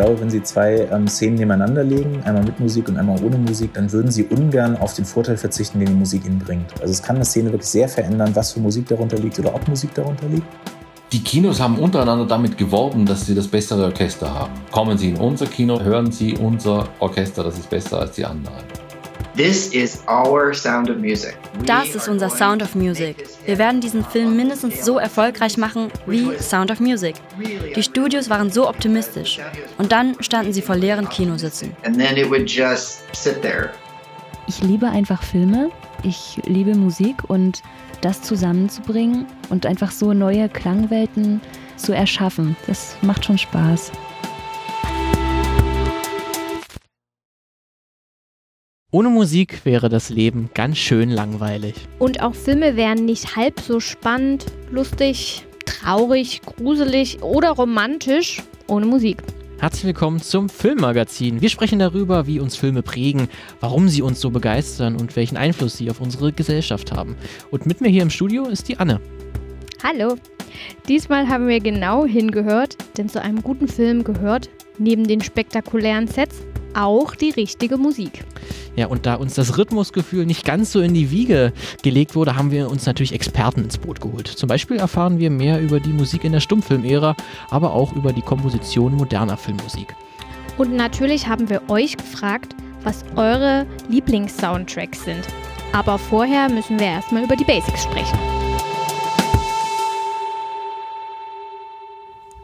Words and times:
glaube, 0.00 0.20
wenn 0.20 0.30
Sie 0.30 0.42
zwei 0.42 0.88
ähm, 0.90 1.06
Szenen 1.06 1.36
nebeneinander 1.36 1.84
legen, 1.84 2.22
einmal 2.24 2.42
mit 2.42 2.58
Musik 2.58 2.88
und 2.88 2.96
einmal 2.96 3.22
ohne 3.22 3.36
Musik, 3.36 3.74
dann 3.74 3.92
würden 3.92 4.10
Sie 4.10 4.24
ungern 4.24 4.76
auf 4.78 4.94
den 4.94 5.04
Vorteil 5.04 5.36
verzichten, 5.36 5.78
den 5.78 5.88
die 5.88 5.94
Musik 5.94 6.24
Ihnen 6.24 6.38
bringt. 6.38 6.72
Also 6.80 6.92
es 6.92 7.02
kann 7.02 7.16
eine 7.16 7.24
Szene 7.24 7.52
wirklich 7.52 7.68
sehr 7.68 7.88
verändern, 7.88 8.30
was 8.34 8.52
für 8.52 8.60
Musik 8.60 8.88
darunter 8.88 9.18
liegt 9.18 9.38
oder 9.38 9.54
ob 9.54 9.68
Musik 9.68 9.92
darunter 9.94 10.26
liegt. 10.28 10.46
Die 11.12 11.22
Kinos 11.22 11.60
haben 11.60 11.78
untereinander 11.78 12.24
damit 12.24 12.56
geworben, 12.56 13.04
dass 13.04 13.26
sie 13.26 13.34
das 13.34 13.48
bessere 13.48 13.84
Orchester 13.84 14.32
haben. 14.32 14.52
Kommen 14.70 14.96
Sie 14.96 15.10
in 15.10 15.16
unser 15.16 15.46
Kino, 15.46 15.80
hören 15.80 16.10
Sie 16.12 16.34
unser 16.34 16.88
Orchester, 17.00 17.42
das 17.42 17.58
ist 17.58 17.68
besser 17.68 17.98
als 17.98 18.12
die 18.12 18.24
anderen. 18.24 18.89
Das 21.64 21.94
ist 21.94 22.08
unser 22.08 22.28
Sound 22.28 22.62
of 22.62 22.74
Music. 22.74 23.16
Wir 23.46 23.56
werden 23.56 23.80
diesen 23.80 24.04
Film 24.04 24.36
mindestens 24.36 24.84
so 24.84 24.98
erfolgreich 24.98 25.56
machen 25.56 25.90
wie 26.06 26.36
Sound 26.38 26.70
of 26.70 26.78
Music. 26.78 27.14
Die 27.74 27.82
Studios 27.82 28.28
waren 28.28 28.50
so 28.50 28.68
optimistisch. 28.68 29.40
Und 29.78 29.92
dann 29.92 30.14
standen 30.20 30.52
sie 30.52 30.60
vor 30.60 30.76
leeren 30.76 31.08
Kinositzen. 31.08 31.74
Ich 34.46 34.60
liebe 34.60 34.88
einfach 34.88 35.22
Filme. 35.22 35.70
Ich 36.02 36.38
liebe 36.44 36.74
Musik 36.74 37.28
und 37.28 37.62
das 38.02 38.20
zusammenzubringen 38.20 39.26
und 39.48 39.64
einfach 39.64 39.90
so 39.90 40.12
neue 40.12 40.50
Klangwelten 40.50 41.40
zu 41.76 41.94
erschaffen, 41.94 42.56
das 42.66 42.96
macht 43.00 43.24
schon 43.24 43.38
Spaß. 43.38 43.90
Ohne 48.92 49.08
Musik 49.08 49.64
wäre 49.64 49.88
das 49.88 50.10
Leben 50.10 50.50
ganz 50.52 50.76
schön 50.76 51.10
langweilig. 51.10 51.74
Und 52.00 52.22
auch 52.22 52.34
Filme 52.34 52.74
wären 52.74 53.04
nicht 53.04 53.36
halb 53.36 53.60
so 53.60 53.78
spannend, 53.78 54.46
lustig, 54.72 55.46
traurig, 55.64 56.40
gruselig 56.44 57.22
oder 57.22 57.50
romantisch 57.50 58.42
ohne 58.66 58.86
Musik. 58.86 59.22
Herzlich 59.60 59.84
willkommen 59.84 60.20
zum 60.20 60.48
Filmmagazin. 60.48 61.40
Wir 61.40 61.50
sprechen 61.50 61.78
darüber, 61.78 62.26
wie 62.26 62.40
uns 62.40 62.56
Filme 62.56 62.82
prägen, 62.82 63.28
warum 63.60 63.88
sie 63.88 64.02
uns 64.02 64.20
so 64.20 64.30
begeistern 64.30 64.96
und 64.96 65.14
welchen 65.14 65.36
Einfluss 65.36 65.76
sie 65.76 65.88
auf 65.88 66.00
unsere 66.00 66.32
Gesellschaft 66.32 66.90
haben. 66.90 67.14
Und 67.52 67.66
mit 67.66 67.80
mir 67.80 67.90
hier 67.90 68.02
im 68.02 68.10
Studio 68.10 68.48
ist 68.48 68.66
die 68.66 68.76
Anne. 68.76 69.00
Hallo. 69.84 70.16
Diesmal 70.88 71.28
haben 71.28 71.46
wir 71.46 71.60
genau 71.60 72.06
hingehört, 72.06 72.76
denn 72.98 73.08
zu 73.08 73.22
einem 73.22 73.40
guten 73.40 73.68
Film 73.68 74.02
gehört, 74.02 74.50
neben 74.78 75.06
den 75.06 75.20
spektakulären 75.20 76.08
Sets, 76.08 76.38
auch 76.74 77.14
die 77.14 77.30
richtige 77.30 77.76
Musik. 77.76 78.24
Ja, 78.80 78.86
und 78.86 79.04
da 79.04 79.16
uns 79.16 79.34
das 79.34 79.58
Rhythmusgefühl 79.58 80.24
nicht 80.24 80.46
ganz 80.46 80.72
so 80.72 80.80
in 80.80 80.94
die 80.94 81.10
Wiege 81.10 81.52
gelegt 81.82 82.14
wurde, 82.14 82.36
haben 82.36 82.50
wir 82.50 82.70
uns 82.70 82.86
natürlich 82.86 83.12
Experten 83.12 83.62
ins 83.64 83.76
Boot 83.76 84.00
geholt. 84.00 84.26
Zum 84.26 84.48
Beispiel 84.48 84.78
erfahren 84.78 85.18
wir 85.18 85.28
mehr 85.28 85.60
über 85.60 85.80
die 85.80 85.92
Musik 85.92 86.24
in 86.24 86.32
der 86.32 86.40
Stummfilmära, 86.40 87.14
aber 87.50 87.74
auch 87.74 87.92
über 87.92 88.14
die 88.14 88.22
Komposition 88.22 88.94
moderner 88.94 89.36
Filmmusik. 89.36 89.94
Und 90.56 90.74
natürlich 90.74 91.28
haben 91.28 91.50
wir 91.50 91.60
euch 91.68 91.98
gefragt, 91.98 92.56
was 92.82 93.04
eure 93.16 93.66
Lieblings-Soundtracks 93.90 95.04
sind. 95.04 95.26
Aber 95.74 95.98
vorher 95.98 96.48
müssen 96.48 96.78
wir 96.78 96.86
erstmal 96.86 97.24
über 97.24 97.36
die 97.36 97.44
Basics 97.44 97.82
sprechen. 97.82 98.39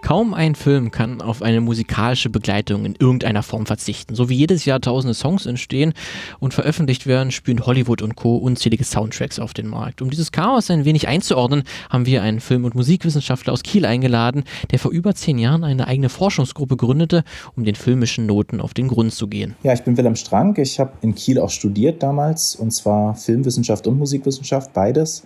Kaum 0.06 0.34
ein 0.34 0.54
Film 0.54 0.92
kann 0.92 1.20
auf 1.20 1.42
eine 1.42 1.60
musikalische 1.60 2.30
Begleitung 2.30 2.84
in 2.84 2.94
irgendeiner 2.94 3.42
Form 3.42 3.66
verzichten. 3.66 4.14
So 4.14 4.28
wie 4.28 4.36
jedes 4.36 4.64
Jahr 4.64 4.80
tausende 4.80 5.14
Songs 5.14 5.46
entstehen 5.46 5.94
und 6.38 6.54
veröffentlicht 6.54 7.08
werden, 7.08 7.32
spüren 7.32 7.66
Hollywood 7.66 8.02
und 8.02 8.14
Co. 8.14 8.36
unzählige 8.36 8.84
Soundtracks 8.84 9.40
auf 9.40 9.52
den 9.52 9.66
Markt. 9.66 10.00
Um 10.02 10.10
dieses 10.10 10.30
Chaos 10.30 10.70
ein 10.70 10.84
wenig 10.84 11.08
einzuordnen, 11.08 11.64
haben 11.90 12.06
wir 12.06 12.22
einen 12.22 12.38
Film- 12.38 12.64
und 12.64 12.77
Musikwissenschaftler 12.77 13.52
aus 13.52 13.64
Kiel 13.64 13.84
eingeladen, 13.84 14.44
der 14.70 14.78
vor 14.78 14.92
über 14.92 15.12
zehn 15.16 15.38
Jahren 15.38 15.64
eine 15.64 15.88
eigene 15.88 16.08
Forschungsgruppe 16.08 16.77
gründete, 16.77 17.24
um 17.56 17.64
den 17.64 17.74
filmischen 17.74 18.27
Noten 18.27 18.60
auf 18.60 18.74
den 18.74 18.86
Grund 18.86 19.12
zu 19.12 19.27
gehen. 19.27 19.56
Ja, 19.64 19.72
ich 19.72 19.82
bin 19.82 19.96
Wilhelm 19.96 20.14
Strank. 20.14 20.58
Ich 20.58 20.78
habe 20.78 20.92
in 21.00 21.16
Kiel 21.16 21.40
auch 21.40 21.50
studiert 21.50 22.00
damals, 22.05 22.55
und 22.55 22.70
zwar 22.70 23.16
Filmwissenschaft 23.16 23.89
und 23.89 23.98
Musikwissenschaft, 23.98 24.72
beides 24.72 25.24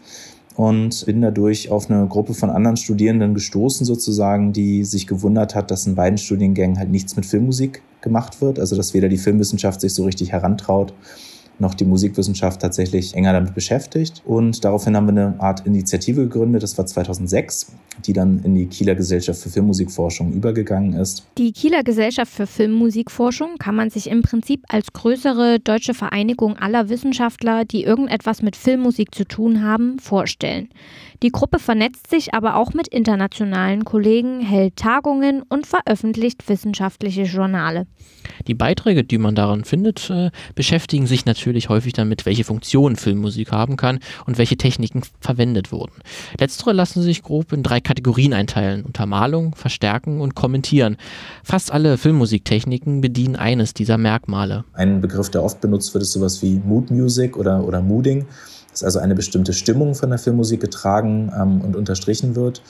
und 0.60 1.06
bin 1.06 1.22
dadurch 1.22 1.70
auf 1.70 1.90
eine 1.90 2.06
Gruppe 2.06 2.34
von 2.34 2.50
anderen 2.50 2.76
Studierenden 2.76 3.32
gestoßen, 3.32 3.86
sozusagen, 3.86 4.52
die 4.52 4.84
sich 4.84 5.06
gewundert 5.06 5.54
hat, 5.54 5.70
dass 5.70 5.86
in 5.86 5.94
beiden 5.94 6.18
Studiengängen 6.18 6.78
halt 6.78 6.90
nichts 6.90 7.16
mit 7.16 7.24
Filmmusik 7.24 7.80
gemacht 8.02 8.42
wird. 8.42 8.58
Also 8.58 8.76
dass 8.76 8.92
weder 8.92 9.08
die 9.08 9.16
Filmwissenschaft 9.16 9.80
sich 9.80 9.94
so 9.94 10.04
richtig 10.04 10.32
herantraut, 10.32 10.92
noch 11.60 11.74
die 11.74 11.84
Musikwissenschaft 11.84 12.60
tatsächlich 12.60 13.14
enger 13.14 13.32
damit 13.32 13.54
beschäftigt. 13.54 14.22
Und 14.24 14.64
daraufhin 14.64 14.96
haben 14.96 15.06
wir 15.06 15.22
eine 15.22 15.40
Art 15.40 15.66
Initiative 15.66 16.22
gegründet, 16.22 16.62
das 16.62 16.76
war 16.78 16.86
2006, 16.86 17.72
die 18.06 18.12
dann 18.12 18.40
in 18.44 18.54
die 18.54 18.66
Kieler 18.66 18.94
Gesellschaft 18.94 19.40
für 19.40 19.50
Filmmusikforschung 19.50 20.32
übergegangen 20.32 20.94
ist. 20.94 21.26
Die 21.38 21.52
Kieler 21.52 21.82
Gesellschaft 21.82 22.32
für 22.32 22.46
Filmmusikforschung 22.46 23.56
kann 23.58 23.74
man 23.74 23.90
sich 23.90 24.08
im 24.08 24.22
Prinzip 24.22 24.64
als 24.68 24.92
größere 24.92 25.60
deutsche 25.60 25.94
Vereinigung 25.94 26.56
aller 26.56 26.88
Wissenschaftler, 26.88 27.64
die 27.64 27.84
irgendetwas 27.84 28.42
mit 28.42 28.56
Filmmusik 28.56 29.14
zu 29.14 29.24
tun 29.24 29.62
haben, 29.62 29.98
vorstellen. 29.98 30.68
Die 31.22 31.30
Gruppe 31.30 31.58
vernetzt 31.58 32.08
sich 32.08 32.32
aber 32.32 32.56
auch 32.56 32.72
mit 32.72 32.88
internationalen 32.88 33.84
Kollegen, 33.84 34.40
hält 34.40 34.76
Tagungen 34.76 35.42
und 35.42 35.66
veröffentlicht 35.66 36.48
wissenschaftliche 36.48 37.24
Journale. 37.24 37.86
Die 38.46 38.54
Beiträge, 38.54 39.04
die 39.04 39.18
man 39.18 39.34
daran 39.34 39.64
findet, 39.64 40.08
äh, 40.08 40.30
beschäftigen 40.54 41.06
sich 41.06 41.26
natürlich 41.26 41.68
häufig 41.68 41.92
damit, 41.92 42.24
welche 42.24 42.44
Funktionen 42.44 42.96
Filmmusik 42.96 43.52
haben 43.52 43.76
kann 43.76 43.98
und 44.24 44.38
welche 44.38 44.56
Techniken 44.56 45.02
verwendet 45.20 45.72
wurden. 45.72 45.92
Letztere 46.38 46.72
lassen 46.72 47.02
sich 47.02 47.22
grob 47.22 47.52
in 47.52 47.62
drei 47.62 47.80
Kategorien 47.80 48.32
einteilen: 48.32 48.86
Untermalung, 48.86 49.54
Verstärken 49.54 50.22
und 50.22 50.34
Kommentieren. 50.34 50.96
Fast 51.44 51.70
alle 51.70 51.98
Filmmusiktechniken 51.98 53.02
bedienen 53.02 53.36
eines 53.36 53.74
dieser 53.74 53.98
Merkmale. 53.98 54.64
Ein 54.72 55.02
Begriff, 55.02 55.28
der 55.30 55.42
oft 55.42 55.60
benutzt 55.60 55.92
wird, 55.92 56.02
ist 56.02 56.12
sowas 56.12 56.40
wie 56.42 56.62
Mood 56.64 56.90
Music 56.90 57.36
oder, 57.36 57.62
oder 57.62 57.82
Mooding 57.82 58.26
dass 58.72 58.82
also 58.82 58.98
eine 58.98 59.14
bestimmte 59.14 59.52
Stimmung 59.52 59.94
von 59.94 60.10
der 60.10 60.18
Filmmusik 60.18 60.60
getragen 60.60 61.32
ähm, 61.36 61.60
und 61.60 61.76
unterstrichen 61.76 62.36
wird. 62.36 62.62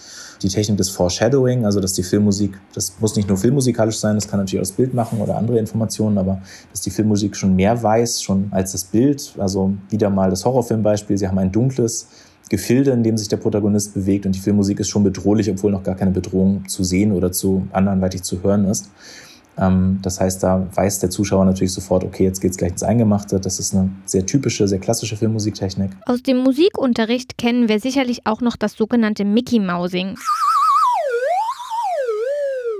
Die 0.42 0.48
Technik 0.48 0.78
des 0.78 0.88
Foreshadowing, 0.88 1.66
also 1.66 1.80
dass 1.80 1.92
die 1.92 2.02
Filmmusik, 2.02 2.58
das 2.74 2.94
muss 2.98 3.16
nicht 3.16 3.28
nur 3.28 3.36
filmmusikalisch 3.36 3.98
sein, 3.98 4.14
das 4.14 4.26
kann 4.26 4.40
natürlich 4.40 4.60
auch 4.60 4.68
das 4.68 4.72
Bild 4.72 4.94
machen 4.94 5.20
oder 5.20 5.36
andere 5.36 5.58
Informationen, 5.58 6.16
aber 6.16 6.40
dass 6.70 6.80
die 6.80 6.90
Filmmusik 6.90 7.36
schon 7.36 7.54
mehr 7.54 7.82
weiß, 7.82 8.22
schon 8.22 8.48
als 8.50 8.72
das 8.72 8.84
Bild. 8.84 9.34
Also 9.38 9.74
wieder 9.90 10.08
mal 10.08 10.30
das 10.30 10.44
Horrorfilmbeispiel, 10.44 11.18
sie 11.18 11.28
haben 11.28 11.38
ein 11.38 11.52
dunkles 11.52 12.08
Gefilde, 12.48 12.90
in 12.90 13.02
dem 13.02 13.16
sich 13.16 13.28
der 13.28 13.36
Protagonist 13.36 13.94
bewegt 13.94 14.26
und 14.26 14.34
die 14.34 14.40
Filmmusik 14.40 14.80
ist 14.80 14.88
schon 14.88 15.04
bedrohlich, 15.04 15.50
obwohl 15.50 15.70
noch 15.70 15.84
gar 15.84 15.94
keine 15.94 16.10
Bedrohung 16.10 16.66
zu 16.68 16.82
sehen 16.82 17.12
oder 17.12 17.30
zu 17.30 17.68
anderweitig 17.72 18.22
zu 18.22 18.42
hören 18.42 18.64
ist. 18.64 18.90
Ähm, 19.60 19.98
das 20.02 20.20
heißt, 20.20 20.42
da 20.42 20.66
weiß 20.74 21.00
der 21.00 21.10
Zuschauer 21.10 21.44
natürlich 21.44 21.72
sofort, 21.72 22.02
okay, 22.02 22.24
jetzt 22.24 22.40
geht 22.40 22.52
es 22.52 22.56
gleich 22.56 22.72
ins 22.72 22.82
Eingemachte. 22.82 23.38
Das 23.38 23.58
ist 23.58 23.74
eine 23.74 23.90
sehr 24.06 24.24
typische, 24.26 24.66
sehr 24.66 24.78
klassische 24.78 25.16
Filmmusiktechnik. 25.16 25.90
Aus 26.06 26.22
dem 26.22 26.38
Musikunterricht 26.38 27.36
kennen 27.38 27.68
wir 27.68 27.78
sicherlich 27.78 28.26
auch 28.26 28.40
noch 28.40 28.56
das 28.56 28.72
sogenannte 28.72 29.24
Mickey 29.24 29.60
Mousing. 29.60 30.16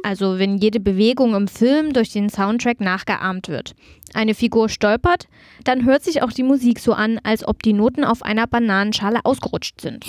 Also 0.02 0.38
wenn 0.38 0.56
jede 0.56 0.80
Bewegung 0.80 1.34
im 1.34 1.46
Film 1.46 1.92
durch 1.92 2.10
den 2.10 2.30
Soundtrack 2.30 2.80
nachgeahmt 2.80 3.48
wird. 3.48 3.74
Eine 4.14 4.34
Figur 4.34 4.68
stolpert, 4.68 5.28
dann 5.64 5.84
hört 5.84 6.02
sich 6.02 6.22
auch 6.22 6.32
die 6.32 6.42
Musik 6.42 6.80
so 6.80 6.92
an, 6.92 7.20
als 7.22 7.46
ob 7.46 7.62
die 7.62 7.72
Noten 7.72 8.04
auf 8.04 8.22
einer 8.22 8.46
Bananenschale 8.46 9.20
ausgerutscht 9.24 9.80
sind. 9.80 10.04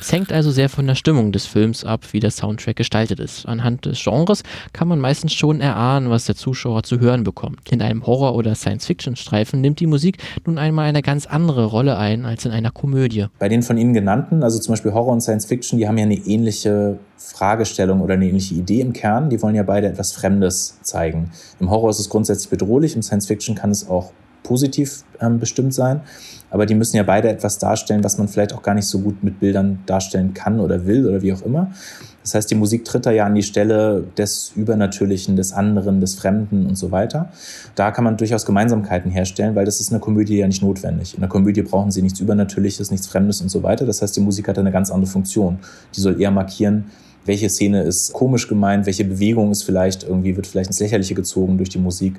Es 0.00 0.12
hängt 0.12 0.32
also 0.32 0.50
sehr 0.50 0.70
von 0.70 0.86
der 0.86 0.94
Stimmung 0.94 1.30
des 1.30 1.44
Films 1.44 1.84
ab, 1.84 2.06
wie 2.12 2.20
der 2.20 2.30
Soundtrack 2.30 2.76
gestaltet 2.76 3.20
ist. 3.20 3.44
Anhand 3.44 3.84
des 3.84 4.02
Genres 4.02 4.42
kann 4.72 4.88
man 4.88 4.98
meistens 4.98 5.34
schon 5.34 5.60
erahnen, 5.60 6.08
was 6.08 6.24
der 6.24 6.36
Zuschauer 6.36 6.84
zu 6.84 7.00
hören 7.00 7.22
bekommt. 7.22 7.70
In 7.70 7.82
einem 7.82 8.06
Horror- 8.06 8.34
oder 8.34 8.54
Science-Fiction-Streifen 8.54 9.60
nimmt 9.60 9.78
die 9.78 9.86
Musik 9.86 10.16
nun 10.46 10.56
einmal 10.56 10.88
eine 10.88 11.02
ganz 11.02 11.26
andere 11.26 11.66
Rolle 11.66 11.98
ein 11.98 12.24
als 12.24 12.46
in 12.46 12.50
einer 12.50 12.70
Komödie. 12.70 13.26
Bei 13.38 13.50
den 13.50 13.62
von 13.62 13.76
Ihnen 13.76 13.92
genannten, 13.92 14.42
also 14.42 14.58
zum 14.58 14.72
Beispiel 14.72 14.94
Horror 14.94 15.12
und 15.12 15.20
Science-Fiction, 15.20 15.78
die 15.78 15.86
haben 15.86 15.98
ja 15.98 16.04
eine 16.04 16.16
ähnliche 16.16 16.98
Fragestellung 17.18 18.00
oder 18.00 18.14
eine 18.14 18.26
ähnliche 18.26 18.54
Idee 18.54 18.80
im 18.80 18.94
Kern. 18.94 19.28
Die 19.28 19.42
wollen 19.42 19.54
ja 19.54 19.62
beide 19.62 19.86
etwas 19.86 20.12
Fremdes 20.12 20.78
zeigen. 20.82 21.30
Im 21.60 21.68
Horror 21.68 21.90
ist 21.90 22.00
es 22.00 22.08
grundsätzlich 22.08 22.48
bedrohlich, 22.48 22.96
im 22.96 23.02
Science-Fiction 23.02 23.29
kann 23.38 23.70
es 23.70 23.88
auch 23.88 24.12
positiv 24.42 25.04
ähm, 25.20 25.38
bestimmt 25.38 25.74
sein. 25.74 26.00
Aber 26.50 26.66
die 26.66 26.74
müssen 26.74 26.96
ja 26.96 27.04
beide 27.04 27.28
etwas 27.28 27.58
darstellen, 27.58 28.02
was 28.02 28.18
man 28.18 28.26
vielleicht 28.26 28.52
auch 28.52 28.62
gar 28.62 28.74
nicht 28.74 28.86
so 28.86 28.98
gut 28.98 29.22
mit 29.22 29.38
Bildern 29.38 29.80
darstellen 29.86 30.34
kann 30.34 30.58
oder 30.58 30.86
will 30.86 31.06
oder 31.06 31.22
wie 31.22 31.32
auch 31.32 31.42
immer. 31.42 31.70
Das 32.22 32.34
heißt, 32.34 32.50
die 32.50 32.54
Musik 32.54 32.84
tritt 32.84 33.06
da 33.06 33.10
ja 33.12 33.24
an 33.24 33.34
die 33.34 33.42
Stelle 33.42 34.04
des 34.18 34.52
Übernatürlichen, 34.54 35.36
des 35.36 35.52
anderen, 35.52 36.00
des 36.00 36.16
Fremden 36.16 36.66
und 36.66 36.76
so 36.76 36.90
weiter. 36.90 37.30
Da 37.76 37.92
kann 37.92 38.04
man 38.04 38.16
durchaus 38.16 38.44
Gemeinsamkeiten 38.44 39.10
herstellen, 39.10 39.54
weil 39.54 39.64
das 39.64 39.80
ist 39.80 39.88
in 39.88 39.94
der 39.94 40.00
Komödie 40.00 40.36
ja 40.36 40.46
nicht 40.46 40.62
notwendig. 40.62 41.14
In 41.14 41.20
der 41.20 41.30
Komödie 41.30 41.62
brauchen 41.62 41.90
sie 41.90 42.02
nichts 42.02 42.20
Übernatürliches, 42.20 42.90
nichts 42.90 43.06
Fremdes 43.06 43.40
und 43.40 43.48
so 43.48 43.62
weiter. 43.62 43.86
Das 43.86 44.02
heißt, 44.02 44.16
die 44.16 44.20
Musik 44.20 44.48
hat 44.48 44.58
eine 44.58 44.70
ganz 44.70 44.90
andere 44.90 45.10
Funktion. 45.10 45.60
Die 45.94 46.00
soll 46.00 46.20
eher 46.20 46.30
markieren, 46.30 46.86
welche 47.26 47.48
Szene 47.48 47.82
ist 47.82 48.12
komisch 48.12 48.48
gemeint, 48.48 48.86
welche 48.86 49.04
Bewegung 49.04 49.50
ist 49.50 49.62
vielleicht 49.62 50.04
irgendwie, 50.04 50.36
wird 50.36 50.46
vielleicht 50.46 50.70
ins 50.70 50.80
Lächerliche 50.80 51.14
gezogen 51.14 51.56
durch 51.58 51.68
die 51.68 51.78
Musik, 51.78 52.14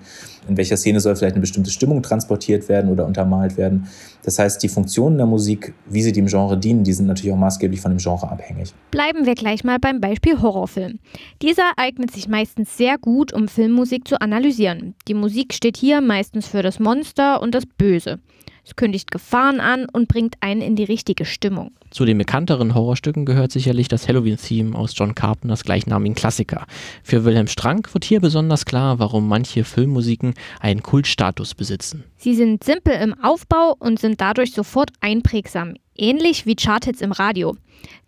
in 0.48 0.58
welcher 0.58 0.78
Szene 0.78 1.00
soll 1.00 1.16
vielleicht 1.16 1.36
eine 1.36 1.42
bestimmte 1.42 1.72
Stimmung 1.72 2.02
transportiert 2.02 2.70
werden 2.70 2.92
oder 2.92 3.06
untermalt 3.06 3.58
werden. 3.58 3.88
Das 4.24 4.38
heißt, 4.38 4.62
die 4.62 4.70
Funktionen 4.70 5.18
der 5.18 5.26
Musik, 5.26 5.74
wie 5.90 6.02
sie 6.02 6.12
dem 6.12 6.28
Genre 6.28 6.58
dienen, 6.58 6.84
die 6.84 6.94
sind 6.94 7.08
natürlich 7.08 7.34
auch 7.34 7.40
maßgeblich 7.40 7.82
von 7.82 7.92
dem 7.92 7.98
Genre 7.98 8.30
abhängig. 8.30 8.74
Bleiben 8.92 9.26
wir 9.26 9.36
gleich 9.36 9.64
mal 9.64 9.80
beim 9.80 10.00
Beispiel 10.00 10.42
Horrorfilm. 10.42 11.00
Dieser 11.42 11.72
eignet 11.78 12.12
sich 12.12 12.28
meistens 12.28 12.78
sehr 12.78 12.98
gut, 12.98 13.34
um 13.34 13.48
Filmmusik 13.48 14.08
zu 14.08 14.22
analysieren. 14.22 14.94
Die 15.08 15.14
Musik 15.14 15.54
steht 15.54 15.78
hier 15.78 16.02
meistens 16.02 16.48
für 16.48 16.62
das 16.62 16.80
Monster 16.80 17.42
und 17.42 17.56
das 17.56 17.66
Böse. 17.66 18.20
Es 18.64 18.76
kündigt 18.76 19.10
Gefahren 19.10 19.60
an 19.60 19.88
und 19.92 20.08
bringt 20.08 20.36
einen 20.40 20.62
in 20.62 20.76
die 20.76 20.84
richtige 20.84 21.26
Stimmung. 21.26 21.72
Zu 21.90 22.06
den 22.06 22.18
bekannteren 22.18 22.76
Horrorstücken 22.76 23.26
gehört 23.26 23.52
sicherlich 23.52 23.88
das 23.88 24.08
Halloween-Theme 24.08 24.78
aus 24.78 24.94
John 24.96 25.16
Carpenters 25.16 25.64
gleichnamigen 25.64 26.16
Klassiker. 26.16 26.66
Für 27.04 27.26
Wilhelm 27.26 27.48
Strank 27.48 27.94
wird 27.94 28.06
hier 28.06 28.22
besonders 28.22 28.66
klar, 28.66 29.00
warum 29.00 29.28
manche 29.28 29.64
Filmmusiken 29.64 30.36
einen 30.60 30.84
Kultstatus 30.84 31.56
besitzen. 31.56 32.04
Sie 32.18 32.36
sind 32.36 32.64
simpel 32.64 32.94
im 32.94 33.16
Aufbau 33.22 33.76
und 33.80 34.00
sind 34.00 34.22
dadurch 34.22 34.54
sofort 34.54 34.92
einprägsam, 35.02 35.74
ähnlich 35.98 36.46
wie 36.46 36.56
Charthits 36.56 37.02
im 37.02 37.12
Radio. 37.12 37.56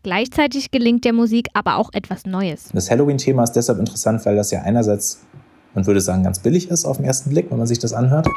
Gleichzeitig 0.04 0.70
gelingt 0.70 1.04
der 1.04 1.14
Musik 1.14 1.48
aber 1.54 1.78
auch 1.78 1.90
etwas 1.94 2.26
Neues. 2.26 2.70
Das 2.74 2.92
Halloween-Thema 2.92 3.44
ist 3.44 3.54
deshalb 3.54 3.80
interessant, 3.80 4.24
weil 4.26 4.36
das 4.36 4.52
ja 4.52 4.62
einerseits, 4.62 5.26
man 5.74 5.88
würde 5.88 6.00
sagen, 6.00 6.24
ganz 6.24 6.40
billig 6.40 6.70
ist 6.70 6.86
auf 6.86 6.98
den 6.98 7.06
ersten 7.06 7.32
Blick, 7.32 7.50
wenn 7.50 7.58
man 7.58 7.68
sich 7.68 7.80
das 7.80 7.92
anhört. 7.92 8.28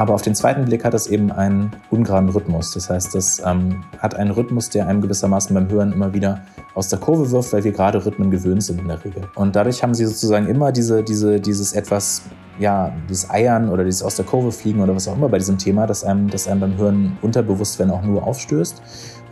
Aber 0.00 0.14
auf 0.14 0.22
den 0.22 0.34
zweiten 0.34 0.64
Blick 0.64 0.82
hat 0.82 0.94
es 0.94 1.08
eben 1.08 1.30
einen 1.30 1.72
ungeraden 1.90 2.30
Rhythmus. 2.30 2.72
Das 2.72 2.88
heißt, 2.88 3.14
es 3.16 3.42
ähm, 3.44 3.84
hat 3.98 4.14
einen 4.14 4.30
Rhythmus, 4.30 4.70
der 4.70 4.88
einem 4.88 5.02
gewissermaßen 5.02 5.52
beim 5.52 5.68
Hören 5.68 5.92
immer 5.92 6.14
wieder 6.14 6.40
aus 6.74 6.88
der 6.88 6.98
Kurve 6.98 7.30
wirft, 7.30 7.52
weil 7.52 7.64
wir 7.64 7.72
gerade 7.72 8.02
Rhythmen 8.06 8.30
gewöhnt 8.30 8.62
sind 8.62 8.80
in 8.80 8.88
der 8.88 9.04
Regel. 9.04 9.28
Und 9.34 9.56
dadurch 9.56 9.82
haben 9.82 9.92
sie 9.92 10.06
sozusagen 10.06 10.48
immer 10.48 10.72
diese, 10.72 11.02
diese, 11.02 11.38
dieses 11.38 11.74
etwas, 11.74 12.22
ja, 12.58 12.90
dieses 13.10 13.28
Eiern 13.28 13.68
oder 13.68 13.84
dieses 13.84 14.02
aus 14.02 14.16
der 14.16 14.24
Kurve 14.24 14.52
fliegen 14.52 14.80
oder 14.80 14.96
was 14.96 15.06
auch 15.06 15.16
immer 15.18 15.28
bei 15.28 15.36
diesem 15.36 15.58
Thema, 15.58 15.86
das 15.86 16.02
einem, 16.02 16.30
das 16.30 16.48
einem 16.48 16.60
beim 16.60 16.78
Hören 16.78 17.18
unterbewusst, 17.20 17.78
wenn 17.78 17.90
auch 17.90 18.02
nur 18.02 18.26
aufstößt. 18.26 18.80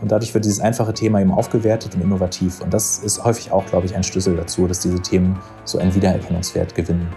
Und 0.01 0.11
dadurch 0.11 0.35
wird 0.35 0.45
dieses 0.45 0.59
einfache 0.59 0.93
Thema 0.93 1.19
eben 1.19 1.31
aufgewertet 1.31 1.95
und 1.95 2.01
innovativ. 2.01 2.61
Und 2.61 2.75
das 2.75 2.99
ist 2.99 3.23
häufig 3.23 3.51
auch, 3.51 3.65
glaube 3.65 3.87
ich, 3.87 3.95
ein 3.95 4.03
Schlüssel 4.03 4.35
dazu, 4.35 4.67
dass 4.67 4.81
diese 4.81 5.01
Themen 5.01 5.39
so 5.65 5.79
einen 5.79 5.95
Wiedererkennungswert 5.95 6.75
gewinnen. 6.75 7.07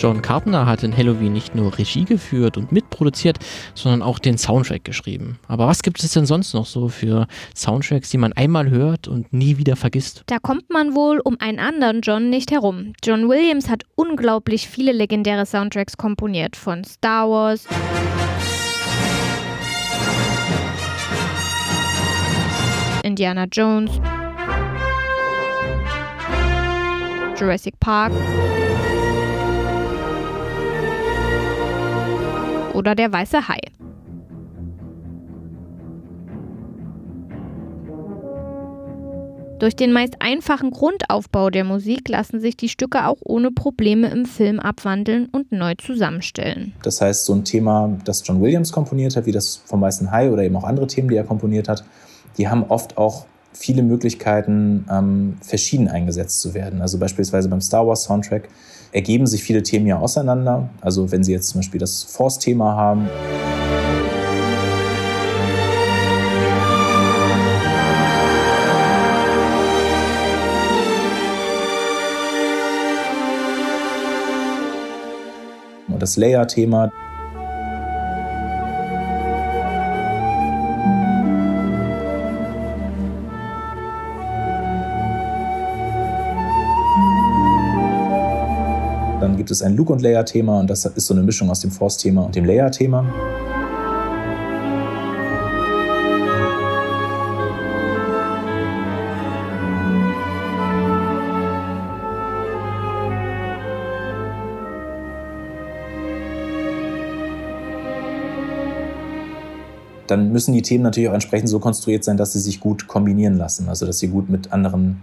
John 0.00 0.22
Carpenter 0.22 0.64
hat 0.64 0.82
in 0.82 0.96
Halloween 0.96 1.34
nicht 1.34 1.54
nur 1.54 1.76
Regie 1.76 2.06
geführt 2.06 2.56
und 2.56 2.72
mitproduziert, 2.72 3.36
sondern 3.74 4.00
auch 4.00 4.18
den 4.18 4.38
Soundtrack 4.38 4.82
geschrieben. 4.82 5.38
Aber 5.46 5.66
was 5.66 5.82
gibt 5.82 6.02
es 6.02 6.10
denn 6.12 6.24
sonst 6.24 6.54
noch 6.54 6.64
so 6.64 6.88
für 6.88 7.26
Soundtracks, 7.54 8.08
die 8.08 8.16
man 8.16 8.32
einmal 8.32 8.70
hört 8.70 9.08
und 9.08 9.30
nie 9.34 9.58
wieder 9.58 9.76
vergisst? 9.76 10.22
Da 10.24 10.38
kommt 10.38 10.70
man 10.70 10.94
wohl 10.94 11.20
um 11.20 11.36
einen 11.38 11.58
anderen 11.58 12.00
John 12.00 12.30
nicht 12.30 12.50
herum. 12.50 12.94
John 13.04 13.28
Williams 13.28 13.68
hat 13.68 13.82
unglaublich 13.94 14.68
viele 14.68 14.92
legendäre 14.92 15.44
Soundtracks 15.44 15.98
komponiert, 15.98 16.56
von 16.56 16.82
Star 16.82 17.28
Wars. 17.28 17.66
Indiana 23.02 23.44
Jones, 23.52 23.90
Jurassic 27.38 27.78
Park. 27.80 28.12
Oder 32.74 32.94
der 32.94 33.12
weiße 33.12 33.48
Hai. 33.48 33.60
Durch 39.60 39.76
den 39.76 39.92
meist 39.92 40.16
einfachen 40.20 40.70
Grundaufbau 40.70 41.50
der 41.50 41.64
Musik 41.64 42.08
lassen 42.08 42.40
sich 42.40 42.56
die 42.56 42.70
Stücke 42.70 43.06
auch 43.06 43.18
ohne 43.22 43.50
Probleme 43.50 44.08
im 44.08 44.24
Film 44.24 44.58
abwandeln 44.58 45.28
und 45.30 45.52
neu 45.52 45.74
zusammenstellen. 45.74 46.72
Das 46.82 47.02
heißt, 47.02 47.26
so 47.26 47.34
ein 47.34 47.44
Thema, 47.44 47.98
das 48.06 48.26
John 48.26 48.40
Williams 48.40 48.72
komponiert 48.72 49.16
hat, 49.16 49.26
wie 49.26 49.32
das 49.32 49.56
vom 49.66 49.82
Weißen 49.82 50.10
Hai 50.10 50.30
oder 50.30 50.44
eben 50.44 50.56
auch 50.56 50.64
andere 50.64 50.86
Themen, 50.86 51.08
die 51.08 51.16
er 51.16 51.24
komponiert 51.24 51.68
hat, 51.68 51.84
die 52.38 52.48
haben 52.48 52.64
oft 52.70 52.96
auch 52.96 53.26
viele 53.52 53.82
Möglichkeiten, 53.82 54.86
ähm, 54.90 55.36
verschieden 55.42 55.88
eingesetzt 55.88 56.40
zu 56.40 56.54
werden. 56.54 56.80
Also 56.80 56.98
beispielsweise 56.98 57.50
beim 57.50 57.60
Star 57.60 57.86
Wars 57.86 58.04
Soundtrack 58.04 58.48
ergeben 58.92 59.26
sich 59.26 59.42
viele 59.42 59.62
Themen 59.62 59.86
ja 59.86 59.98
auseinander. 59.98 60.68
Also 60.80 61.10
wenn 61.12 61.22
Sie 61.22 61.32
jetzt 61.32 61.48
zum 61.48 61.60
Beispiel 61.60 61.80
das 61.80 62.02
Force-Thema 62.02 62.74
haben. 62.74 63.08
Und 75.88 76.02
das 76.02 76.16
Layer-Thema. 76.16 76.90
Gibt 89.50 89.56
es 89.56 89.62
ein 89.62 89.74
Look- 89.74 89.90
und 89.90 90.00
Layer-Thema 90.00 90.60
und 90.60 90.70
das 90.70 90.84
ist 90.84 91.06
so 91.06 91.12
eine 91.12 91.24
Mischung 91.24 91.50
aus 91.50 91.58
dem 91.58 91.72
Force-Thema 91.72 92.22
und 92.22 92.36
dem 92.36 92.44
Layer-Thema. 92.44 93.04
dann 110.06 110.32
müssen 110.32 110.52
die 110.52 110.62
Themen 110.62 110.82
natürlich 110.82 111.08
auch 111.08 111.14
entsprechend 111.14 111.48
so 111.48 111.60
konstruiert 111.60 112.02
sein, 112.02 112.16
dass 112.16 112.32
sie 112.32 112.40
sich 112.40 112.58
gut 112.58 112.88
kombinieren 112.88 113.36
lassen, 113.36 113.68
also 113.68 113.86
dass 113.86 114.00
sie 114.00 114.08
gut 114.08 114.28
mit 114.28 114.52
anderen 114.52 115.00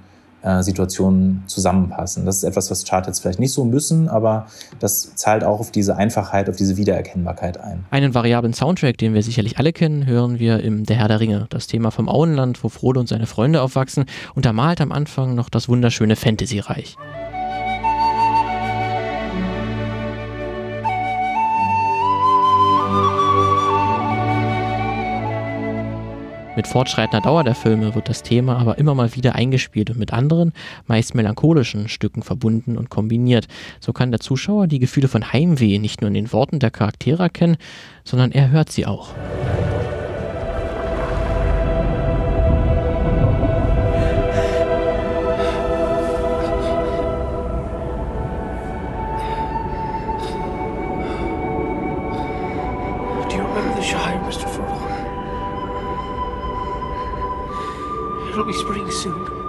äh, 0.47 0.63
Situationen 0.63 1.43
zusammenpassen. 1.47 2.25
Das 2.25 2.37
ist 2.37 2.43
etwas, 2.43 2.71
was 2.71 2.85
Charts 2.85 3.07
jetzt 3.07 3.19
vielleicht 3.19 3.39
nicht 3.39 3.51
so 3.51 3.65
müssen, 3.65 4.07
aber 4.07 4.47
das 4.79 5.13
zahlt 5.15 5.43
auch 5.43 5.59
auf 5.59 5.71
diese 5.71 5.97
Einfachheit, 5.97 6.49
auf 6.49 6.55
diese 6.55 6.77
Wiedererkennbarkeit 6.77 7.59
ein. 7.59 7.83
Einen 7.91 8.13
variablen 8.13 8.53
Soundtrack, 8.53 8.97
den 8.97 9.13
wir 9.13 9.23
sicherlich 9.23 9.57
alle 9.57 9.73
kennen, 9.73 10.05
hören 10.05 10.39
wir 10.39 10.61
im 10.63 10.85
Der 10.85 10.95
Herr 10.95 11.09
der 11.09 11.19
Ringe. 11.19 11.47
Das 11.49 11.67
Thema 11.67 11.91
vom 11.91 12.07
Auenland, 12.07 12.63
wo 12.63 12.69
Frodo 12.69 13.01
und 13.01 13.09
seine 13.09 13.25
Freunde 13.25 13.61
aufwachsen, 13.61 14.05
untermalt 14.35 14.79
am 14.79 14.93
Anfang 14.93 15.35
noch 15.35 15.49
das 15.49 15.67
wunderschöne 15.67 16.15
Fantasy-Reich. 16.15 16.97
Mit 26.57 26.65
fortschreitender 26.65 27.21
Dauer 27.21 27.43
der 27.43 27.53
Filme 27.53 27.93
wird 27.93 28.09
das 28.09 28.23
Thema 28.23 28.57
aber 28.57 28.79
immer 28.79 28.95
mal 28.95 29.15
wieder 29.15 29.35
eingespielt 29.35 29.91
und 29.91 29.99
mit 29.99 30.11
anderen, 30.11 30.53
meist 30.87 31.13
melancholischen 31.13 31.87
Stücken 31.87 32.23
verbunden 32.23 32.79
und 32.79 32.89
kombiniert. 32.89 33.47
So 33.79 33.93
kann 33.93 34.09
der 34.09 34.19
Zuschauer 34.19 34.65
die 34.65 34.79
Gefühle 34.79 35.07
von 35.07 35.31
Heimweh 35.31 35.77
nicht 35.77 36.01
nur 36.01 36.07
in 36.07 36.15
den 36.15 36.33
Worten 36.33 36.57
der 36.57 36.71
Charaktere 36.71 37.21
erkennen, 37.21 37.57
sondern 38.03 38.31
er 38.31 38.49
hört 38.49 38.71
sie 38.71 38.87
auch. 38.87 39.09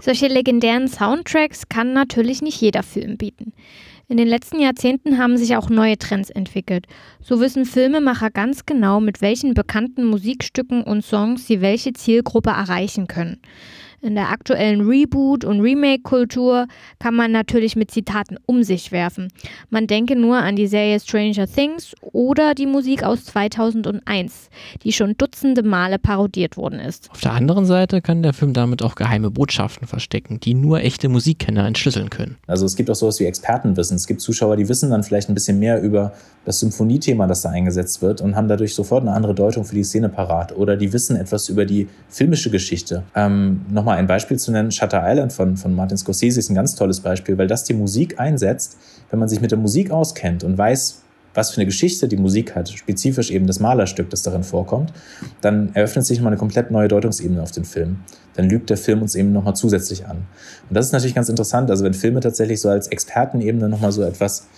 Solche 0.01 0.29
legendären 0.29 0.89
Soundtracks 0.89 1.69
kann 1.69 1.93
natürlich 1.93 2.43
nicht 2.43 2.61
jeder 2.61 2.83
Film 2.83 3.17
bieten. 3.17 3.53
In 4.11 4.17
den 4.17 4.29
letzten 4.29 4.59
Jahrzehnten 4.59 5.19
haben 5.19 5.37
sich 5.37 5.57
auch 5.57 5.69
neue 5.69 5.99
Trends 5.99 6.31
entwickelt. 6.31 6.87
So 7.21 7.41
wissen 7.41 7.67
Filmemacher 7.67 8.31
ganz 8.31 8.65
genau, 8.65 9.01
mit 9.01 9.21
welchen 9.21 9.53
bekannten 9.53 10.07
Musikstücken 10.07 10.83
und 10.83 11.05
Songs 11.05 11.47
sie 11.47 11.61
welche 11.61 11.93
Zielgruppe 11.93 12.51
erreichen 12.51 13.07
können. 13.07 13.41
In 14.01 14.15
der 14.15 14.31
aktuellen 14.31 14.83
Reboot- 14.83 15.45
und 15.45 15.61
Remake-Kultur 15.61 16.69
kann 17.01 17.15
man 17.15 17.33
natürlich 17.33 17.75
mit 17.75 17.91
Zitaten 17.91 18.37
um 18.47 18.63
sich 18.63 18.93
werfen. 18.93 19.27
Man 19.71 19.89
denke 19.89 20.15
nur 20.15 20.37
an 20.37 20.55
die 20.55 20.69
Serie 20.69 21.01
Stranger 21.01 21.49
Things 21.49 21.95
oder 22.01 22.55
die 22.55 22.67
Musik 22.67 23.03
aus 23.03 23.25
2001, 23.25 24.51
die 24.85 24.93
schon 24.93 25.17
dutzende 25.19 25.65
Male 25.65 25.99
parodiert 25.99 26.57
worden 26.57 26.79
ist. 26.79 27.11
Auf 27.11 27.23
der 27.23 27.33
anderen 27.33 27.67
Seite 27.67 28.01
kann 28.01 28.23
der 28.23 28.35
Film 28.35 28.53
damit 28.53 28.85
auch 28.85 28.95
geheime 28.95 29.33
Botschaften 29.33 29.89
verstecken, 29.89 30.39
die 30.39 30.55
nur 30.55 30.81
echte 30.81 31.09
Musikkenner 31.09 31.67
entschlüsseln 31.67 32.09
können. 32.09 32.37
Also 32.47 32.67
es 32.67 32.77
gibt 32.77 32.91
auch 32.91 32.95
sowas 32.95 33.19
wie 33.19 33.25
Expertenwissen. 33.25 33.97
Es 33.97 34.07
gibt 34.07 34.21
Zuschauer, 34.21 34.57
die 34.57 34.69
wissen 34.69 34.91
dann 34.91 35.03
vielleicht 35.03 35.29
ein 35.29 35.35
bisschen 35.35 35.59
mehr 35.59 35.83
über 35.83 36.13
das 36.45 36.61
Symphoniethema, 36.61 37.27
das 37.27 37.43
da 37.43 37.51
eingesetzt 37.51 38.01
wird 38.01 38.21
und 38.21 38.37
haben 38.37 38.47
dadurch 38.47 38.77
sofort 38.77 39.03
eine 39.03 39.13
andere 39.13 39.35
Deutung 39.35 39.65
für 39.65 39.75
die 39.75 39.83
Szene 39.85 40.09
parat. 40.09 40.57
Oder 40.57 40.77
die 40.77 40.93
wissen 40.93 41.17
etwas 41.17 41.49
über 41.49 41.65
die 41.65 41.89
filmische 42.09 42.51
Geschichte. 42.51 43.03
Ähm, 43.17 43.63
Nochmal 43.69 43.88
ein 43.97 44.07
Beispiel 44.07 44.39
zu 44.39 44.53
nennen, 44.53 44.71
Shutter 44.71 45.03
Island 45.05 45.33
von, 45.33 45.57
von 45.57 45.75
Martin 45.75 45.97
Scorsese 45.97 46.41
ist 46.41 46.51
ein 46.51 46.55
ganz 46.55 46.75
tolles 46.75 47.01
Beispiel, 47.01 47.39
weil 47.39 47.47
das 47.47 47.65
die 47.65 47.75
Musik 47.75 48.19
einsetzt, 48.19 48.77
wenn 49.11 49.19
man 49.19 49.29
sich 49.29 49.41
mit 49.41 49.51
der 49.51 49.59
Musik 49.59 49.91
auskennt 49.91 50.45
und 50.45 50.57
weiß, 50.59 51.03
was 51.35 51.51
für 51.51 51.59
eine 51.59 51.67
Geschichte 51.67 52.09
die 52.09 52.17
Musik 52.17 52.55
hat, 52.55 52.69
spezifisch 52.69 53.31
eben 53.31 53.47
das 53.47 53.61
Malerstück, 53.61 54.11
das 54.11 54.23
darin 54.23 54.43
vorkommt, 54.43 54.93
dann 55.41 55.71
eröffnet 55.75 56.05
sich 56.05 56.19
nochmal 56.19 56.33
eine 56.33 56.39
komplett 56.39 56.71
neue 56.71 56.89
Deutungsebene 56.89 57.41
auf 57.43 57.53
den 57.53 57.65
Film. 57.65 58.01
Dann 58.35 58.49
lügt 58.49 58.71
der 58.71 58.77
Film 58.77 59.03
uns 59.03 59.15
eben 59.15 59.33
nochmal 59.33 59.55
zusätzlich 59.55 60.07
an. 60.07 60.17
Und 60.69 60.75
das 60.75 60.87
ist 60.87 60.93
natürlich 60.93 61.15
ganz 61.15 61.29
interessant, 61.29 61.71
also 61.71 61.85
wenn 61.85 61.95
Filme 61.95 62.21
tatsächlich 62.21 62.61
so 62.61 62.69
als 62.69 62.89
Expertenebene 62.89 63.69
nochmal 63.69 63.93
so 63.93 64.03
etwas 64.03 64.49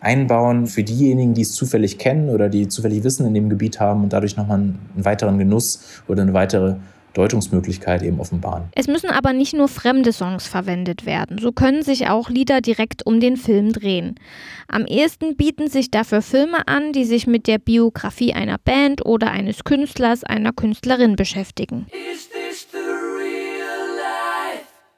einbauen 0.00 0.66
für 0.66 0.82
diejenigen, 0.82 1.32
die 1.32 1.42
es 1.42 1.52
zufällig 1.52 1.96
kennen 1.98 2.28
oder 2.28 2.48
die 2.48 2.68
zufällig 2.68 3.04
Wissen 3.04 3.24
in 3.24 3.34
dem 3.34 3.48
Gebiet 3.48 3.78
haben 3.78 4.02
und 4.02 4.12
dadurch 4.12 4.36
nochmal 4.36 4.58
einen 4.58 4.78
weiteren 4.96 5.38
Genuss 5.38 5.80
oder 6.08 6.22
eine 6.22 6.34
weitere 6.34 6.74
Deutungsmöglichkeit 7.14 8.02
eben 8.02 8.20
offenbaren. 8.20 8.64
Es 8.74 8.86
müssen 8.86 9.10
aber 9.10 9.32
nicht 9.32 9.54
nur 9.54 9.68
fremde 9.68 10.12
Songs 10.12 10.46
verwendet 10.46 11.06
werden, 11.06 11.38
so 11.38 11.52
können 11.52 11.82
sich 11.82 12.08
auch 12.08 12.30
Lieder 12.30 12.60
direkt 12.60 13.06
um 13.06 13.20
den 13.20 13.36
Film 13.36 13.72
drehen. 13.72 14.14
Am 14.68 14.86
ehesten 14.86 15.36
bieten 15.36 15.68
sich 15.68 15.90
dafür 15.90 16.22
Filme 16.22 16.66
an, 16.66 16.92
die 16.92 17.04
sich 17.04 17.26
mit 17.26 17.46
der 17.46 17.58
Biografie 17.58 18.32
einer 18.32 18.58
Band 18.58 19.04
oder 19.04 19.30
eines 19.30 19.64
Künstlers, 19.64 20.24
einer 20.24 20.52
Künstlerin 20.52 21.16
beschäftigen. 21.16 21.86
Is 21.90 22.28
this 22.28 22.66
the 22.72 23.01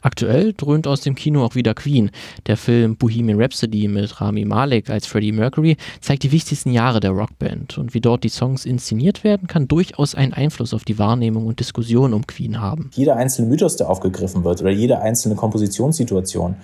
Aktuell 0.05 0.53
dröhnt 0.53 0.87
aus 0.87 1.01
dem 1.01 1.15
Kino 1.15 1.43
auch 1.43 1.55
wieder 1.55 1.73
Queen. 1.73 2.11
Der 2.47 2.59
Film 2.59 2.97
Bohemian 2.97 3.41
Rhapsody 3.41 3.89
mit 3.89 4.21
Rami 4.21 4.45
Malek 4.45 4.91
als 4.91 5.07
Freddie 5.07 5.33
Mercury 5.33 5.79
zeigt 6.03 6.25
die 6.25 6.31
wichtigsten 6.31 6.73
Jahre 6.73 7.01
der 7.01 7.13
Rockband. 7.13 7.79
Und 7.79 7.95
wie 7.95 8.03
dort 8.03 8.23
die 8.23 8.29
Songs 8.29 8.67
inszeniert 8.67 9.25
werden, 9.25 9.49
kann 9.49 9.67
durchaus 9.67 10.15
einen 10.15 10.35
Einfluss 10.35 10.75
auf 10.75 10.85
die 10.85 10.99
Wahrnehmung 10.99 11.47
und 11.47 11.59
Diskussion 11.59 12.13
um 12.13 12.27
Queen 12.27 12.61
haben. 12.61 12.91
Jeder 12.93 13.17
einzelne 13.17 13.49
Mythos, 13.49 13.77
der 13.77 13.89
aufgegriffen 13.89 14.45
wird, 14.45 14.61
oder 14.61 14.71
jede 14.71 15.01
einzelne 15.01 15.37
Kompositionssituation, 15.37 16.57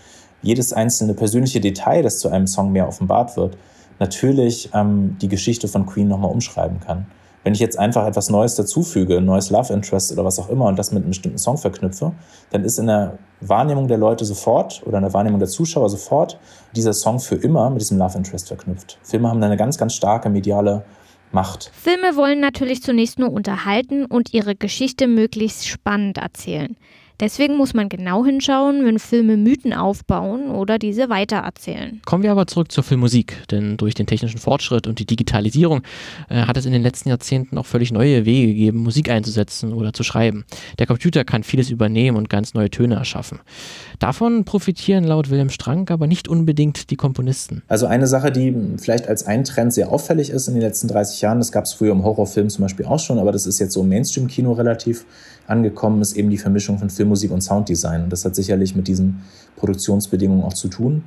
jedes 0.42 0.74
einzelne 0.74 1.14
persönliche 1.14 1.60
Detail, 1.60 2.02
das 2.02 2.18
zu 2.18 2.28
einem 2.28 2.46
Song 2.46 2.72
mehr 2.72 2.86
offenbart 2.86 3.38
wird, 3.38 3.56
natürlich 3.98 4.68
ähm, 4.74 5.16
die 5.22 5.28
Geschichte 5.28 5.66
von 5.66 5.86
Queen 5.86 6.08
nochmal 6.08 6.30
umschreiben 6.30 6.80
kann. 6.80 7.06
Wenn 7.42 7.54
ich 7.54 7.60
jetzt 7.60 7.78
einfach 7.78 8.06
etwas 8.06 8.28
Neues 8.28 8.54
dazufüge, 8.54 9.16
ein 9.16 9.24
neues 9.24 9.50
Love 9.50 9.72
Interest 9.72 10.12
oder 10.12 10.24
was 10.24 10.38
auch 10.38 10.50
immer 10.50 10.66
und 10.66 10.78
das 10.78 10.92
mit 10.92 11.02
einem 11.02 11.10
bestimmten 11.10 11.38
Song 11.38 11.56
verknüpfe, 11.56 12.12
dann 12.50 12.64
ist 12.64 12.78
in 12.78 12.86
der 12.86 13.18
Wahrnehmung 13.40 13.88
der 13.88 13.96
Leute 13.96 14.24
sofort 14.24 14.82
oder 14.86 14.98
in 14.98 15.04
der 15.04 15.14
Wahrnehmung 15.14 15.38
der 15.38 15.48
Zuschauer 15.48 15.88
sofort 15.88 16.38
dieser 16.76 16.92
Song 16.92 17.18
für 17.18 17.36
immer 17.36 17.70
mit 17.70 17.80
diesem 17.80 17.98
Love 17.98 18.18
Interest 18.18 18.48
verknüpft. 18.48 18.98
Filme 19.02 19.28
haben 19.28 19.42
eine 19.42 19.56
ganz, 19.56 19.78
ganz 19.78 19.94
starke 19.94 20.28
mediale 20.28 20.84
Macht. 21.32 21.70
Filme 21.72 22.16
wollen 22.16 22.40
natürlich 22.40 22.82
zunächst 22.82 23.18
nur 23.18 23.32
unterhalten 23.32 24.04
und 24.04 24.34
ihre 24.34 24.56
Geschichte 24.56 25.06
möglichst 25.06 25.66
spannend 25.68 26.18
erzählen. 26.18 26.76
Deswegen 27.20 27.58
muss 27.58 27.74
man 27.74 27.90
genau 27.90 28.24
hinschauen, 28.24 28.86
wenn 28.86 28.98
Filme 28.98 29.36
Mythen 29.36 29.74
aufbauen 29.74 30.50
oder 30.50 30.78
diese 30.78 31.10
weitererzählen. 31.10 32.00
Kommen 32.06 32.22
wir 32.22 32.30
aber 32.30 32.46
zurück 32.46 32.72
zur 32.72 32.82
Filmmusik, 32.82 33.46
denn 33.50 33.76
durch 33.76 33.94
den 33.94 34.06
technischen 34.06 34.38
Fortschritt 34.38 34.86
und 34.86 34.98
die 34.98 35.04
Digitalisierung 35.04 35.82
äh, 36.30 36.42
hat 36.46 36.56
es 36.56 36.64
in 36.64 36.72
den 36.72 36.80
letzten 36.82 37.10
Jahrzehnten 37.10 37.58
auch 37.58 37.66
völlig 37.66 37.92
neue 37.92 38.24
Wege 38.24 38.46
gegeben, 38.46 38.78
Musik 38.78 39.10
einzusetzen 39.10 39.74
oder 39.74 39.92
zu 39.92 40.02
schreiben. 40.02 40.46
Der 40.78 40.86
Computer 40.86 41.24
kann 41.24 41.42
vieles 41.42 41.68
übernehmen 41.68 42.16
und 42.16 42.30
ganz 42.30 42.54
neue 42.54 42.70
Töne 42.70 42.94
erschaffen. 42.94 43.40
Davon 43.98 44.46
profitieren 44.46 45.04
laut 45.04 45.28
Wilhelm 45.28 45.50
Strank 45.50 45.90
aber 45.90 46.06
nicht 46.06 46.26
unbedingt 46.26 46.90
die 46.90 46.96
Komponisten. 46.96 47.62
Also 47.68 47.84
eine 47.84 48.06
Sache, 48.06 48.32
die 48.32 48.56
vielleicht 48.78 49.08
als 49.08 49.26
ein 49.26 49.44
Trend 49.44 49.74
sehr 49.74 49.90
auffällig 49.92 50.30
ist 50.30 50.48
in 50.48 50.54
den 50.54 50.62
letzten 50.62 50.88
30 50.88 51.20
Jahren, 51.20 51.38
das 51.38 51.52
gab 51.52 51.64
es 51.64 51.74
früher 51.74 51.92
im 51.92 52.02
Horrorfilm 52.02 52.48
zum 52.48 52.62
Beispiel 52.62 52.86
auch 52.86 52.98
schon, 52.98 53.18
aber 53.18 53.30
das 53.30 53.44
ist 53.44 53.58
jetzt 53.58 53.74
so 53.74 53.82
im 53.82 53.90
Mainstream-Kino 53.90 54.52
relativ 54.52 55.04
angekommen, 55.50 56.00
ist 56.00 56.16
eben 56.16 56.30
die 56.30 56.38
Vermischung 56.38 56.78
von 56.78 56.88
Film 56.88 56.96
Filmmusik 56.96 57.30
und 57.30 57.42
Sounddesign. 57.42 58.04
Und 58.04 58.12
das 58.12 58.24
hat 58.24 58.34
sicherlich 58.34 58.76
mit 58.76 58.88
diesen 58.88 59.22
Produktionsbedingungen 59.56 60.44
auch 60.44 60.54
zu 60.54 60.68
tun, 60.68 61.04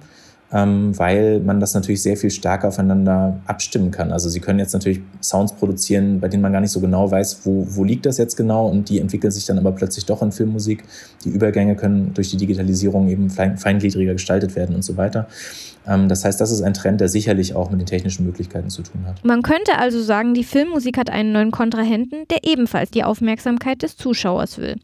ähm, 0.54 0.98
weil 1.00 1.40
man 1.40 1.60
das 1.60 1.74
natürlich 1.74 2.04
sehr 2.04 2.16
viel 2.16 2.30
stärker 2.30 2.68
aufeinander 2.68 3.40
abstimmen 3.48 3.90
kann. 3.90 4.12
Also 4.12 4.30
Sie 4.30 4.40
können 4.40 4.60
jetzt 4.60 4.74
natürlich 4.74 5.02
Sounds 5.22 5.54
produzieren, 5.54 6.20
bei 6.20 6.28
denen 6.28 6.44
man 6.44 6.54
gar 6.54 6.62
nicht 6.62 6.72
so 6.72 6.80
genau 6.80 7.10
weiß, 7.10 7.42
wo, 7.44 7.66
wo 7.70 7.84
liegt 7.84 8.06
das 8.06 8.20
jetzt 8.20 8.36
genau 8.36 8.68
und 8.68 8.88
die 8.90 9.00
entwickeln 9.00 9.32
sich 9.32 9.46
dann 9.46 9.58
aber 9.58 9.72
plötzlich 9.72 10.06
doch 10.06 10.22
in 10.22 10.32
Filmmusik. 10.32 10.84
Die 11.26 11.30
Übergänge 11.30 11.76
können 11.76 12.14
durch 12.14 12.30
die 12.30 12.38
Digitalisierung 12.38 13.10
eben 13.10 13.30
feingliedriger 13.32 14.14
gestaltet 14.14 14.56
werden 14.56 14.76
und 14.76 14.84
so 14.84 14.96
weiter. 14.96 15.28
Ähm, 15.88 16.08
das 16.08 16.24
heißt, 16.24 16.40
das 16.40 16.52
ist 16.52 16.62
ein 16.62 16.76
Trend, 16.76 17.02
der 17.02 17.10
sicherlich 17.10 17.56
auch 17.56 17.72
mit 17.72 17.80
den 17.80 17.88
technischen 17.88 18.24
Möglichkeiten 18.26 18.70
zu 18.70 18.84
tun 18.84 19.06
hat. 19.08 19.26
Man 19.26 19.42
könnte 19.42 19.80
also 19.80 20.02
sagen, 20.02 20.36
die 20.36 20.44
Filmmusik 20.44 21.00
hat 21.00 21.10
einen 21.10 21.32
neuen 21.32 21.52
Kontrahenten, 21.52 22.28
der 22.30 22.44
ebenfalls 22.44 22.92
die 22.92 23.04
Aufmerksamkeit 23.04 23.82
des 23.82 23.98
Zuschauers 23.98 24.60
will. 24.60 24.76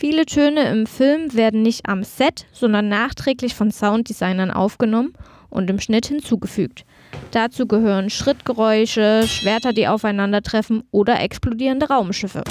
Viele 0.00 0.26
Töne 0.26 0.70
im 0.70 0.86
Film 0.86 1.34
werden 1.34 1.62
nicht 1.62 1.88
am 1.88 2.04
Set, 2.04 2.46
sondern 2.52 2.88
nachträglich 2.88 3.56
von 3.56 3.72
Sounddesignern 3.72 4.52
aufgenommen 4.52 5.12
und 5.50 5.68
im 5.68 5.80
Schnitt 5.80 6.06
hinzugefügt. 6.06 6.84
Dazu 7.32 7.66
gehören 7.66 8.08
Schrittgeräusche, 8.08 9.24
Schwerter, 9.26 9.72
die 9.72 9.88
aufeinandertreffen 9.88 10.84
oder 10.92 11.20
explodierende 11.20 11.88
Raumschiffe. 11.88 12.44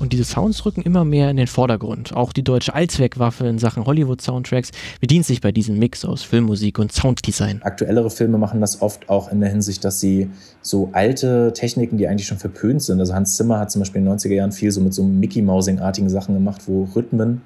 Und 0.00 0.14
diese 0.14 0.24
Sounds 0.24 0.64
rücken 0.64 0.80
immer 0.80 1.04
mehr 1.04 1.30
in 1.30 1.36
den 1.36 1.46
Vordergrund. 1.46 2.16
Auch 2.16 2.32
die 2.32 2.42
deutsche 2.42 2.74
Allzweckwaffe 2.74 3.46
in 3.46 3.58
Sachen 3.58 3.84
Hollywood-Soundtracks 3.84 4.70
bedient 4.98 5.26
sich 5.26 5.42
bei 5.42 5.52
diesem 5.52 5.78
Mix 5.78 6.06
aus 6.06 6.22
Filmmusik 6.22 6.78
und 6.78 6.90
Sounddesign. 6.90 7.60
Aktuellere 7.62 8.08
Filme 8.08 8.38
machen 8.38 8.62
das 8.62 8.80
oft 8.80 9.10
auch 9.10 9.30
in 9.30 9.40
der 9.40 9.50
Hinsicht, 9.50 9.84
dass 9.84 10.00
sie 10.00 10.30
so 10.62 10.88
alte 10.92 11.52
Techniken, 11.52 11.98
die 11.98 12.08
eigentlich 12.08 12.26
schon 12.26 12.38
verpönt 12.38 12.82
sind. 12.82 12.98
Also 12.98 13.12
Hans 13.12 13.36
Zimmer 13.36 13.58
hat 13.58 13.70
zum 13.70 13.80
Beispiel 13.80 14.00
in 14.00 14.06
den 14.06 14.16
90er 14.16 14.32
Jahren 14.34 14.52
viel 14.52 14.70
so 14.70 14.80
mit 14.80 14.94
so 14.94 15.04
Mickey-Mousing-artigen 15.04 16.08
Sachen 16.08 16.34
gemacht, 16.34 16.62
wo 16.66 16.84
Rhythmen 16.96 17.42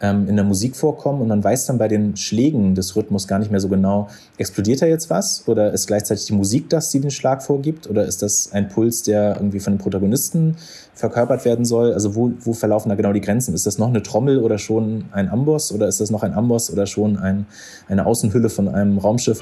ähm, 0.00 0.28
in 0.28 0.36
der 0.36 0.44
Musik 0.44 0.76
vorkommen 0.76 1.20
und 1.20 1.28
man 1.28 1.44
weiß 1.44 1.66
dann 1.66 1.78
bei 1.78 1.88
den 1.88 2.16
Schlägen 2.16 2.74
des 2.74 2.96
Rhythmus 2.96 3.28
gar 3.28 3.38
nicht 3.38 3.50
mehr 3.50 3.60
so 3.60 3.68
genau, 3.68 4.08
explodiert 4.38 4.82
da 4.82 4.86
jetzt 4.86 5.10
was 5.10 5.46
oder 5.46 5.72
ist 5.72 5.86
gleichzeitig 5.86 6.26
die 6.26 6.32
Musik 6.32 6.70
das, 6.70 6.90
die 6.90 7.00
den 7.00 7.10
Schlag 7.10 7.42
vorgibt 7.42 7.88
oder 7.88 8.04
ist 8.04 8.22
das 8.22 8.52
ein 8.52 8.68
Puls, 8.68 9.02
der 9.02 9.36
irgendwie 9.36 9.60
von 9.60 9.74
den 9.74 9.78
Protagonisten 9.78 10.56
verkörpert 10.94 11.44
werden 11.44 11.64
soll? 11.64 11.92
Also 11.92 12.14
wo, 12.14 12.32
wo 12.40 12.52
verlaufen 12.52 12.88
da 12.88 12.94
genau 12.94 13.12
die 13.12 13.20
Grenzen? 13.20 13.54
Ist 13.54 13.66
das 13.66 13.78
noch 13.78 13.88
eine 13.88 14.02
Trommel 14.02 14.38
oder 14.38 14.58
schon 14.58 15.04
ein 15.12 15.28
Amboss 15.28 15.72
oder 15.72 15.88
ist 15.88 16.00
das 16.00 16.10
noch 16.10 16.22
ein 16.22 16.34
Amboss 16.34 16.72
oder 16.72 16.86
schon 16.86 17.18
ein, 17.18 17.46
eine 17.88 18.06
Außenhülle 18.06 18.48
von 18.48 18.68
einem 18.68 18.98
Raumschiff? 18.98 19.40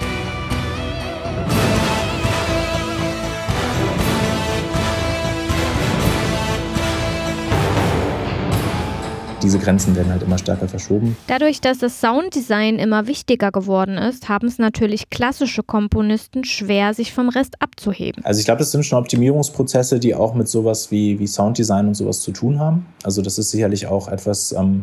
Diese 9.48 9.58
Grenzen 9.58 9.96
werden 9.96 10.12
halt 10.12 10.22
immer 10.22 10.36
stärker 10.36 10.68
verschoben. 10.68 11.16
Dadurch, 11.26 11.62
dass 11.62 11.78
das 11.78 12.02
Sounddesign 12.02 12.78
immer 12.78 13.06
wichtiger 13.06 13.50
geworden 13.50 13.96
ist, 13.96 14.28
haben 14.28 14.46
es 14.46 14.58
natürlich 14.58 15.08
klassische 15.08 15.62
Komponisten 15.62 16.44
schwer, 16.44 16.92
sich 16.92 17.14
vom 17.14 17.30
Rest 17.30 17.54
abzuheben. 17.60 18.22
Also 18.26 18.40
ich 18.40 18.44
glaube, 18.44 18.58
das 18.58 18.72
sind 18.72 18.84
schon 18.84 18.98
Optimierungsprozesse, 18.98 20.00
die 20.00 20.14
auch 20.14 20.34
mit 20.34 20.48
sowas 20.48 20.90
wie, 20.90 21.18
wie 21.18 21.26
Sounddesign 21.26 21.88
und 21.88 21.94
sowas 21.94 22.20
zu 22.20 22.30
tun 22.32 22.60
haben. 22.60 22.84
Also 23.02 23.22
das 23.22 23.38
ist 23.38 23.50
sicherlich 23.50 23.86
auch 23.86 24.08
etwas, 24.08 24.52
ähm, 24.52 24.82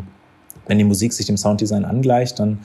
wenn 0.65 0.79
die 0.79 0.83
Musik 0.83 1.13
sich 1.13 1.27
dem 1.27 1.37
Sounddesign 1.37 1.85
angleicht, 1.85 2.39
dann 2.39 2.61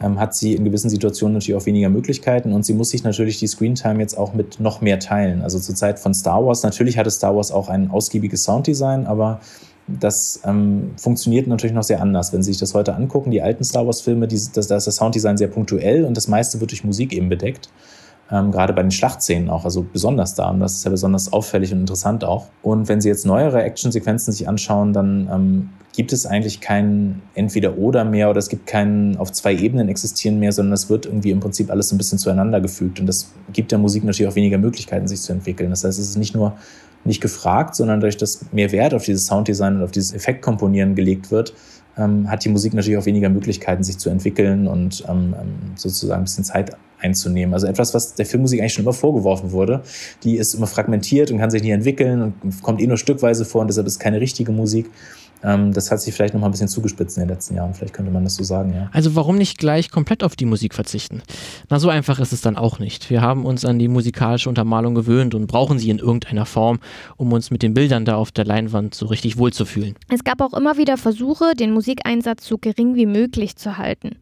ähm, 0.00 0.20
hat 0.20 0.36
sie 0.36 0.54
in 0.54 0.64
gewissen 0.64 0.88
Situationen 0.88 1.34
natürlich 1.34 1.60
auch 1.60 1.66
weniger 1.66 1.88
Möglichkeiten 1.88 2.52
und 2.52 2.64
sie 2.64 2.74
muss 2.74 2.90
sich 2.90 3.02
natürlich 3.02 3.40
die 3.40 3.48
Screentime 3.48 3.98
jetzt 3.98 4.16
auch 4.16 4.34
mit 4.34 4.60
noch 4.60 4.80
mehr 4.80 5.00
teilen. 5.00 5.42
Also 5.42 5.58
zur 5.58 5.74
Zeit 5.74 5.98
von 5.98 6.14
Star 6.14 6.46
Wars, 6.46 6.62
natürlich 6.62 6.96
hatte 6.96 7.10
Star 7.10 7.34
Wars 7.34 7.50
auch 7.50 7.68
ein 7.68 7.90
ausgiebiges 7.90 8.44
Sounddesign, 8.44 9.08
aber 9.08 9.40
das 9.98 10.40
ähm, 10.44 10.92
funktioniert 10.96 11.46
natürlich 11.46 11.74
noch 11.74 11.82
sehr 11.82 12.00
anders. 12.00 12.32
Wenn 12.32 12.42
Sie 12.42 12.52
sich 12.52 12.60
das 12.60 12.74
heute 12.74 12.94
angucken, 12.94 13.30
die 13.30 13.42
alten 13.42 13.64
Star 13.64 13.86
Wars-Filme, 13.86 14.28
da 14.28 14.34
ist 14.34 14.56
das 14.56 14.84
Sounddesign 14.96 15.36
sehr 15.36 15.48
punktuell 15.48 16.04
und 16.04 16.16
das 16.16 16.28
meiste 16.28 16.60
wird 16.60 16.70
durch 16.70 16.84
Musik 16.84 17.12
eben 17.12 17.28
bedeckt. 17.28 17.70
Ähm, 18.32 18.52
gerade 18.52 18.72
bei 18.72 18.82
den 18.82 18.92
Schlachtszenen 18.92 19.50
auch, 19.50 19.64
also 19.64 19.84
besonders 19.92 20.34
da. 20.34 20.50
Und 20.50 20.60
das 20.60 20.74
ist 20.74 20.84
ja 20.84 20.90
besonders 20.90 21.32
auffällig 21.32 21.72
und 21.72 21.80
interessant 21.80 22.22
auch. 22.22 22.46
Und 22.62 22.88
wenn 22.88 23.00
Sie 23.00 23.08
jetzt 23.08 23.26
neuere 23.26 23.62
Actionsequenzen 23.62 24.32
sich 24.32 24.48
anschauen, 24.48 24.92
dann 24.92 25.28
ähm, 25.32 25.70
gibt 25.96 26.12
es 26.12 26.26
eigentlich 26.26 26.60
kein 26.60 27.22
Entweder-Oder 27.34 28.04
mehr 28.04 28.30
oder 28.30 28.38
es 28.38 28.48
gibt 28.48 28.66
keinen 28.66 29.16
auf 29.16 29.32
zwei 29.32 29.54
Ebenen 29.54 29.88
existieren 29.88 30.38
mehr, 30.38 30.52
sondern 30.52 30.74
es 30.74 30.88
wird 30.88 31.06
irgendwie 31.06 31.32
im 31.32 31.40
Prinzip 31.40 31.70
alles 31.70 31.90
ein 31.90 31.98
bisschen 31.98 32.18
zueinander 32.18 32.60
gefügt. 32.60 33.00
Und 33.00 33.06
das 33.06 33.32
gibt 33.52 33.72
der 33.72 33.78
Musik 33.78 34.04
natürlich 34.04 34.30
auch 34.30 34.36
weniger 34.36 34.58
Möglichkeiten, 34.58 35.08
sich 35.08 35.20
zu 35.22 35.32
entwickeln. 35.32 35.70
Das 35.70 35.82
heißt, 35.82 35.98
es 35.98 36.10
ist 36.10 36.16
nicht 36.16 36.34
nur 36.34 36.54
nicht 37.04 37.20
gefragt, 37.20 37.74
sondern 37.74 38.00
dadurch, 38.00 38.16
dass 38.16 38.52
mehr 38.52 38.72
Wert 38.72 38.94
auf 38.94 39.04
dieses 39.04 39.26
Sounddesign 39.26 39.76
und 39.76 39.82
auf 39.82 39.90
dieses 39.90 40.12
Effektkomponieren 40.12 40.94
gelegt 40.94 41.30
wird, 41.30 41.54
ähm, 41.96 42.30
hat 42.30 42.44
die 42.44 42.48
Musik 42.48 42.74
natürlich 42.74 42.98
auch 42.98 43.06
weniger 43.06 43.28
Möglichkeiten, 43.28 43.82
sich 43.82 43.98
zu 43.98 44.10
entwickeln 44.10 44.66
und 44.66 45.04
ähm, 45.08 45.34
ähm, 45.40 45.54
sozusagen 45.76 46.22
ein 46.22 46.24
bisschen 46.24 46.44
Zeit 46.44 46.76
einzunehmen. 46.98 47.54
Also 47.54 47.66
etwas, 47.66 47.94
was 47.94 48.14
der 48.14 48.26
Filmmusik 48.26 48.60
eigentlich 48.60 48.74
schon 48.74 48.84
immer 48.84 48.92
vorgeworfen 48.92 49.52
wurde. 49.52 49.82
Die 50.22 50.36
ist 50.36 50.54
immer 50.54 50.66
fragmentiert 50.66 51.30
und 51.30 51.38
kann 51.38 51.50
sich 51.50 51.62
nicht 51.62 51.72
entwickeln 51.72 52.34
und 52.42 52.62
kommt 52.62 52.80
eh 52.80 52.86
nur 52.86 52.98
stückweise 52.98 53.44
vor 53.44 53.62
und 53.62 53.68
deshalb 53.68 53.86
ist 53.86 53.98
keine 53.98 54.20
richtige 54.20 54.52
Musik. 54.52 54.90
Ähm, 55.42 55.72
das 55.72 55.90
hat 55.90 56.00
sich 56.00 56.14
vielleicht 56.14 56.34
noch 56.34 56.40
mal 56.40 56.48
ein 56.48 56.50
bisschen 56.50 56.68
zugespitzt 56.68 57.16
in 57.16 57.22
den 57.22 57.30
letzten 57.30 57.54
Jahren. 57.56 57.74
Vielleicht 57.74 57.94
könnte 57.94 58.10
man 58.10 58.24
das 58.24 58.36
so 58.36 58.44
sagen, 58.44 58.74
ja. 58.74 58.90
Also 58.92 59.16
warum 59.16 59.36
nicht 59.36 59.58
gleich 59.58 59.90
komplett 59.90 60.22
auf 60.22 60.36
die 60.36 60.44
Musik 60.44 60.74
verzichten? 60.74 61.22
Na, 61.68 61.78
so 61.78 61.88
einfach 61.88 62.18
ist 62.20 62.32
es 62.32 62.40
dann 62.40 62.56
auch 62.56 62.78
nicht. 62.78 63.10
Wir 63.10 63.22
haben 63.22 63.46
uns 63.46 63.64
an 63.64 63.78
die 63.78 63.88
musikalische 63.88 64.48
Untermalung 64.48 64.94
gewöhnt 64.94 65.34
und 65.34 65.46
brauchen 65.46 65.78
sie 65.78 65.90
in 65.90 65.98
irgendeiner 65.98 66.46
Form, 66.46 66.80
um 67.16 67.32
uns 67.32 67.50
mit 67.50 67.62
den 67.62 67.74
Bildern 67.74 68.04
da 68.04 68.16
auf 68.16 68.32
der 68.32 68.44
Leinwand 68.44 68.94
so 68.94 69.06
richtig 69.06 69.38
wohlzufühlen. 69.38 69.94
Es 70.08 70.24
gab 70.24 70.40
auch 70.40 70.54
immer 70.54 70.76
wieder 70.76 70.96
Versuche, 70.96 71.54
den 71.54 71.72
Musikeinsatz 71.72 72.46
so 72.46 72.58
gering 72.58 72.94
wie 72.94 73.06
möglich 73.06 73.56
zu 73.56 73.78
halten. 73.78 74.16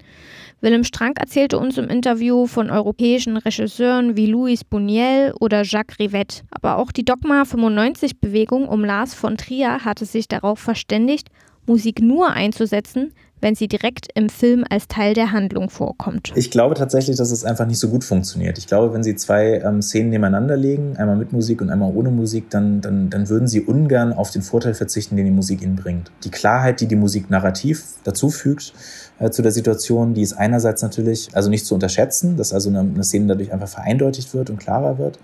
Willem 0.61 0.83
Strank 0.83 1.21
erzählte 1.21 1.57
uns 1.57 1.79
im 1.79 1.89
Interview 1.89 2.49
von 2.49 2.69
europäischen 2.69 3.37
Regisseuren 3.37 4.17
wie 4.17 4.27
Louis 4.27 4.65
Buniel 4.65 5.33
oder 5.39 5.63
Jacques 5.63 6.01
Rivette. 6.01 6.43
Aber 6.51 6.79
auch 6.79 6.91
die 6.91 7.05
Dogma 7.05 7.43
95-Bewegung 7.43 8.67
um 8.67 8.85
Lars 8.85 9.15
von 9.15 9.37
Trier 9.37 9.85
hatte 9.85 10.05
sich 10.05 10.27
darauf 10.27 10.59
verständigt, 10.59 11.29
Musik 11.67 12.01
nur 12.01 12.31
einzusetzen, 12.31 13.13
wenn 13.41 13.55
sie 13.55 13.69
direkt 13.69 14.09
im 14.15 14.29
Film 14.29 14.65
als 14.69 14.89
Teil 14.89 15.15
der 15.15 15.31
Handlung 15.31 15.71
vorkommt. 15.71 16.33
Ich 16.35 16.51
glaube 16.51 16.75
tatsächlich, 16.75 17.17
dass 17.17 17.31
es 17.31 17.45
einfach 17.45 17.67
nicht 17.67 17.79
so 17.79 17.89
gut 17.89 18.03
funktioniert. 18.03 18.59
Ich 18.59 18.67
glaube, 18.67 18.93
wenn 18.93 19.05
Sie 19.05 19.15
zwei 19.15 19.61
ähm, 19.65 19.81
Szenen 19.81 20.11
nebeneinander 20.11 20.57
legen, 20.57 20.97
einmal 20.97 21.17
mit 21.17 21.33
Musik 21.33 21.61
und 21.61 21.71
einmal 21.71 21.93
ohne 21.95 22.11
Musik, 22.11 22.51
dann, 22.51 22.81
dann, 22.81 23.11
dann 23.11 23.29
würden 23.29 23.47
Sie 23.47 23.61
ungern 23.61 24.13
auf 24.13 24.31
den 24.33 24.43
Vorteil 24.43 24.75
verzichten, 24.75 25.15
den 25.15 25.27
die 25.27 25.31
Musik 25.31 25.63
Ihnen 25.63 25.77
bringt. 25.77 26.11
Die 26.25 26.31
Klarheit, 26.31 26.81
die 26.81 26.89
die 26.89 26.97
Musik 26.97 27.31
narrativ 27.31 27.85
dazu 28.03 28.31
fügt 28.31 28.73
äh, 29.19 29.31
zu 29.31 29.43
der 29.43 29.53
Situation, 29.53 30.15
die 30.15 30.23
ist 30.23 30.35
einerseits 30.35 30.83
natürlich 30.83 31.29
also 31.33 31.51
nicht 31.51 31.67
zu 31.67 31.75
unterschätzen, 31.75 32.37
dass 32.37 32.53
also 32.53 32.71
eine, 32.71 32.81
eine 32.81 33.05
Szene 33.05 33.27
dadurch 33.27 33.53
einfach 33.53 33.69
vereindeutigt 33.69 34.33
wird 34.35 34.51
und 34.51 34.59
klarer 34.59 34.99
wird. 34.99 35.19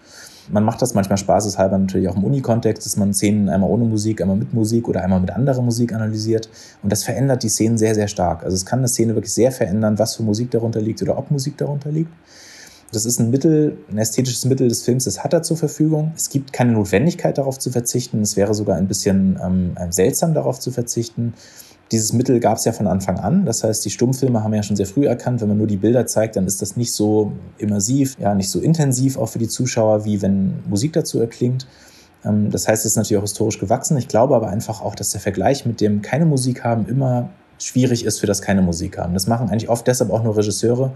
Man 0.51 0.63
macht 0.65 0.83
das 0.83 0.93
manchmal 0.93 1.17
spaßeshalber 1.17 1.79
natürlich 1.79 2.09
auch 2.09 2.17
im 2.17 2.25
Uni-Kontext, 2.25 2.85
dass 2.85 2.97
man 2.97 3.15
Szenen 3.15 3.49
einmal 3.49 3.71
ohne 3.71 3.85
Musik, 3.85 4.21
einmal 4.21 4.37
mit 4.37 4.53
Musik 4.53 4.89
oder 4.89 5.03
einmal 5.03 5.21
mit 5.21 5.31
anderer 5.31 5.63
Musik 5.63 5.95
analysiert. 5.95 6.51
Und 6.83 6.93
das 6.93 7.03
verändert 7.03 7.43
die 7.43 7.49
Szenen 7.49 7.79
sehr, 7.79 7.95
sehr 7.95 8.09
stark. 8.09 8.45
Also 8.45 8.55
es 8.55 8.67
kann 8.67 8.81
eine 8.81 8.89
Szene 8.89 9.15
wirklich 9.15 9.33
sehr 9.33 9.53
verändern, 9.53 9.99
was 9.99 10.17
für 10.17 10.23
Musik 10.23 10.51
darunter 10.51 10.83
liegt 10.83 11.01
oder 11.01 11.17
ob 11.17 11.31
Musik 11.31 11.57
darunter 11.57 11.91
liegt. 11.91 12.11
Das 12.93 13.07
ist 13.07 13.19
ein 13.19 13.31
Mittel, 13.31 13.79
ein 13.91 13.99
ästhetisches 13.99 14.45
Mittel 14.45 14.69
des 14.69 14.83
Films, 14.83 15.05
das 15.05 15.25
hat 15.25 15.33
er 15.33 15.43
zur 15.43 15.57
Verfügung. 15.57 16.13
Es 16.15 16.29
gibt 16.29 16.53
keine 16.53 16.73
Notwendigkeit 16.73 17.39
darauf 17.39 17.59
zu 17.59 17.71
verzichten. 17.71 18.21
Es 18.21 18.37
wäre 18.37 18.55
sogar 18.55 18.77
ein 18.77 18.87
bisschen 18.87 19.39
ähm, 19.43 19.75
seltsam 19.91 20.35
darauf 20.35 20.61
zu 20.61 20.71
verzichten. 20.71 21.35
Dieses 21.93 22.13
Mittel 22.13 22.41
gab 22.41 22.57
es 22.57 22.65
ja 22.65 22.73
von 22.73 22.87
Anfang 22.87 23.19
an. 23.19 23.45
Das 23.45 23.63
heißt, 23.63 23.85
die 23.85 23.91
Stummfilme 23.91 24.43
haben 24.43 24.55
ja 24.55 24.63
schon 24.63 24.77
sehr 24.77 24.87
früh 24.87 25.07
erkannt, 25.07 25.41
wenn 25.41 25.49
man 25.49 25.59
nur 25.59 25.67
die 25.67 25.77
Bilder 25.77 26.07
zeigt, 26.07 26.37
dann 26.37 26.47
ist 26.47 26.63
das 26.63 26.77
nicht 26.77 26.93
so 26.93 27.33
immersiv, 27.59 28.17
ja, 28.19 28.35
nicht 28.35 28.51
so 28.51 28.61
intensiv 28.61 29.19
auch 29.19 29.29
für 29.29 29.39
die 29.39 29.49
Zuschauer, 29.49 30.05
wie 30.05 30.23
wenn 30.23 30.55
Musik 30.69 30.93
dazu 30.95 31.21
erklingt. 31.21 31.67
Ähm, 32.25 32.51
das 32.51 32.67
heißt, 32.67 32.85
es 32.85 32.93
ist 32.93 32.97
natürlich 32.97 33.19
auch 33.19 33.27
historisch 33.27 33.59
gewachsen. 33.59 33.97
Ich 33.97 34.09
glaube 34.09 34.35
aber 34.35 34.49
einfach 34.49 34.81
auch, 34.81 34.95
dass 34.95 35.11
der 35.11 35.21
Vergleich 35.21 35.67
mit 35.67 35.81
dem 35.81 36.03
keine 36.03 36.27
Musik 36.27 36.65
haben 36.65 36.87
immer 36.87 37.29
schwierig 37.59 38.05
ist 38.05 38.19
für 38.19 38.27
das 38.27 38.43
keine 38.43 38.63
Musik 38.63 38.99
haben. 38.99 39.15
Das 39.15 39.27
machen 39.27 39.49
eigentlich 39.49 39.69
oft 39.69 39.87
deshalb 39.87 40.11
auch 40.11 40.23
nur 40.23 40.37
Regisseure, 40.37 40.93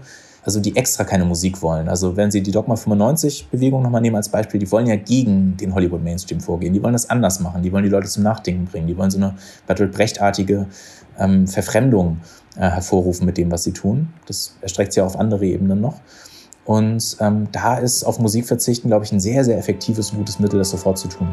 also 0.49 0.59
die 0.59 0.75
extra 0.75 1.03
keine 1.03 1.25
Musik 1.25 1.61
wollen. 1.61 1.87
Also 1.87 2.17
wenn 2.17 2.31
Sie 2.31 2.41
die 2.41 2.49
Dogma 2.49 2.75
95 2.75 3.49
Bewegung 3.51 3.83
nochmal 3.83 4.01
nehmen 4.01 4.15
als 4.15 4.29
Beispiel, 4.29 4.59
die 4.59 4.71
wollen 4.71 4.87
ja 4.87 4.95
gegen 4.95 5.55
den 5.57 5.75
Hollywood 5.75 6.03
Mainstream 6.03 6.41
vorgehen. 6.41 6.73
Die 6.73 6.81
wollen 6.81 6.93
das 6.93 7.07
anders 7.07 7.39
machen. 7.39 7.61
Die 7.61 7.71
wollen 7.71 7.83
die 7.83 7.89
Leute 7.89 8.07
zum 8.07 8.23
Nachdenken 8.23 8.65
bringen. 8.65 8.87
Die 8.87 8.97
wollen 8.97 9.11
so 9.11 9.17
eine 9.19 9.35
Bertolt 9.67 9.91
Brecht-artige 9.91 10.65
ähm, 11.19 11.47
Verfremdung 11.47 12.17
äh, 12.55 12.61
hervorrufen 12.61 13.27
mit 13.27 13.37
dem, 13.37 13.51
was 13.51 13.63
sie 13.63 13.73
tun. 13.73 14.09
Das 14.25 14.55
erstreckt 14.61 14.93
sich 14.93 15.01
ja 15.01 15.05
auf 15.05 15.19
andere 15.19 15.45
Ebenen 15.45 15.81
noch. 15.81 16.01
Und 16.65 17.17
ähm, 17.19 17.47
da 17.51 17.77
ist 17.77 18.03
auf 18.03 18.17
Musik 18.17 18.47
verzichten, 18.47 18.87
glaube 18.87 19.05
ich, 19.05 19.11
ein 19.11 19.19
sehr, 19.19 19.43
sehr 19.43 19.59
effektives 19.59 20.11
gutes 20.11 20.39
Mittel, 20.39 20.57
das 20.57 20.71
sofort 20.71 20.97
zu 20.97 21.09
tun. 21.09 21.27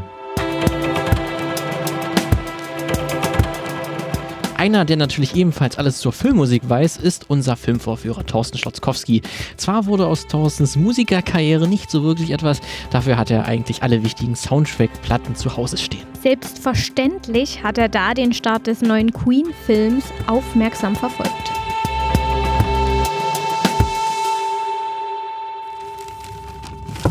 Einer, 4.67 4.85
der 4.85 4.97
natürlich 4.97 5.37
ebenfalls 5.37 5.79
alles 5.79 5.99
zur 5.99 6.13
Filmmusik 6.13 6.69
weiß, 6.69 6.97
ist 6.97 7.31
unser 7.31 7.55
Filmvorführer 7.55 8.27
Thorsten 8.27 8.59
Schlotzkowski. 8.59 9.23
Zwar 9.57 9.87
wurde 9.87 10.09
aus 10.09 10.27
Thorstens 10.27 10.75
Musikerkarriere 10.75 11.69
nicht 11.69 11.89
so 11.89 12.03
wirklich 12.03 12.33
etwas, 12.33 12.61
dafür 12.91 13.17
hat 13.17 13.31
er 13.31 13.45
eigentlich 13.45 13.85
alle 13.85 14.03
wichtigen 14.03 14.35
Soundtrack-Platten 14.35 15.37
zu 15.37 15.57
Hause 15.57 15.77
stehen. 15.77 16.03
Selbstverständlich 16.21 17.63
hat 17.63 17.79
er 17.79 17.89
da 17.89 18.13
den 18.13 18.33
Start 18.33 18.67
des 18.67 18.83
neuen 18.83 19.13
Queen-Films 19.13 20.07
aufmerksam 20.27 20.97
verfolgt. 20.97 21.53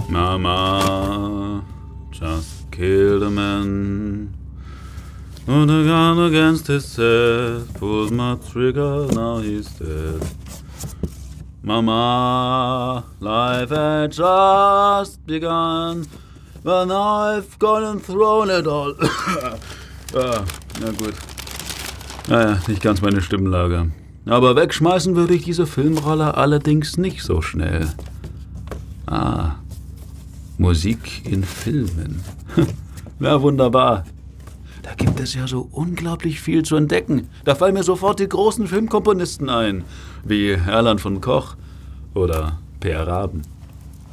Mama, 0.10 1.64
just 2.12 2.70
killed 2.70 3.24
a 3.24 3.30
man. 3.30 4.25
And 5.48 5.70
a 5.70 5.84
gun 5.84 6.20
against 6.20 6.68
his 6.68 6.96
head, 6.96 7.72
pulls 7.76 8.12
my 8.12 8.36
trigger, 8.50 9.08
now 9.14 9.38
he's 9.38 9.68
dead. 9.74 10.22
Mama, 11.62 13.06
life 13.20 13.70
had 13.70 14.12
just 14.12 15.24
begun, 15.28 16.08
now 16.64 16.92
I've 16.92 17.60
gone 17.60 17.84
and 17.84 18.04
thrown 18.04 18.50
it 18.50 18.66
all. 18.66 18.96
ah, 19.00 20.46
na 20.82 20.92
gut. 20.92 21.16
Naja, 22.28 22.60
nicht 22.68 22.82
ganz 22.82 23.02
meine 23.02 23.22
Stimmlage. 23.22 23.92
Aber 24.26 24.56
wegschmeißen 24.56 25.16
würde 25.16 25.36
ich 25.36 25.44
diese 25.44 25.68
Filmrolle 25.68 26.36
allerdings 26.36 26.98
nicht 26.98 27.22
so 27.22 27.44
schnell. 27.44 27.94
Ah, 29.06 29.58
Musik 30.58 31.24
in 31.26 31.44
Filmen. 31.44 32.24
ja, 33.20 33.40
wunderbar. 33.40 34.06
Da 34.86 34.94
gibt 34.94 35.20
es 35.20 35.34
ja 35.34 35.48
so 35.48 35.68
unglaublich 35.72 36.40
viel 36.40 36.62
zu 36.62 36.76
entdecken. 36.76 37.28
Da 37.44 37.56
fallen 37.56 37.74
mir 37.74 37.82
sofort 37.82 38.20
die 38.20 38.30
großen 38.30 38.68
Filmkomponisten 38.68 39.50
ein, 39.50 39.84
wie 40.24 40.52
Erland 40.52 41.02
von 41.02 41.22
Koch 41.22 41.56
oder 42.14 42.60
Per 42.82 43.08
Raben. 43.08 43.42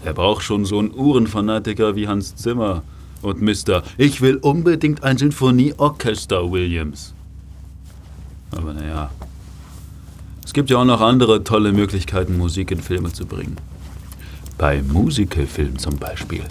Er 0.02 0.14
braucht 0.14 0.42
schon 0.42 0.64
so 0.64 0.78
einen 0.78 0.94
Uhrenfanatiker 0.94 1.94
wie 1.94 2.08
Hans 2.08 2.36
Zimmer 2.36 2.82
und 3.20 3.42
Mr. 3.42 3.82
Ich 3.98 4.22
will 4.22 4.36
unbedingt 4.36 5.04
ein 5.04 5.18
Sinfonieorchester 5.18 6.50
Williams. 6.50 7.12
Aber 8.50 8.72
naja, 8.72 9.10
es 10.42 10.54
gibt 10.54 10.70
ja 10.70 10.78
auch 10.78 10.86
noch 10.86 11.02
andere 11.02 11.44
tolle 11.44 11.74
Möglichkeiten, 11.74 12.38
Musik 12.38 12.70
in 12.70 12.80
Filme 12.80 13.12
zu 13.12 13.26
bringen. 13.26 13.58
Bei 14.56 14.82
Musicalfilmen 14.82 15.78
zum 15.78 15.98
Beispiel. 15.98 16.44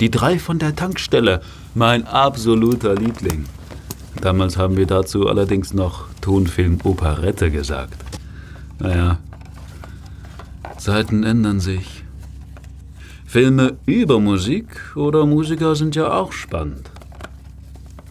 Die 0.00 0.10
drei 0.10 0.40
von 0.40 0.58
der 0.58 0.74
Tankstelle, 0.74 1.40
mein 1.74 2.06
absoluter 2.06 2.94
Liebling. 2.94 3.44
Damals 4.20 4.56
haben 4.56 4.76
wir 4.76 4.86
dazu 4.86 5.28
allerdings 5.28 5.74
noch 5.74 6.06
Tonfilm 6.20 6.78
Operette 6.84 7.50
gesagt. 7.50 7.96
Naja, 8.78 9.18
Zeiten 10.78 11.24
ändern 11.24 11.60
sich. 11.60 12.04
Filme 13.26 13.76
über 13.86 14.20
Musik 14.20 14.66
oder 14.94 15.26
Musiker 15.26 15.74
sind 15.74 15.96
ja 15.96 16.12
auch 16.12 16.32
spannend. 16.32 16.90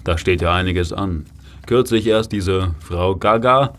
Da 0.03 0.17
steht 0.17 0.41
ja 0.41 0.53
einiges 0.53 0.91
an. 0.91 1.25
Kürzlich 1.65 2.07
erst 2.07 2.33
diese 2.33 2.75
Frau 2.79 3.15
Gaga, 3.15 3.73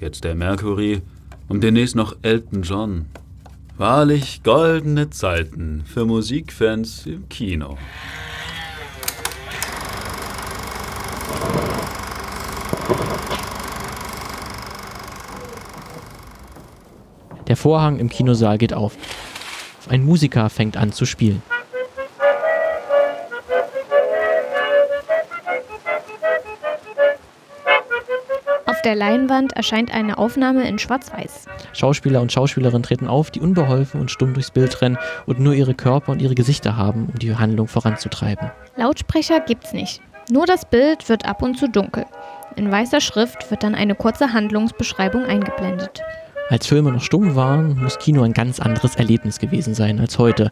jetzt 0.00 0.24
der 0.24 0.34
Mercury 0.34 1.02
und 1.48 1.62
demnächst 1.62 1.94
noch 1.94 2.16
Elton 2.22 2.62
John. 2.62 3.06
Wahrlich 3.78 4.42
goldene 4.42 5.10
Zeiten 5.10 5.84
für 5.86 6.04
Musikfans 6.04 7.06
im 7.06 7.28
Kino. 7.28 7.78
Der 17.48 17.56
Vorhang 17.56 17.98
im 17.98 18.08
Kinosaal 18.08 18.56
geht 18.56 18.72
auf. 18.72 18.96
Ein 19.90 20.04
Musiker 20.04 20.48
fängt 20.48 20.76
an 20.76 20.90
zu 20.92 21.04
spielen. 21.04 21.42
Auf 28.64 28.80
der 28.82 28.94
Leinwand 28.94 29.52
erscheint 29.52 29.92
eine 29.92 30.18
Aufnahme 30.18 30.66
in 30.66 30.78
Schwarz-Weiß. 30.78 31.44
Schauspieler 31.72 32.20
und 32.22 32.32
Schauspielerinnen 32.32 32.82
treten 32.82 33.06
auf, 33.06 33.30
die 33.30 33.40
unbeholfen 33.40 34.00
und 34.00 34.10
stumm 34.10 34.34
durchs 34.34 34.50
Bild 34.50 34.80
rennen 34.80 34.96
und 35.26 35.38
nur 35.38 35.52
ihre 35.52 35.74
Körper 35.74 36.12
und 36.12 36.22
ihre 36.22 36.34
Gesichter 36.34 36.76
haben, 36.76 37.10
um 37.12 37.18
die 37.18 37.36
Handlung 37.36 37.68
voranzutreiben. 37.68 38.50
Lautsprecher 38.76 39.40
gibt's 39.40 39.72
nicht. 39.72 40.00
Nur 40.32 40.46
das 40.46 40.64
Bild 40.64 41.10
wird 41.10 41.26
ab 41.26 41.42
und 41.42 41.58
zu 41.58 41.68
dunkel. 41.68 42.06
In 42.56 42.72
weißer 42.72 43.02
Schrift 43.02 43.50
wird 43.50 43.62
dann 43.62 43.74
eine 43.74 43.94
kurze 43.94 44.32
Handlungsbeschreibung 44.32 45.26
eingeblendet. 45.26 46.00
Als 46.48 46.66
Filme 46.66 46.90
noch 46.90 47.02
stumm 47.02 47.34
waren, 47.34 47.76
muss 47.82 47.98
Kino 47.98 48.22
ein 48.22 48.32
ganz 48.32 48.58
anderes 48.58 48.96
Erlebnis 48.96 49.38
gewesen 49.38 49.74
sein 49.74 50.00
als 50.00 50.16
heute. 50.18 50.50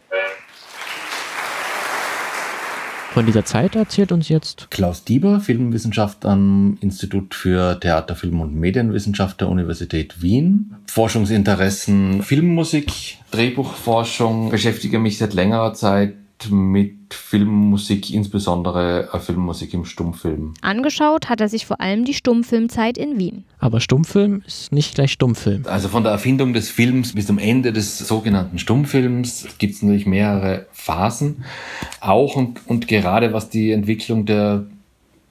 Von 3.15 3.25
dieser 3.25 3.47
Zeit 3.47 3.75
erzählt 3.75 4.13
uns 4.13 4.29
jetzt 4.29 4.71
Klaus 4.71 5.05
Dieber, 5.05 5.41
Filmwissenschaft 5.41 6.27
am 6.27 6.77
Institut 6.83 7.35
für 7.35 7.81
Theater, 7.81 8.17
Film 8.17 8.43
und 8.43 8.55
Medienwissenschaft 8.55 9.41
der 9.41 9.49
Universität 9.49 10.21
Wien. 10.21 10.77
Forschungsinteressen 10.89 12.23
Filmmusik, 12.23 13.17
Drehbuchforschung, 13.31 14.51
beschäftige 14.51 14.99
mich 14.99 15.17
seit 15.17 15.33
längerer 15.33 15.73
Zeit 15.73 16.20
mit 16.49 17.13
Filmmusik, 17.13 18.13
insbesondere 18.13 19.11
äh, 19.13 19.19
Filmmusik 19.19 19.75
im 19.75 19.85
Stummfilm. 19.85 20.55
Angeschaut 20.63 21.29
hat 21.29 21.41
er 21.41 21.49
sich 21.49 21.67
vor 21.67 21.81
allem 21.81 22.05
die 22.05 22.15
Stummfilmzeit 22.15 22.97
in 22.97 23.19
Wien. 23.19 23.45
Aber 23.59 23.81
Stummfilm 23.81 24.43
ist 24.47 24.73
nicht 24.73 24.95
gleich 24.95 25.13
Stummfilm. 25.13 25.65
Also 25.67 25.89
von 25.89 26.03
der 26.03 26.13
Erfindung 26.13 26.53
des 26.53 26.71
Films 26.71 27.15
bis 27.15 27.27
zum 27.27 27.39
Ende 27.39 27.73
des 27.73 27.99
sogenannten 27.99 28.59
Stummfilms 28.59 29.47
gibt 29.59 29.75
es 29.75 29.83
natürlich 29.83 30.07
mehrere 30.07 30.67
Phasen. 30.73 31.45
Auch 32.01 32.37
und, 32.37 32.61
und 32.67 32.89
gerade 32.89 33.33
was 33.33 33.51
die 33.51 33.73
Entwicklung 33.73 34.25
der 34.25 34.67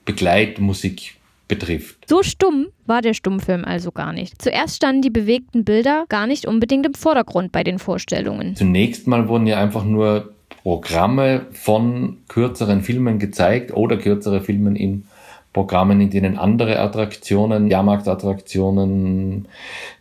Begleitmusik 0.05 1.15
betrifft. 1.47 1.97
So 2.07 2.23
stumm 2.23 2.67
war 2.85 3.01
der 3.01 3.13
Stummfilm 3.13 3.65
also 3.65 3.91
gar 3.91 4.13
nicht. 4.13 4.41
Zuerst 4.41 4.77
standen 4.77 5.01
die 5.01 5.09
bewegten 5.09 5.65
Bilder 5.65 6.05
gar 6.07 6.27
nicht 6.27 6.45
unbedingt 6.45 6.85
im 6.85 6.93
Vordergrund 6.93 7.51
bei 7.51 7.63
den 7.63 7.79
Vorstellungen. 7.79 8.55
Zunächst 8.55 9.07
mal 9.07 9.27
wurden 9.27 9.47
ja 9.47 9.59
einfach 9.59 9.83
nur 9.83 10.33
Programme 10.63 11.47
von 11.51 12.17
kürzeren 12.27 12.81
Filmen 12.81 13.19
gezeigt 13.19 13.73
oder 13.73 13.97
kürzere 13.97 14.41
Filmen 14.41 14.75
in 14.75 15.05
Programmen, 15.53 15.99
in 15.99 16.11
denen 16.11 16.37
andere 16.37 16.79
Attraktionen, 16.79 17.67
Jahrmarktattraktionen, 17.69 19.47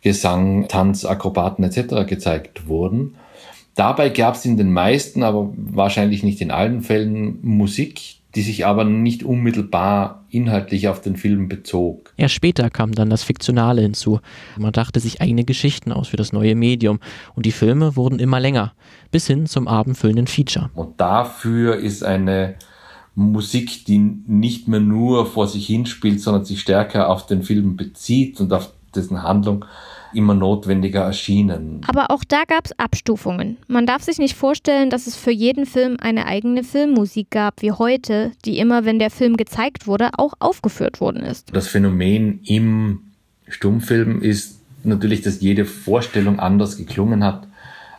Gesang, 0.03 0.69
Tanz, 0.69 1.05
Akrobaten 1.05 1.65
etc. 1.65 2.07
gezeigt 2.07 2.69
wurden. 2.69 3.15
Dabei 3.75 4.11
gab 4.11 4.35
es 4.35 4.45
in 4.45 4.57
den 4.57 4.73
meisten, 4.73 5.23
aber 5.23 5.53
wahrscheinlich 5.57 6.23
nicht 6.23 6.41
in 6.41 6.51
allen 6.51 6.83
Fällen 6.83 7.39
Musik, 7.43 8.18
die 8.35 8.43
sich 8.43 8.67
aber 8.67 8.85
nicht 8.85 9.23
unmittelbar 9.23 10.25
inhaltlich 10.29 10.89
auf 10.89 11.01
den 11.01 11.17
Film 11.17 11.49
bezog. 11.49 12.13
Erst 12.17 12.35
später 12.35 12.69
kam 12.69 12.93
dann 12.93 13.09
das 13.09 13.23
Fiktionale 13.23 13.83
hinzu. 13.83 14.21
Man 14.59 14.73
dachte 14.73 15.01
sich 15.01 15.21
eigene 15.21 15.45
Geschichten 15.45 15.93
aus 15.93 16.09
für 16.09 16.17
das 16.17 16.33
neue 16.33 16.55
Medium 16.55 17.01
und 17.35 17.47
die 17.47 17.53
Filme 17.53 17.97
wurden 17.97 18.19
immer 18.19 18.39
länger, 18.39 18.75
bis 19.11 19.27
hin 19.27 19.47
zum 19.47 19.67
abendfüllenden 19.67 20.27
Feature. 20.27 20.71
Und 20.75 21.01
dafür 21.01 21.77
ist 21.77 22.05
eine 22.05 22.57
Musik, 23.15 23.85
die 23.87 23.99
nicht 23.99 24.69
mehr 24.69 24.81
nur 24.81 25.27
vor 25.27 25.49
sich 25.49 25.67
hinspielt, 25.67 26.21
sondern 26.21 26.45
sich 26.45 26.61
stärker 26.61 27.09
auf 27.09 27.27
den 27.27 27.43
Film 27.43 27.77
bezieht 27.77 28.41
und 28.41 28.53
auf 28.53 28.73
dessen 28.95 29.23
Handlung, 29.23 29.65
immer 30.13 30.35
notwendiger 30.35 31.03
erschienen. 31.03 31.81
Aber 31.87 32.11
auch 32.11 32.25
da 32.25 32.45
gab 32.47 32.67
es 32.67 32.79
Abstufungen. 32.79 33.59
Man 33.67 33.87
darf 33.87 34.03
sich 34.03 34.19
nicht 34.19 34.35
vorstellen, 34.35 34.91
dass 34.91 35.07
es 35.07 35.17
für 35.17 35.31
jeden 35.31 35.67
Film 35.67 35.97
eine 36.01 36.27
eigene 36.27 36.65
Filmmusik 36.65 37.31
gab, 37.31 37.63
wie 37.63 37.73
heute, 37.73 38.33
die 38.45 38.59
immer, 38.59 38.85
wenn 38.85 38.99
der 38.99 39.11
Film 39.11 39.37
gezeigt 39.37 39.87
wurde, 39.87 40.11
auch 40.17 40.35
aufgeführt 40.39 41.01
worden 41.01 41.23
ist. 41.23 41.55
Das 41.55 41.69
Phänomen 41.69 42.41
im 42.45 43.01
Stummfilm 43.49 44.23
ist 44.23 44.61
natürlich, 44.85 45.23
dass 45.23 45.41
jede 45.41 45.65
Vorstellung 45.65 46.39
anders 46.39 46.77
geklungen 46.77 47.25
hat, 47.25 47.47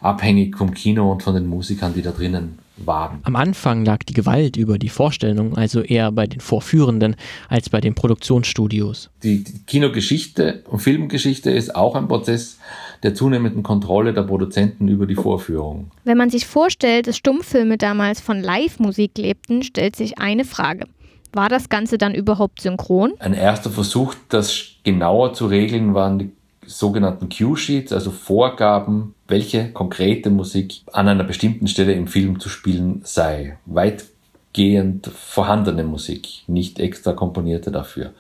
abhängig 0.01 0.57
vom 0.57 0.73
Kino 0.73 1.11
und 1.11 1.23
von 1.23 1.35
den 1.35 1.47
Musikern, 1.47 1.93
die 1.93 2.01
da 2.01 2.11
drinnen 2.11 2.59
waren. 2.85 3.19
Am 3.23 3.35
Anfang 3.35 3.85
lag 3.85 3.99
die 3.99 4.13
Gewalt 4.13 4.57
über 4.57 4.77
die 4.77 4.89
Vorstellung 4.89 5.57
also 5.57 5.81
eher 5.81 6.11
bei 6.11 6.27
den 6.27 6.39
Vorführenden 6.39 7.15
als 7.47 7.69
bei 7.69 7.81
den 7.81 7.95
Produktionsstudios. 7.95 9.09
Die, 9.23 9.43
die 9.43 9.59
Kinogeschichte 9.65 10.63
und 10.69 10.79
Filmgeschichte 10.79 11.51
ist 11.51 11.75
auch 11.75 11.95
ein 11.95 12.07
Prozess 12.07 12.57
der 13.03 13.15
zunehmenden 13.15 13.63
Kontrolle 13.63 14.13
der 14.13 14.23
Produzenten 14.23 14.87
über 14.87 15.05
die 15.05 15.15
Vorführung. 15.15 15.91
Wenn 16.03 16.17
man 16.17 16.29
sich 16.29 16.45
vorstellt, 16.45 17.07
dass 17.07 17.17
Stummfilme 17.17 17.77
damals 17.77 18.19
von 18.19 18.41
Live-Musik 18.41 19.17
lebten, 19.17 19.63
stellt 19.63 19.95
sich 19.95 20.19
eine 20.19 20.45
Frage. 20.45 20.85
War 21.31 21.49
das 21.49 21.69
Ganze 21.69 21.97
dann 21.97 22.15
überhaupt 22.15 22.61
synchron? 22.61 23.13
Ein 23.19 23.33
erster 23.33 23.69
Versuch, 23.69 24.15
das 24.29 24.63
genauer 24.83 25.33
zu 25.33 25.45
regeln, 25.45 25.93
waren 25.93 26.19
die 26.19 26.31
sogenannten 26.65 27.29
Cue-Sheets, 27.29 27.93
also 27.93 28.11
Vorgaben, 28.11 29.13
welche 29.29 29.71
konkrete 29.71 30.29
Musik 30.29 30.81
an 30.91 31.07
einer 31.07 31.23
bestimmten 31.23 31.67
Stelle 31.67 31.93
im 31.93 32.07
Film 32.07 32.39
zu 32.39 32.49
spielen 32.49 33.01
sei. 33.03 33.57
Weitgehend 33.65 35.07
vorhandene 35.07 35.83
Musik, 35.83 36.43
nicht 36.47 36.79
extra 36.79 37.13
komponierte 37.13 37.71
dafür. 37.71 38.13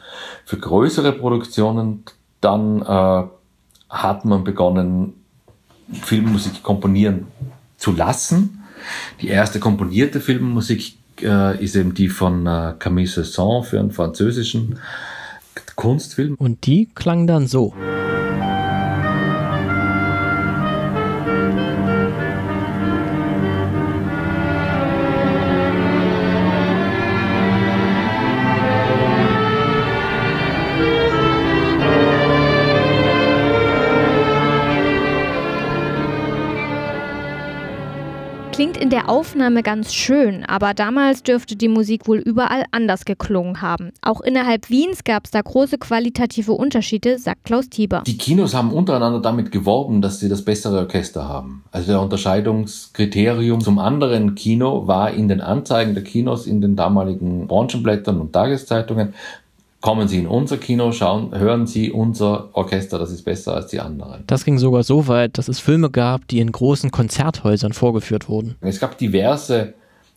Für 0.45 0.57
größere 0.57 1.13
Produktionen 1.13 2.03
dann 2.41 2.81
äh, 2.81 3.23
hat 3.89 4.25
man 4.25 4.43
begonnen, 4.43 5.13
Filmmusik 5.91 6.61
komponieren 6.61 7.27
zu 7.77 7.91
lassen. 7.91 8.63
Die 9.21 9.27
erste 9.27 9.59
komponierte 9.59 10.21
Filmmusik 10.21 10.93
äh, 11.21 11.63
ist 11.63 11.75
eben 11.75 11.93
die 11.93 12.09
von 12.09 12.45
äh, 12.45 12.75
Camille 12.77 13.07
Saint-Saëns 13.07 13.63
für 13.63 13.79
einen 13.79 13.91
französischen 13.91 14.79
Kunstfilm. 15.75 16.35
Und 16.35 16.65
die 16.65 16.89
klang 16.93 17.25
dann 17.25 17.47
so. 17.47 17.73
Klingt 38.59 38.75
in 38.75 38.89
der 38.89 39.07
Aufnahme 39.07 39.63
ganz 39.63 39.93
schön, 39.93 40.43
aber 40.43 40.73
damals 40.73 41.23
dürfte 41.23 41.55
die 41.55 41.69
Musik 41.69 42.09
wohl 42.09 42.17
überall 42.17 42.65
anders 42.71 43.05
geklungen 43.05 43.61
haben. 43.61 43.93
Auch 44.01 44.19
innerhalb 44.19 44.69
Wiens 44.69 45.05
gab 45.05 45.23
es 45.23 45.31
da 45.31 45.39
große 45.39 45.77
qualitative 45.77 46.51
Unterschiede, 46.51 47.19
sagt 47.19 47.45
Klaus 47.45 47.69
Tieber. 47.69 48.03
Die 48.05 48.17
Kinos 48.17 48.53
haben 48.53 48.73
untereinander 48.73 49.21
damit 49.21 49.53
geworben, 49.53 50.01
dass 50.01 50.19
sie 50.19 50.27
das 50.27 50.43
bessere 50.43 50.79
Orchester 50.79 51.25
haben. 51.25 51.63
Also 51.71 51.93
der 51.93 52.01
Unterscheidungskriterium 52.01 53.61
zum 53.61 53.79
anderen 53.79 54.35
Kino 54.35 54.87
war 54.87 55.11
in 55.11 55.29
den 55.29 55.39
Anzeigen 55.39 55.93
der 55.93 56.03
Kinos 56.03 56.45
in 56.45 56.59
den 56.59 56.75
damaligen 56.75 57.47
Branchenblättern 57.47 58.19
und 58.19 58.33
Tageszeitungen 58.33 59.13
Kommen 59.81 60.09
Sie 60.09 60.19
in 60.19 60.27
unser 60.27 60.57
Kino, 60.57 60.91
schauen, 60.91 61.33
hören 61.37 61.65
Sie 61.65 61.89
unser 61.91 62.49
Orchester, 62.53 62.99
das 62.99 63.11
ist 63.11 63.23
besser 63.23 63.55
als 63.55 63.67
die 63.67 63.79
anderen. 63.79 64.23
Das 64.27 64.43
ging 64.43 64.57
sogar 64.57 64.83
so 64.83 65.07
weit, 65.07 65.37
dass 65.37 65.47
es 65.47 65.59
Filme 65.59 65.89
gab, 65.89 66.27
die 66.27 66.39
in 66.39 66.51
großen 66.51 66.91
Konzerthäusern 66.91 67.71
vorgeführt 67.71 68.27
wurden. 68.27 68.55
Es 68.59 68.79
gab 68.79 68.97
diverse 68.97 69.73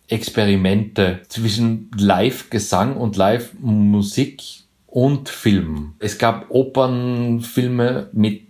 Experimente 0.08 1.20
zwischen 1.28 1.90
Live-Gesang 1.96 2.96
und 2.96 3.16
Live-Musik 3.16 4.42
und 4.88 5.28
Film. 5.28 5.94
Es 6.00 6.18
gab 6.18 6.50
Opernfilme 6.50 8.08
mit 8.12 8.42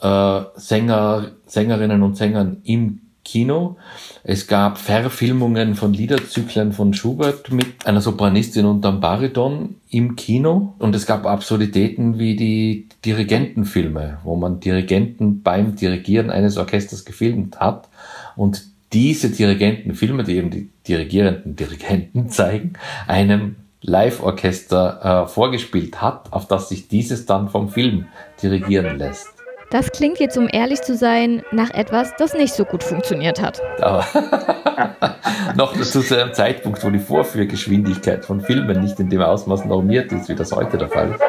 äh, 0.00 0.40
Sänger, 0.54 1.32
Sängerinnen 1.46 2.02
und 2.02 2.16
Sängern 2.16 2.58
im 2.64 3.00
Kino. 3.24 3.76
Es 4.24 4.46
gab 4.46 4.78
Verfilmungen 4.78 5.74
von 5.74 5.92
Liederzyklen 5.92 6.72
von 6.72 6.94
Schubert 6.94 7.52
mit 7.52 7.86
einer 7.86 8.00
Sopranistin 8.00 8.66
und 8.66 8.84
einem 8.84 9.00
Bariton 9.00 9.76
im 9.90 10.16
Kino. 10.16 10.74
Und 10.78 10.94
es 10.94 11.06
gab 11.06 11.26
Absurditäten 11.26 12.18
wie 12.18 12.36
die 12.36 12.88
Dirigentenfilme, 13.04 14.18
wo 14.24 14.36
man 14.36 14.60
Dirigenten 14.60 15.42
beim 15.42 15.76
Dirigieren 15.76 16.30
eines 16.30 16.56
Orchesters 16.56 17.04
gefilmt 17.04 17.60
hat. 17.60 17.88
Und 18.36 18.64
diese 18.92 19.30
Dirigentenfilme, 19.30 20.24
die 20.24 20.36
eben 20.36 20.50
die 20.50 20.68
dirigierenden 20.86 21.56
Dirigenten 21.56 22.28
zeigen, 22.28 22.74
einem 23.06 23.56
Live-Orchester 23.82 25.24
äh, 25.24 25.28
vorgespielt 25.28 26.00
hat, 26.00 26.32
auf 26.32 26.46
das 26.46 26.68
sich 26.68 26.88
dieses 26.88 27.26
dann 27.26 27.48
vom 27.48 27.68
Film 27.68 28.06
dirigieren 28.40 28.98
lässt. 28.98 29.31
Das 29.72 29.90
klingt 29.90 30.20
jetzt, 30.20 30.36
um 30.36 30.50
ehrlich 30.52 30.82
zu 30.82 30.94
sein, 30.94 31.42
nach 31.50 31.70
etwas, 31.70 32.14
das 32.18 32.34
nicht 32.34 32.52
so 32.52 32.66
gut 32.66 32.82
funktioniert 32.84 33.40
hat. 33.40 33.62
Aber 33.80 34.04
noch 35.56 35.72
zu 35.80 36.00
einem 36.14 36.34
Zeitpunkt, 36.34 36.84
wo 36.84 36.90
die 36.90 36.98
Vorführgeschwindigkeit 36.98 38.22
von 38.22 38.42
Filmen 38.42 38.82
nicht 38.82 39.00
in 39.00 39.08
dem 39.08 39.22
Ausmaß 39.22 39.64
normiert 39.64 40.12
ist, 40.12 40.28
wie 40.28 40.34
das 40.34 40.52
heute 40.52 40.76
der 40.76 40.90
Fall 40.90 41.12
ist. 41.12 41.20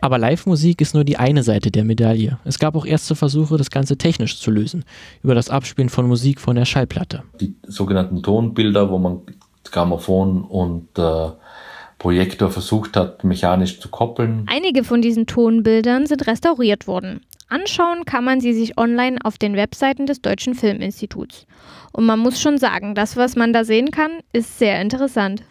Aber 0.00 0.18
Live-Musik 0.18 0.80
ist 0.80 0.94
nur 0.94 1.02
die 1.02 1.16
eine 1.16 1.42
Seite 1.42 1.72
der 1.72 1.82
Medaille. 1.82 2.38
Es 2.44 2.60
gab 2.60 2.76
auch 2.76 2.86
erste 2.86 3.16
Versuche, 3.16 3.56
das 3.56 3.70
Ganze 3.70 3.98
technisch 3.98 4.38
zu 4.38 4.52
lösen, 4.52 4.84
über 5.24 5.34
das 5.34 5.50
Abspielen 5.50 5.88
von 5.88 6.06
Musik 6.06 6.40
von 6.40 6.54
der 6.54 6.66
Schallplatte. 6.66 7.24
Die 7.40 7.56
sogenannten 7.66 8.22
Tonbilder, 8.22 8.88
wo 8.90 8.98
man 8.98 9.22
Grammophon 9.64 10.44
und 10.44 10.96
äh, 10.96 11.30
Projektor 11.98 12.50
versucht 12.50 12.96
hat, 12.96 13.24
mechanisch 13.24 13.80
zu 13.80 13.88
koppeln. 13.88 14.46
Einige 14.48 14.84
von 14.84 15.00
diesen 15.00 15.26
Tonbildern 15.26 16.06
sind 16.06 16.26
restauriert 16.26 16.86
worden. 16.86 17.20
Anschauen 17.48 18.04
kann 18.04 18.24
man 18.24 18.40
sie 18.40 18.52
sich 18.52 18.76
online 18.76 19.18
auf 19.22 19.38
den 19.38 19.54
Webseiten 19.54 20.06
des 20.06 20.20
Deutschen 20.20 20.54
Filminstituts. 20.54 21.46
Und 21.92 22.04
man 22.04 22.18
muss 22.18 22.40
schon 22.40 22.58
sagen, 22.58 22.94
das, 22.94 23.16
was 23.16 23.36
man 23.36 23.52
da 23.52 23.64
sehen 23.64 23.90
kann, 23.90 24.10
ist 24.32 24.58
sehr 24.58 24.80
interessant. 24.80 25.42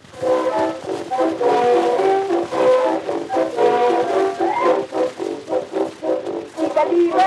Liebe, 6.92 7.18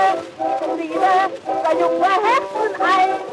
Liebe, 0.77 1.13
bei 1.63 1.73
Junge 1.79 2.05
Herzen 2.05 2.81
ein, 2.81 3.28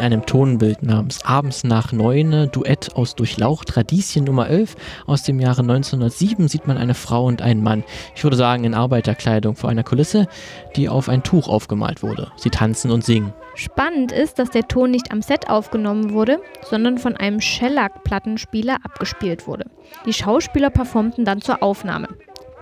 In 0.00 0.06
einem 0.06 0.24
Tonbild 0.24 0.82
namens 0.82 1.26
Abends 1.26 1.62
nach 1.62 1.92
Neune, 1.92 2.48
Duett 2.48 2.96
aus 2.96 3.16
Durchlaucht, 3.16 3.76
Radieschen 3.76 4.24
Nummer 4.24 4.48
11 4.48 4.74
aus 5.06 5.24
dem 5.24 5.38
Jahre 5.38 5.60
1907 5.60 6.48
sieht 6.48 6.66
man 6.66 6.78
eine 6.78 6.94
Frau 6.94 7.26
und 7.26 7.42
einen 7.42 7.62
Mann, 7.62 7.84
ich 8.16 8.24
würde 8.24 8.38
sagen 8.38 8.64
in 8.64 8.72
Arbeiterkleidung 8.72 9.56
vor 9.56 9.68
einer 9.68 9.82
Kulisse, 9.82 10.26
die 10.74 10.88
auf 10.88 11.10
ein 11.10 11.22
Tuch 11.22 11.48
aufgemalt 11.48 12.02
wurde. 12.02 12.32
Sie 12.36 12.48
tanzen 12.48 12.90
und 12.92 13.04
singen. 13.04 13.34
Spannend 13.56 14.10
ist, 14.10 14.38
dass 14.38 14.48
der 14.48 14.66
Ton 14.66 14.90
nicht 14.90 15.12
am 15.12 15.20
Set 15.20 15.50
aufgenommen 15.50 16.14
wurde, 16.14 16.40
sondern 16.62 16.96
von 16.96 17.14
einem 17.18 17.42
Shellac-Plattenspieler 17.42 18.78
abgespielt 18.82 19.46
wurde. 19.46 19.66
Die 20.06 20.14
Schauspieler 20.14 20.70
performten 20.70 21.26
dann 21.26 21.42
zur 21.42 21.62
Aufnahme. 21.62 22.08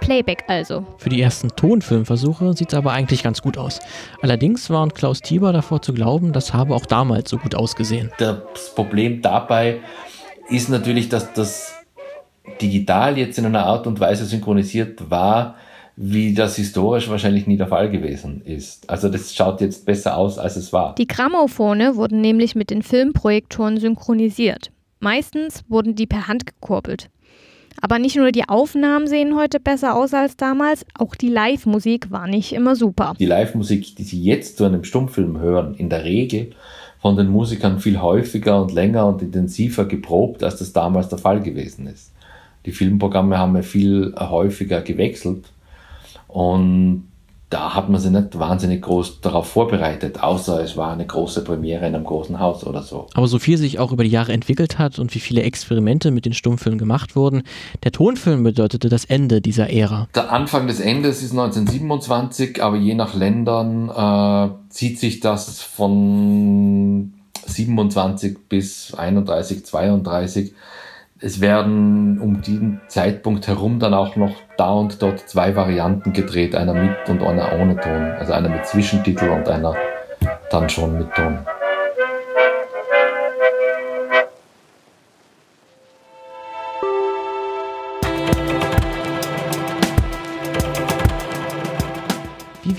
Playback 0.00 0.44
also. 0.48 0.86
Für 0.98 1.08
die 1.08 1.20
ersten 1.20 1.48
Tonfilmversuche 1.48 2.54
sieht 2.54 2.72
es 2.72 2.78
aber 2.78 2.92
eigentlich 2.92 3.22
ganz 3.22 3.42
gut 3.42 3.58
aus. 3.58 3.80
Allerdings 4.22 4.70
waren 4.70 4.92
Klaus 4.92 5.20
Tieber 5.20 5.52
davor 5.52 5.82
zu 5.82 5.92
glauben, 5.92 6.32
das 6.32 6.54
habe 6.54 6.74
auch 6.74 6.86
damals 6.86 7.30
so 7.30 7.38
gut 7.38 7.54
ausgesehen. 7.54 8.10
Das 8.18 8.74
Problem 8.74 9.22
dabei 9.22 9.80
ist 10.48 10.68
natürlich, 10.68 11.08
dass 11.08 11.32
das 11.32 11.74
digital 12.60 13.18
jetzt 13.18 13.38
in 13.38 13.46
einer 13.46 13.66
Art 13.66 13.86
und 13.86 14.00
Weise 14.00 14.24
synchronisiert 14.24 15.10
war, 15.10 15.56
wie 15.96 16.32
das 16.32 16.56
historisch 16.56 17.08
wahrscheinlich 17.08 17.46
nie 17.46 17.56
der 17.56 17.66
Fall 17.66 17.90
gewesen 17.90 18.42
ist. 18.44 18.88
Also 18.88 19.08
das 19.08 19.34
schaut 19.34 19.60
jetzt 19.60 19.84
besser 19.84 20.16
aus, 20.16 20.38
als 20.38 20.56
es 20.56 20.72
war. 20.72 20.94
Die 20.94 21.08
Grammophone 21.08 21.96
wurden 21.96 22.20
nämlich 22.20 22.54
mit 22.54 22.70
den 22.70 22.82
Filmprojektoren 22.82 23.78
synchronisiert. 23.78 24.70
Meistens 25.00 25.64
wurden 25.68 25.94
die 25.94 26.06
per 26.06 26.28
Hand 26.28 26.46
gekurbelt. 26.46 27.10
Aber 27.80 27.98
nicht 27.98 28.16
nur 28.16 28.32
die 28.32 28.48
Aufnahmen 28.48 29.06
sehen 29.06 29.36
heute 29.36 29.60
besser 29.60 29.96
aus 29.96 30.14
als 30.14 30.36
damals, 30.36 30.84
auch 30.98 31.14
die 31.14 31.28
Live-Musik 31.28 32.10
war 32.10 32.26
nicht 32.26 32.52
immer 32.52 32.76
super. 32.76 33.14
Die 33.18 33.26
Live-Musik, 33.26 33.96
die 33.96 34.02
Sie 34.02 34.22
jetzt 34.22 34.58
zu 34.58 34.64
einem 34.64 34.84
Stummfilm 34.84 35.38
hören, 35.38 35.74
in 35.74 35.88
der 35.88 36.04
Regel 36.04 36.50
von 37.00 37.16
den 37.16 37.28
Musikern 37.28 37.78
viel 37.78 38.00
häufiger 38.00 38.60
und 38.60 38.72
länger 38.72 39.06
und 39.06 39.22
intensiver 39.22 39.84
geprobt, 39.84 40.42
als 40.42 40.58
das 40.58 40.72
damals 40.72 41.08
der 41.08 41.18
Fall 41.18 41.40
gewesen 41.40 41.86
ist. 41.86 42.12
Die 42.66 42.72
Filmprogramme 42.72 43.38
haben 43.38 43.54
ja 43.54 43.62
viel 43.62 44.14
häufiger 44.18 44.80
gewechselt 44.82 45.52
und 46.26 47.04
da 47.50 47.74
hat 47.74 47.88
man 47.88 48.00
sich 48.00 48.10
nicht 48.10 48.38
wahnsinnig 48.38 48.82
groß 48.82 49.22
darauf 49.22 49.48
vorbereitet, 49.48 50.22
außer 50.22 50.62
es 50.62 50.76
war 50.76 50.92
eine 50.92 51.06
große 51.06 51.42
Premiere 51.44 51.86
in 51.86 51.94
einem 51.94 52.04
großen 52.04 52.38
Haus 52.38 52.66
oder 52.66 52.82
so. 52.82 53.06
Aber 53.14 53.26
so 53.26 53.38
viel 53.38 53.56
sich 53.56 53.78
auch 53.78 53.90
über 53.90 54.04
die 54.04 54.10
Jahre 54.10 54.32
entwickelt 54.32 54.78
hat 54.78 54.98
und 54.98 55.14
wie 55.14 55.20
viele 55.20 55.42
Experimente 55.42 56.10
mit 56.10 56.26
den 56.26 56.34
Stummfilmen 56.34 56.78
gemacht 56.78 57.16
wurden, 57.16 57.42
der 57.84 57.92
Tonfilm 57.92 58.42
bedeutete 58.42 58.90
das 58.90 59.06
Ende 59.06 59.40
dieser 59.40 59.70
Ära. 59.70 60.08
Der 60.14 60.30
Anfang 60.30 60.66
des 60.66 60.80
Endes 60.80 61.22
ist 61.22 61.30
1927, 61.30 62.62
aber 62.62 62.76
je 62.76 62.94
nach 62.94 63.14
Ländern 63.14 63.88
äh, 63.88 64.50
zieht 64.68 64.98
sich 64.98 65.20
das 65.20 65.62
von 65.62 67.14
27 67.46 68.48
bis 68.48 68.92
31, 68.94 69.64
32 69.64 70.52
es 71.20 71.40
werden 71.40 72.20
um 72.20 72.40
diesen 72.42 72.80
Zeitpunkt 72.88 73.48
herum 73.48 73.80
dann 73.80 73.94
auch 73.94 74.16
noch 74.16 74.34
da 74.56 74.70
und 74.72 75.02
dort 75.02 75.28
zwei 75.28 75.56
Varianten 75.56 76.12
gedreht, 76.12 76.54
einer 76.54 76.74
mit 76.74 77.08
und 77.08 77.22
einer 77.22 77.52
ohne 77.58 77.76
Ton. 77.76 78.12
Also 78.18 78.32
einer 78.32 78.48
mit 78.48 78.66
Zwischentitel 78.66 79.28
und 79.28 79.48
einer 79.48 79.74
dann 80.50 80.68
schon 80.68 80.98
mit 80.98 81.12
Ton. 81.14 81.38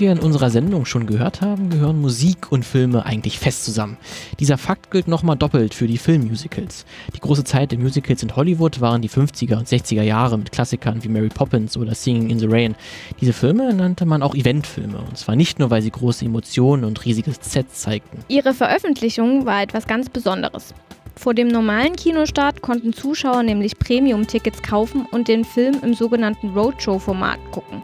Wir 0.00 0.10
in 0.10 0.18
unserer 0.18 0.50
Sendung 0.50 0.86
schon 0.86 1.06
gehört 1.06 1.42
haben, 1.42 1.70
gehören 1.70 2.00
Musik 2.00 2.50
und 2.50 2.64
Filme 2.64 3.04
eigentlich 3.04 3.38
fest 3.38 3.64
zusammen. 3.64 3.98
Dieser 4.38 4.58
Fakt 4.58 4.90
gilt 4.90 5.06
nochmal 5.06 5.36
doppelt 5.36 5.74
für 5.74 5.86
die 5.86 5.98
Filmmusicals. 5.98 6.86
Die 7.14 7.20
große 7.20 7.44
Zeit 7.44 7.70
der 7.70 7.78
Musicals 7.78 8.22
in 8.22 8.34
Hollywood 8.34 8.80
waren 8.80 9.02
die 9.02 9.10
50er 9.10 9.58
und 9.58 9.68
60er 9.68 10.02
Jahre 10.02 10.38
mit 10.38 10.52
Klassikern 10.52 11.04
wie 11.04 11.08
Mary 11.08 11.28
Poppins 11.28 11.76
oder 11.76 11.94
Singing 11.94 12.30
in 12.30 12.38
the 12.38 12.46
Rain. 12.48 12.74
Diese 13.20 13.32
Filme 13.32 13.72
nannte 13.74 14.06
man 14.06 14.22
auch 14.22 14.34
Eventfilme, 14.34 14.98
und 14.98 15.18
zwar 15.18 15.36
nicht 15.36 15.58
nur, 15.58 15.70
weil 15.70 15.82
sie 15.82 15.90
große 15.90 16.24
Emotionen 16.24 16.84
und 16.84 17.04
riesige 17.04 17.32
Sets 17.38 17.82
zeigten. 17.82 18.24
Ihre 18.28 18.54
Veröffentlichung 18.54 19.46
war 19.46 19.62
etwas 19.62 19.86
ganz 19.86 20.08
Besonderes. 20.08 20.74
Vor 21.16 21.34
dem 21.34 21.48
normalen 21.48 21.96
Kinostart 21.96 22.62
konnten 22.62 22.94
Zuschauer 22.94 23.42
nämlich 23.42 23.78
Premium-Tickets 23.78 24.62
kaufen 24.62 25.06
und 25.10 25.28
den 25.28 25.44
Film 25.44 25.76
im 25.82 25.92
sogenannten 25.92 26.48
Roadshow-Format 26.50 27.38
gucken. 27.52 27.82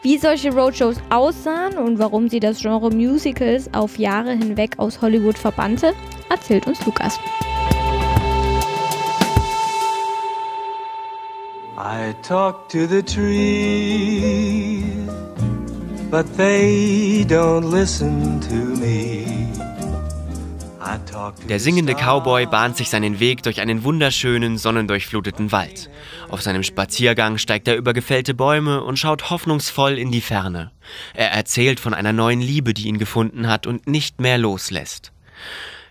Wie 0.00 0.16
solche 0.16 0.52
Roadshows 0.52 0.96
aussahen 1.10 1.76
und 1.76 1.98
warum 1.98 2.28
sie 2.28 2.38
das 2.38 2.60
Genre 2.60 2.90
Musicals 2.90 3.68
auf 3.74 3.98
Jahre 3.98 4.30
hinweg 4.30 4.78
aus 4.78 5.02
Hollywood 5.02 5.36
verbannte, 5.36 5.92
erzählt 6.30 6.68
uns 6.68 6.84
Lukas. 6.86 7.18
I 11.76 12.14
talk 12.22 12.68
to 12.68 12.86
the 12.86 13.02
trees, 13.02 14.84
but 16.10 16.26
they 16.36 17.24
don't 17.24 17.70
listen 17.70 18.40
to 18.40 18.54
me. 18.80 19.57
Der 21.48 21.60
singende 21.60 21.94
Cowboy 21.94 22.46
bahnt 22.46 22.76
sich 22.76 22.88
seinen 22.88 23.20
Weg 23.20 23.42
durch 23.42 23.60
einen 23.60 23.84
wunderschönen, 23.84 24.58
sonnendurchfluteten 24.58 25.52
Wald. 25.52 25.90
Auf 26.28 26.42
seinem 26.42 26.62
Spaziergang 26.62 27.38
steigt 27.38 27.68
er 27.68 27.76
über 27.76 27.92
gefällte 27.92 28.34
Bäume 28.34 28.82
und 28.82 28.98
schaut 28.98 29.30
hoffnungsvoll 29.30 29.98
in 29.98 30.10
die 30.10 30.20
Ferne. 30.20 30.70
Er 31.14 31.32
erzählt 31.32 31.80
von 31.80 31.94
einer 31.94 32.12
neuen 32.12 32.40
Liebe, 32.40 32.74
die 32.74 32.88
ihn 32.88 32.98
gefunden 32.98 33.48
hat 33.48 33.66
und 33.66 33.86
nicht 33.86 34.20
mehr 34.20 34.38
loslässt. 34.38 35.12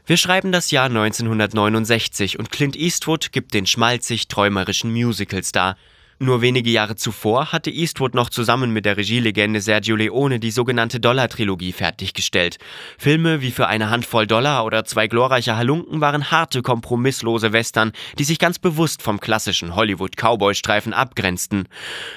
Wir 0.05 0.17
schreiben 0.17 0.51
das 0.51 0.71
Jahr 0.71 0.85
1969 0.85 2.39
und 2.39 2.51
Clint 2.51 2.75
Eastwood 2.75 3.31
gibt 3.31 3.53
den 3.53 3.65
schmalzig 3.65 4.29
träumerischen 4.29 4.91
Musical-Star, 4.93 5.75
nur 6.19 6.41
wenige 6.41 6.71
Jahre 6.71 6.95
zuvor 6.95 7.51
hatte 7.51 7.69
Eastwood 7.69 8.15
noch 8.15 8.29
zusammen 8.29 8.71
mit 8.71 8.85
der 8.85 8.97
Regielegende 8.97 9.61
Sergio 9.61 9.95
Leone 9.95 10.39
die 10.39 10.49
sogenannte 10.51 10.99
Dollar-Trilogie 10.99 11.73
fertiggestellt. 11.73 12.57
Filme 12.97 13.41
wie 13.41 13.51
für 13.51 13.67
eine 13.67 13.89
Handvoll 13.91 14.25
Dollar 14.25 14.65
oder 14.65 14.83
zwei 14.85 15.07
glorreiche 15.07 15.57
Halunken 15.57 16.01
waren 16.01 16.31
harte, 16.31 16.63
kompromisslose 16.63 17.53
Western, 17.53 17.91
die 18.17 18.23
sich 18.23 18.39
ganz 18.39 18.57
bewusst 18.57 19.03
vom 19.03 19.19
klassischen 19.19 19.75
Hollywood-Cowboy-Streifen 19.75 20.93
abgrenzten. 20.93 21.67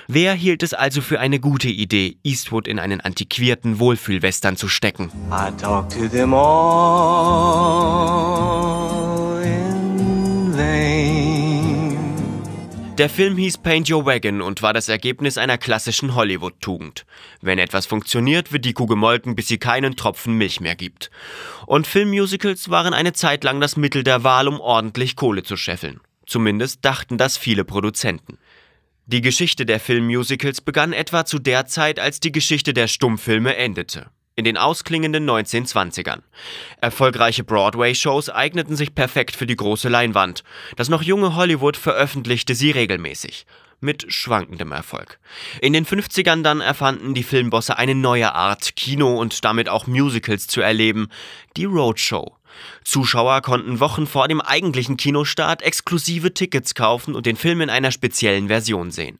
Wer 0.09 0.33
hielt 0.33 0.63
es 0.63 0.73
also 0.73 1.03
für 1.03 1.21
eine 1.21 1.39
gute 1.39 1.69
Idee, 1.69 2.17
Eastwood 2.25 2.69
in 2.69 2.79
einen 2.79 3.03
antiquierten 3.03 3.79
Wohlfühl-Western 3.81 4.57
zu 4.57 4.69
stecken? 4.69 5.11
I 5.31 5.51
talk 5.61 5.91
to 5.91 6.09
them 6.09 6.33
all 6.33 7.41
Der 13.01 13.09
Film 13.09 13.39
hieß 13.39 13.57
Paint 13.57 13.91
Your 13.91 14.05
Wagon 14.05 14.43
und 14.43 14.61
war 14.61 14.75
das 14.75 14.91
Ergebnis 14.91 15.39
einer 15.39 15.57
klassischen 15.57 16.15
Hollywood-Tugend. 16.15 17.07
Wenn 17.41 17.59
etwas 17.59 17.87
funktioniert, 17.87 18.53
wird 18.53 18.67
die 18.67 18.75
Kuh 18.75 18.85
gemolken, 18.85 19.35
bis 19.35 19.49
sie 19.49 19.57
keinen 19.57 19.97
Tropfen 19.97 20.35
Milch 20.35 20.61
mehr 20.61 20.77
gibt. 20.77 21.11
Und 21.65 21.87
Filmmusicals 21.87 22.69
waren 22.69 22.93
eine 22.93 23.15
Zeit 23.15 23.43
lang 23.43 23.59
das 23.59 23.79
Mittel 23.79 24.05
der 24.05 24.23
Wahl, 24.23 24.49
um 24.49 24.61
ordentlich 24.61 25.17
Kohle 25.17 25.43
zu 25.43 25.57
scheffeln. 25.57 26.01
Zumindest 26.27 26.85
dachten 26.85 27.17
das 27.17 27.39
viele 27.39 27.65
Produzenten. 27.65 28.37
Die 29.07 29.23
Geschichte 29.23 29.65
der 29.65 29.81
Filmmusicals 29.81 30.61
begann 30.61 30.93
etwa 30.93 31.25
zu 31.25 31.39
der 31.39 31.65
Zeit, 31.65 31.99
als 31.99 32.21
die 32.21 32.33
Geschichte 32.33 32.75
der 32.75 32.87
Stummfilme 32.87 33.57
endete 33.57 34.11
in 34.41 34.45
den 34.45 34.57
ausklingenden 34.57 35.29
1920ern. 35.29 36.23
Erfolgreiche 36.81 37.45
Broadway-Shows 37.45 38.31
eigneten 38.31 38.75
sich 38.75 38.95
perfekt 38.95 39.37
für 39.37 39.47
die 39.47 39.55
große 39.55 39.89
Leinwand. 39.89 40.43
Das 40.77 40.89
noch 40.89 41.03
junge 41.03 41.37
Hollywood 41.37 41.77
veröffentlichte 41.77 42.55
sie 42.55 42.71
regelmäßig. 42.71 43.47
Mit 43.83 44.07
schwankendem 44.13 44.73
Erfolg. 44.73 45.19
In 45.61 45.73
den 45.73 45.87
50ern 45.87 46.43
dann 46.43 46.61
erfanden 46.61 47.15
die 47.15 47.23
Filmbosse 47.23 47.79
eine 47.79 47.95
neue 47.95 48.35
Art, 48.35 48.77
Kino 48.77 49.15
und 49.15 49.45
damit 49.45 49.69
auch 49.69 49.87
Musicals 49.87 50.47
zu 50.47 50.61
erleben, 50.61 51.09
die 51.57 51.67
Roadshow. 51.67 52.37
Zuschauer 52.85 53.43
konnten 53.43 53.81
Wochen 53.81 54.07
vor 54.07 54.27
dem 54.27 54.41
eigentlichen 54.41 54.97
Kinostart 54.97 55.63
exklusive 55.63 56.35
Tickets 56.35 56.75
kaufen 56.75 57.15
und 57.15 57.27
den 57.27 57.37
Film 57.37 57.61
in 57.61 57.71
einer 57.71 57.91
speziellen 57.91 58.49
Version 58.49 58.91
sehen. 58.91 59.19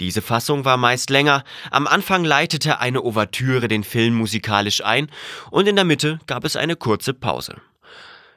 Diese 0.00 0.22
Fassung 0.22 0.64
war 0.64 0.76
meist 0.76 1.10
länger, 1.10 1.42
am 1.70 1.86
Anfang 1.86 2.24
leitete 2.24 2.78
eine 2.78 3.02
Ouvertüre 3.02 3.66
den 3.66 3.82
Film 3.82 4.14
musikalisch 4.14 4.84
ein 4.84 5.08
und 5.50 5.66
in 5.66 5.74
der 5.76 5.84
Mitte 5.84 6.20
gab 6.26 6.44
es 6.44 6.54
eine 6.54 6.76
kurze 6.76 7.14
Pause. 7.14 7.56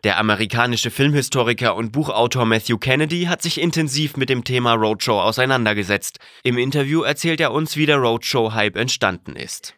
Der 0.04 0.18
amerikanische 0.18 0.90
Filmhistoriker 0.90 1.76
und 1.76 1.92
Buchautor 1.92 2.46
Matthew 2.46 2.80
Kennedy 2.80 3.26
hat 3.26 3.44
sich 3.44 3.62
intensiv 3.62 4.18
mit 4.18 4.30
dem 4.30 4.44
Thema 4.44 4.74
Roadshow 4.74 5.20
auseinandergesetzt. 5.20 6.18
Im 6.44 6.58
Interview 6.58 7.04
erzählt 7.04 7.40
er 7.40 7.52
uns, 7.52 7.78
wie 7.78 7.86
der 7.86 7.98
Roadshow-Hype 7.98 8.78
entstanden 8.78 9.36
ist. 9.36 9.76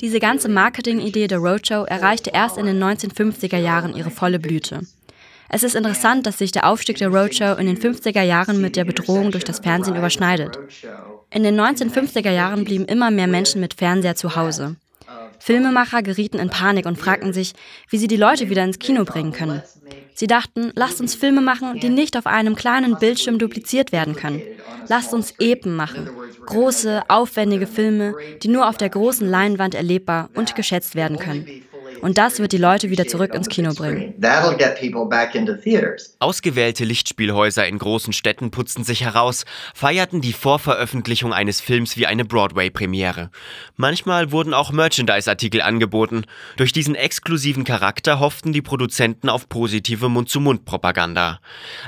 Diese 0.00 0.20
ganze 0.20 0.48
Marketingidee 0.48 1.26
der 1.26 1.38
Roadshow 1.38 1.84
erreichte 1.84 2.30
erst 2.30 2.56
in 2.56 2.64
den 2.64 2.82
1950er 2.82 3.58
Jahren 3.58 3.94
ihre 3.94 4.10
volle 4.10 4.38
Blüte. 4.38 4.80
Es 5.50 5.62
ist 5.62 5.74
interessant, 5.74 6.26
dass 6.26 6.38
sich 6.38 6.52
der 6.52 6.68
Aufstieg 6.68 6.98
der 6.98 7.08
Roadshow 7.08 7.58
in 7.58 7.66
den 7.66 7.78
50er 7.78 8.22
Jahren 8.22 8.60
mit 8.60 8.76
der 8.76 8.84
Bedrohung 8.84 9.30
durch 9.30 9.44
das 9.44 9.60
Fernsehen 9.60 9.96
überschneidet. 9.96 10.58
In 11.30 11.42
den 11.42 11.58
1950er 11.58 12.30
Jahren 12.30 12.64
blieben 12.64 12.84
immer 12.84 13.10
mehr 13.10 13.26
Menschen 13.26 13.60
mit 13.60 13.74
Fernseher 13.74 14.14
zu 14.14 14.36
Hause. 14.36 14.76
Filmemacher 15.38 16.02
gerieten 16.02 16.38
in 16.38 16.50
Panik 16.50 16.84
und 16.84 16.98
fragten 16.98 17.32
sich, 17.32 17.54
wie 17.88 17.96
sie 17.96 18.08
die 18.08 18.16
Leute 18.16 18.50
wieder 18.50 18.64
ins 18.64 18.78
Kino 18.78 19.04
bringen 19.04 19.32
können. 19.32 19.62
Sie 20.14 20.26
dachten, 20.26 20.72
lasst 20.74 21.00
uns 21.00 21.14
Filme 21.14 21.40
machen, 21.40 21.78
die 21.80 21.88
nicht 21.88 22.16
auf 22.16 22.26
einem 22.26 22.56
kleinen 22.56 22.98
Bildschirm 22.98 23.38
dupliziert 23.38 23.92
werden 23.92 24.16
können. 24.16 24.42
Lasst 24.88 25.14
uns 25.14 25.32
Epen 25.38 25.76
machen. 25.76 26.10
Große, 26.46 27.04
aufwendige 27.08 27.66
Filme, 27.66 28.14
die 28.42 28.48
nur 28.48 28.68
auf 28.68 28.76
der 28.76 28.88
großen 28.88 29.28
Leinwand 29.28 29.74
erlebbar 29.74 30.28
und 30.34 30.56
geschätzt 30.56 30.94
werden 30.96 31.18
können. 31.18 31.46
Und 32.00 32.18
das 32.18 32.38
wird 32.38 32.52
die 32.52 32.58
Leute 32.58 32.90
wieder 32.90 33.06
zurück 33.06 33.34
ins 33.34 33.48
Kino 33.48 33.72
bringen. 33.74 34.14
Ausgewählte 36.18 36.84
Lichtspielhäuser 36.84 37.66
in 37.66 37.78
großen 37.78 38.12
Städten 38.12 38.50
putzten 38.50 38.84
sich 38.84 39.02
heraus, 39.02 39.44
feierten 39.74 40.20
die 40.20 40.32
Vorveröffentlichung 40.32 41.32
eines 41.32 41.60
Films 41.60 41.96
wie 41.96 42.06
eine 42.06 42.24
Broadway-Premiere. 42.24 43.30
Manchmal 43.76 44.32
wurden 44.32 44.54
auch 44.54 44.72
Merchandise-Artikel 44.72 45.62
angeboten. 45.62 46.24
Durch 46.56 46.72
diesen 46.72 46.94
exklusiven 46.94 47.64
Charakter 47.64 48.20
hofften 48.20 48.52
die 48.52 48.62
Produzenten 48.62 49.28
auf 49.28 49.48
positive 49.48 50.08
Mund-zu-Mund-Propaganda. 50.08 51.40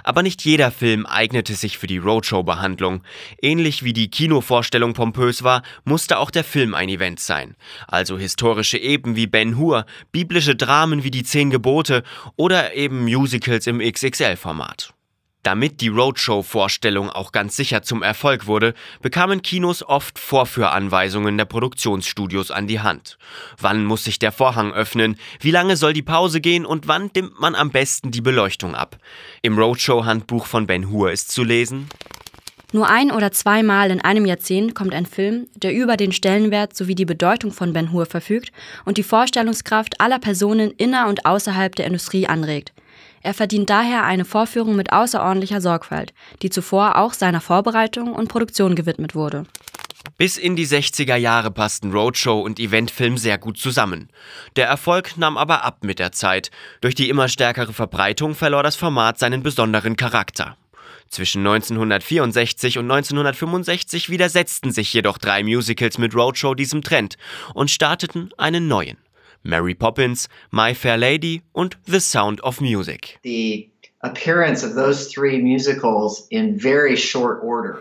Aber 0.05 0.23
nicht 0.23 0.45
jeder 0.45 0.71
Film 0.71 1.07
eignete 1.07 1.55
sich 1.55 1.79
für 1.79 1.87
die 1.87 1.99
Roadshow-Behandlung. 1.99 3.03
Ähnlich 3.43 3.83
wie 3.83 3.93
die 3.93 4.11
Kinovorstellung 4.11 4.95
pompös 4.95 5.43
war, 5.43 5.63
musste 5.85 6.19
auch 6.19 6.31
der 6.31 6.45
Film 6.45 6.75
ein 6.75 6.89
Event 6.89 7.21
sein. 7.21 7.57
Also 7.87 8.19
historische 8.19 8.79
Eben 8.79 9.17
wie 9.17 9.27
Ben 9.27 9.57
Hur, 9.57 9.85
biblische 10.13 10.57
Dramen 10.57 11.05
wie 11.05 11.11
die 11.11 11.25
Zehn 11.25 11.51
Gebote 11.51 12.03
oder 12.37 12.75
eben 12.75 13.05
Musicals 13.05 13.67
im 13.67 13.79
XXL-Format. 13.79 14.95
Damit 15.43 15.81
die 15.81 15.89
Roadshow-Vorstellung 15.89 17.09
auch 17.09 17.33
ganz 17.33 17.57
sicher 17.57 17.83
zum 17.83 18.03
Erfolg 18.03 18.47
wurde, 18.47 18.75
bekamen 19.01 19.41
Kinos 19.41 19.83
oft 19.83 20.19
Vorführanweisungen 20.19 21.39
der 21.39 21.47
Produktionsstudios 21.47 22.51
an 22.51 22.67
die 22.67 22.81
Hand. 22.81 23.17
Wann 23.59 23.87
muss 23.87 24.05
sich 24.05 24.19
der 24.19 24.33
Vorhang 24.33 24.73
öffnen? 24.73 25.17
Wie 25.41 25.51
lange 25.51 25.79
soll 25.79 25.95
die 25.95 26.03
Pause 26.03 26.43
gehen? 26.43 26.67
Und 26.67 26.89
wann 26.89 27.11
dimmt 27.15 27.41
man 27.41 27.55
am 27.55 27.71
besten 27.71 28.11
die 28.11 28.21
Beleuchtung 28.21 28.75
ab? 28.75 28.99
Im 29.41 29.59
Roadshow-Handbuch 29.59 30.45
von 30.45 30.67
Ben 30.67 30.91
Hur 30.91 31.11
ist 31.11 31.31
zu 31.31 31.43
lesen: 31.43 31.89
nur 32.73 32.89
ein 32.89 33.11
oder 33.11 33.33
zweimal 33.33 33.91
in 33.91 34.01
einem 34.01 34.27
Jahrzehnt 34.27 34.75
kommt 34.75 34.95
ein 34.95 35.07
Film, 35.07 35.49
der 35.57 35.75
über 35.75 35.97
den 35.97 36.13
Stellenwert 36.13 36.77
sowie 36.77 36.95
die 36.95 37.05
Bedeutung 37.05 37.53
von 37.53 37.73
Ben 37.73 37.93
Hur 37.93 38.07
verfügt 38.07 38.53
und 38.85 38.97
die 38.97 39.03
Vorstellungskraft 39.03 40.01
aller 40.01 40.19
Personen 40.19 40.71
inner 40.73 41.09
und 41.09 41.27
außerhalb 41.27 41.75
der 41.75 41.87
Industrie 41.87 42.27
anregt. 42.27 42.73
Er 43.23 43.35
verdient 43.35 43.69
daher 43.69 44.05
eine 44.05 44.25
Vorführung 44.25 44.77
mit 44.77 44.93
außerordentlicher 44.93 45.61
Sorgfalt, 45.61 46.15
die 46.43 46.51
zuvor 46.51 46.97
auch 46.97 47.13
seiner 47.13 47.41
Vorbereitung 47.41 48.13
und 48.13 48.29
Produktion 48.29 48.75
gewidmet 48.75 49.15
wurde. 49.15 49.45
Bis 50.17 50.37
in 50.39 50.57
die 50.57 50.67
60er 50.67 51.17
Jahre 51.17 51.51
passten 51.51 51.93
Roadshow 51.93 52.41
und 52.41 52.59
Eventfilm 52.59 53.19
sehr 53.19 53.39
gut 53.39 53.59
zusammen. 53.59 54.09
Der 54.57 54.67
Erfolg 54.67 55.17
nahm 55.17 55.37
aber 55.37 55.65
ab 55.65 55.79
mit 55.83 55.99
der 55.99 56.13
Zeit. 56.13 56.51
Durch 56.81 56.95
die 56.95 57.09
immer 57.09 57.29
stärkere 57.29 57.73
Verbreitung 57.73 58.35
verlor 58.35 58.63
das 58.63 58.77
Format 58.77 59.19
seinen 59.19 59.43
besonderen 59.43 59.97
Charakter. 59.97 60.57
Zwischen 61.11 61.41
1964 61.41 62.79
und 62.79 62.89
1965 62.89 64.11
widersetzten 64.11 64.71
sich 64.71 64.93
jedoch 64.95 65.19
drei 65.19 65.43
Musicals 65.43 65.99
mit 65.99 66.15
Roadshow 66.15 66.55
diesem 66.55 66.83
Trend 66.83 67.17
und 67.53 67.69
starteten 67.69 68.31
einen 68.39 68.69
neuen. 68.69 68.97
Mary 69.43 69.75
Poppins, 69.75 70.29
My 70.53 70.73
Fair 70.75 70.97
Lady 70.97 71.43
und 71.53 71.79
The 71.87 71.99
Sound 71.99 72.43
of 72.45 72.61
Music. 72.61 73.19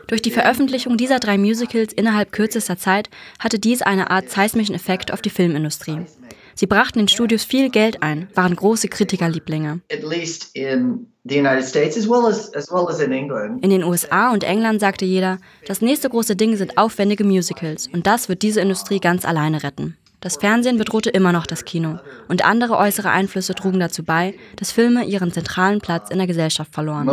Durch 0.08 0.22
die 0.22 0.32
Veröffentlichung 0.32 0.98
dieser 0.98 1.20
drei 1.20 1.38
Musicals 1.38 1.94
innerhalb 1.94 2.32
kürzester 2.32 2.78
Zeit 2.78 3.10
hatte 3.40 3.60
dies 3.60 3.82
eine 3.82 4.10
Art 4.10 4.30
seismischen 4.30 4.76
Effekt 4.76 5.14
auf 5.14 5.22
die 5.22 5.30
Filmindustrie. 5.30 6.00
Sie 6.60 6.68
brachten 6.68 7.00
den 7.00 7.08
Studios 7.08 7.46
viel 7.46 7.70
Geld 7.70 8.04
ein, 8.04 8.28
waren 8.36 8.54
große 8.54 8.90
Kritikerlieblinge. 8.90 9.80
In 13.62 13.70
den 13.70 13.84
USA 13.86 14.34
und 14.34 14.44
England 14.44 14.82
sagte 14.82 15.06
jeder, 15.06 15.38
das 15.68 15.82
nächste 15.82 16.10
große 16.10 16.36
Ding 16.36 16.58
sind 16.58 16.78
aufwendige 16.78 17.24
Musicals 17.24 17.88
und 17.88 18.06
das 18.06 18.28
wird 18.28 18.42
diese 18.42 18.60
Industrie 18.60 19.00
ganz 19.00 19.24
alleine 19.24 19.64
retten. 19.64 19.96
Das 20.20 20.36
Fernsehen 20.36 20.78
bedrohte 20.78 21.10
immer 21.12 21.32
noch 21.32 21.48
das 21.48 21.64
Kino 21.64 22.00
und 22.28 22.44
andere 22.44 22.76
äußere 22.76 23.10
Einflüsse 23.10 23.56
trugen 23.56 23.80
dazu 23.80 24.04
bei, 24.04 24.34
dass 24.58 24.74
Filme 24.74 25.06
ihren 25.06 25.32
zentralen 25.32 25.80
Platz 25.80 26.10
in 26.10 26.18
der 26.18 26.28
Gesellschaft 26.28 26.74
verloren. 26.74 27.08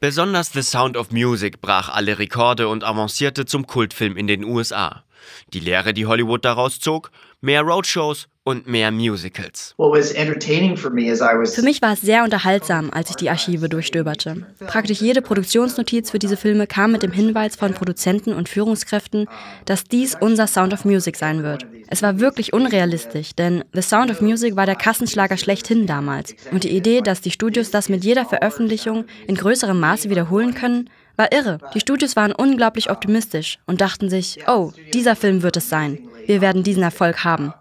Besonders 0.00 0.52
The 0.52 0.62
Sound 0.62 0.96
of 0.96 1.12
Music 1.12 1.60
brach 1.60 1.88
alle 1.88 2.18
Rekorde 2.18 2.66
und 2.66 2.82
avancierte 2.82 3.46
zum 3.46 3.68
Kultfilm 3.68 4.16
in 4.16 4.26
den 4.26 4.42
USA. 4.42 5.04
Die 5.52 5.60
Lehre, 5.60 5.94
die 5.94 6.06
Hollywood 6.06 6.44
daraus 6.44 6.80
zog, 6.80 7.10
mehr 7.40 7.62
Roadshows 7.62 8.28
und 8.48 8.66
mehr 8.66 8.90
Musicals. 8.90 9.74
Für 9.76 11.62
mich 11.62 11.82
war 11.82 11.92
es 11.92 12.00
sehr 12.00 12.24
unterhaltsam, 12.24 12.90
als 12.90 13.10
ich 13.10 13.16
die 13.16 13.28
Archive 13.28 13.68
durchstöberte. 13.68 14.46
Praktisch 14.66 15.02
jede 15.02 15.20
Produktionsnotiz 15.20 16.10
für 16.10 16.18
diese 16.18 16.38
Filme 16.38 16.66
kam 16.66 16.92
mit 16.92 17.02
dem 17.02 17.12
Hinweis 17.12 17.56
von 17.56 17.74
Produzenten 17.74 18.32
und 18.32 18.48
Führungskräften, 18.48 19.28
dass 19.66 19.84
dies 19.84 20.16
unser 20.18 20.46
Sound 20.46 20.72
of 20.72 20.86
Music 20.86 21.16
sein 21.16 21.42
wird. 21.42 21.66
Es 21.88 22.02
war 22.02 22.20
wirklich 22.20 22.54
unrealistisch, 22.54 23.34
denn 23.34 23.64
The 23.74 23.82
Sound 23.82 24.10
of 24.10 24.22
Music 24.22 24.56
war 24.56 24.66
der 24.66 24.76
Kassenschlager 24.76 25.36
schlechthin 25.36 25.86
damals. 25.86 26.34
Und 26.50 26.64
die 26.64 26.74
Idee, 26.74 27.02
dass 27.02 27.20
die 27.20 27.30
Studios 27.30 27.70
das 27.70 27.90
mit 27.90 28.02
jeder 28.02 28.24
Veröffentlichung 28.24 29.04
in 29.26 29.34
größerem 29.34 29.78
Maße 29.78 30.08
wiederholen 30.08 30.54
können, 30.54 30.88
war 31.18 31.32
irre. 31.32 31.58
Die 31.74 31.80
Studios 31.80 32.16
waren 32.16 32.32
unglaublich 32.32 32.90
optimistisch 32.90 33.58
und 33.66 33.80
dachten 33.80 34.08
sich, 34.08 34.38
oh, 34.46 34.72
dieser 34.94 35.16
Film 35.16 35.42
wird 35.42 35.56
es 35.56 35.68
sein. 35.68 35.98
Wir 36.26 36.40
werden 36.40 36.62
diesen 36.62 36.82
Erfolg 36.82 37.24
haben. 37.24 37.52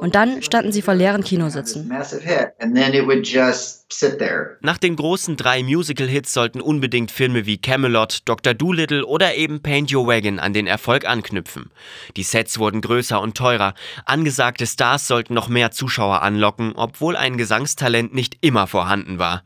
Und 0.00 0.16
dann 0.16 0.42
standen 0.42 0.72
sie 0.72 0.82
vor 0.82 0.94
leeren 0.94 1.22
Kinositzen. 1.22 1.88
Nach 4.60 4.78
den 4.78 4.96
großen 4.96 5.36
drei 5.36 5.62
Musical-Hits 5.62 6.32
sollten 6.32 6.60
unbedingt 6.60 7.10
Filme 7.10 7.46
wie 7.46 7.58
Camelot, 7.58 8.20
Dr. 8.24 8.54
Doolittle 8.54 9.06
oder 9.06 9.36
eben 9.36 9.62
Paint 9.62 9.94
Your 9.94 10.06
Wagon 10.06 10.40
an 10.40 10.54
den 10.54 10.66
Erfolg 10.66 11.04
anknüpfen. 11.04 11.70
Die 12.16 12.24
Sets 12.24 12.58
wurden 12.58 12.80
größer 12.80 13.20
und 13.20 13.36
teurer, 13.36 13.74
angesagte 14.04 14.66
Stars 14.66 15.06
sollten 15.06 15.34
noch 15.34 15.48
mehr 15.48 15.70
Zuschauer 15.70 16.22
anlocken, 16.22 16.72
obwohl 16.74 17.16
ein 17.16 17.36
Gesangstalent 17.36 18.12
nicht 18.14 18.38
immer 18.40 18.66
vorhanden 18.66 19.18
war. 19.18 19.44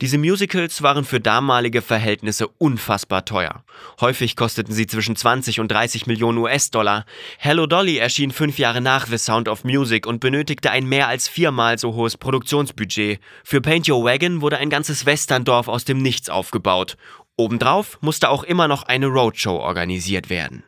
Diese 0.00 0.16
Musicals 0.16 0.80
waren 0.80 1.04
für 1.04 1.20
damalige 1.20 1.82
Verhältnisse 1.82 2.48
unfassbar 2.48 3.26
teuer. 3.26 3.64
Häufig 4.00 4.34
kosteten 4.34 4.72
sie 4.72 4.86
zwischen 4.86 5.14
20 5.14 5.60
und 5.60 5.70
30 5.70 6.06
Millionen 6.06 6.38
US-Dollar. 6.38 7.04
Hello 7.36 7.66
Dolly 7.66 7.98
erschien 7.98 8.30
fünf 8.30 8.58
Jahre 8.58 8.80
nach 8.80 9.06
The 9.06 9.18
Sound 9.18 9.46
of 9.46 9.64
Music 9.64 10.06
und 10.06 10.20
benötigte 10.20 10.70
ein 10.70 10.86
mehr 10.86 11.08
als 11.08 11.28
viermal 11.28 11.78
so 11.78 11.92
hohes 11.94 12.16
Produktionsbudget. 12.16 13.20
Für 13.44 13.60
Paint 13.60 13.90
Your 13.90 14.02
Wagon 14.02 14.40
wurde 14.40 14.56
ein 14.56 14.70
ganzes 14.70 15.04
Westerndorf 15.04 15.68
aus 15.68 15.84
dem 15.84 15.98
Nichts 15.98 16.30
aufgebaut. 16.30 16.96
Obendrauf 17.36 17.98
musste 18.00 18.30
auch 18.30 18.42
immer 18.42 18.68
noch 18.68 18.84
eine 18.84 19.06
Roadshow 19.06 19.56
organisiert 19.56 20.30
werden. 20.30 20.64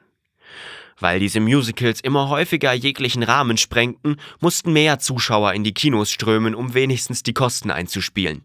Weil 1.02 1.18
diese 1.18 1.40
Musicals 1.40 2.00
immer 2.00 2.28
häufiger 2.28 2.72
jeglichen 2.72 3.24
Rahmen 3.24 3.56
sprengten, 3.56 4.18
mussten 4.38 4.72
mehr 4.72 5.00
Zuschauer 5.00 5.52
in 5.52 5.64
die 5.64 5.74
Kinos 5.74 6.12
strömen, 6.12 6.54
um 6.54 6.74
wenigstens 6.74 7.24
die 7.24 7.32
Kosten 7.32 7.72
einzuspielen. 7.72 8.44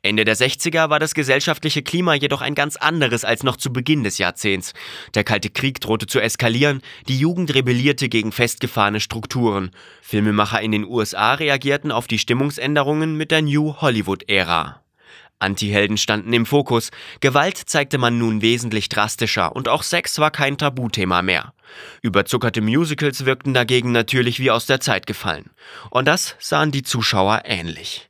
Ende 0.00 0.24
der 0.24 0.34
60er 0.34 0.88
war 0.88 1.00
das 1.00 1.12
gesellschaftliche 1.12 1.82
Klima 1.82 2.14
jedoch 2.14 2.40
ein 2.40 2.54
ganz 2.54 2.76
anderes 2.76 3.26
als 3.26 3.42
noch 3.42 3.58
zu 3.58 3.74
Beginn 3.74 4.04
des 4.04 4.16
Jahrzehnts. 4.16 4.72
Der 5.14 5.22
Kalte 5.22 5.50
Krieg 5.50 5.82
drohte 5.82 6.06
zu 6.06 6.18
eskalieren, 6.18 6.80
die 7.08 7.18
Jugend 7.18 7.54
rebellierte 7.54 8.08
gegen 8.08 8.32
festgefahrene 8.32 9.00
Strukturen. 9.00 9.70
Filmemacher 10.00 10.62
in 10.62 10.72
den 10.72 10.86
USA 10.86 11.34
reagierten 11.34 11.92
auf 11.92 12.06
die 12.06 12.18
Stimmungsänderungen 12.18 13.18
mit 13.18 13.30
der 13.30 13.42
New 13.42 13.74
Hollywood-Ära. 13.82 14.82
Antihelden 15.40 15.98
standen 15.98 16.32
im 16.32 16.46
Fokus, 16.46 16.90
Gewalt 17.20 17.58
zeigte 17.58 17.98
man 17.98 18.16
nun 18.16 18.40
wesentlich 18.40 18.88
drastischer 18.88 19.54
und 19.54 19.68
auch 19.68 19.82
Sex 19.82 20.18
war 20.18 20.30
kein 20.30 20.56
Tabuthema 20.56 21.20
mehr. 21.20 21.52
Überzuckerte 22.02 22.60
Musicals 22.60 23.24
wirkten 23.24 23.54
dagegen 23.54 23.92
natürlich 23.92 24.40
wie 24.40 24.50
aus 24.50 24.66
der 24.66 24.80
Zeit 24.80 25.06
gefallen. 25.06 25.50
Und 25.90 26.06
das 26.06 26.36
sahen 26.38 26.70
die 26.70 26.82
Zuschauer 26.82 27.42
ähnlich. 27.44 28.08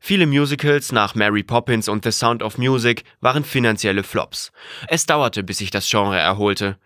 Viele 0.00 0.26
Musicals 0.26 0.90
nach 0.90 1.14
Mary 1.14 1.44
Poppins 1.44 1.88
und 1.88 2.02
The 2.04 2.10
Sound 2.10 2.42
of 2.42 2.58
Music 2.58 3.04
waren 3.20 3.44
finanzielle 3.44 4.02
Flops. 4.02 4.50
Es 4.88 5.06
dauerte, 5.06 5.44
bis 5.44 5.58
sich 5.58 5.70
das 5.70 5.88
Genre 5.88 6.18
erholte. 6.18 6.76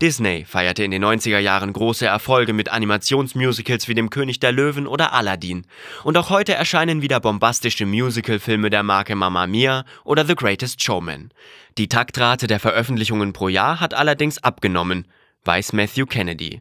Disney 0.00 0.44
feierte 0.44 0.84
in 0.84 0.92
den 0.92 1.04
90er 1.04 1.40
Jahren 1.40 1.72
große 1.72 2.06
Erfolge 2.06 2.52
mit 2.52 2.68
Animationsmusicals 2.68 3.88
wie 3.88 3.94
dem 3.94 4.10
König 4.10 4.38
der 4.38 4.52
Löwen 4.52 4.86
oder 4.86 5.12
Aladdin. 5.12 5.66
Und 6.04 6.16
auch 6.16 6.30
heute 6.30 6.54
erscheinen 6.54 7.02
wieder 7.02 7.18
bombastische 7.18 7.84
Musicalfilme 7.84 8.70
der 8.70 8.84
Marke 8.84 9.16
Mamma 9.16 9.48
Mia 9.48 9.84
oder 10.04 10.24
The 10.24 10.36
Greatest 10.36 10.80
Showman. 10.84 11.32
Die 11.78 11.88
Taktrate 11.88 12.46
der 12.46 12.60
Veröffentlichungen 12.60 13.32
pro 13.32 13.48
Jahr 13.48 13.80
hat 13.80 13.92
allerdings 13.92 14.38
abgenommen, 14.38 15.08
weiß 15.48 15.72
Matthew 15.72 16.04
Kennedy. 16.04 16.60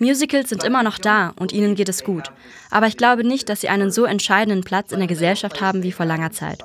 Musicals 0.00 0.48
sind 0.48 0.64
immer 0.64 0.82
noch 0.82 0.98
da 0.98 1.32
und 1.38 1.52
ihnen 1.52 1.76
geht 1.76 1.88
es 1.88 2.02
gut. 2.02 2.32
Aber 2.68 2.88
ich 2.88 2.96
glaube 2.96 3.22
nicht, 3.22 3.48
dass 3.48 3.60
sie 3.60 3.68
einen 3.68 3.92
so 3.92 4.04
entscheidenden 4.04 4.64
Platz 4.64 4.90
in 4.90 4.98
der 4.98 5.06
Gesellschaft 5.06 5.60
haben 5.60 5.84
wie 5.84 5.92
vor 5.92 6.04
langer 6.04 6.32
Zeit. 6.32 6.58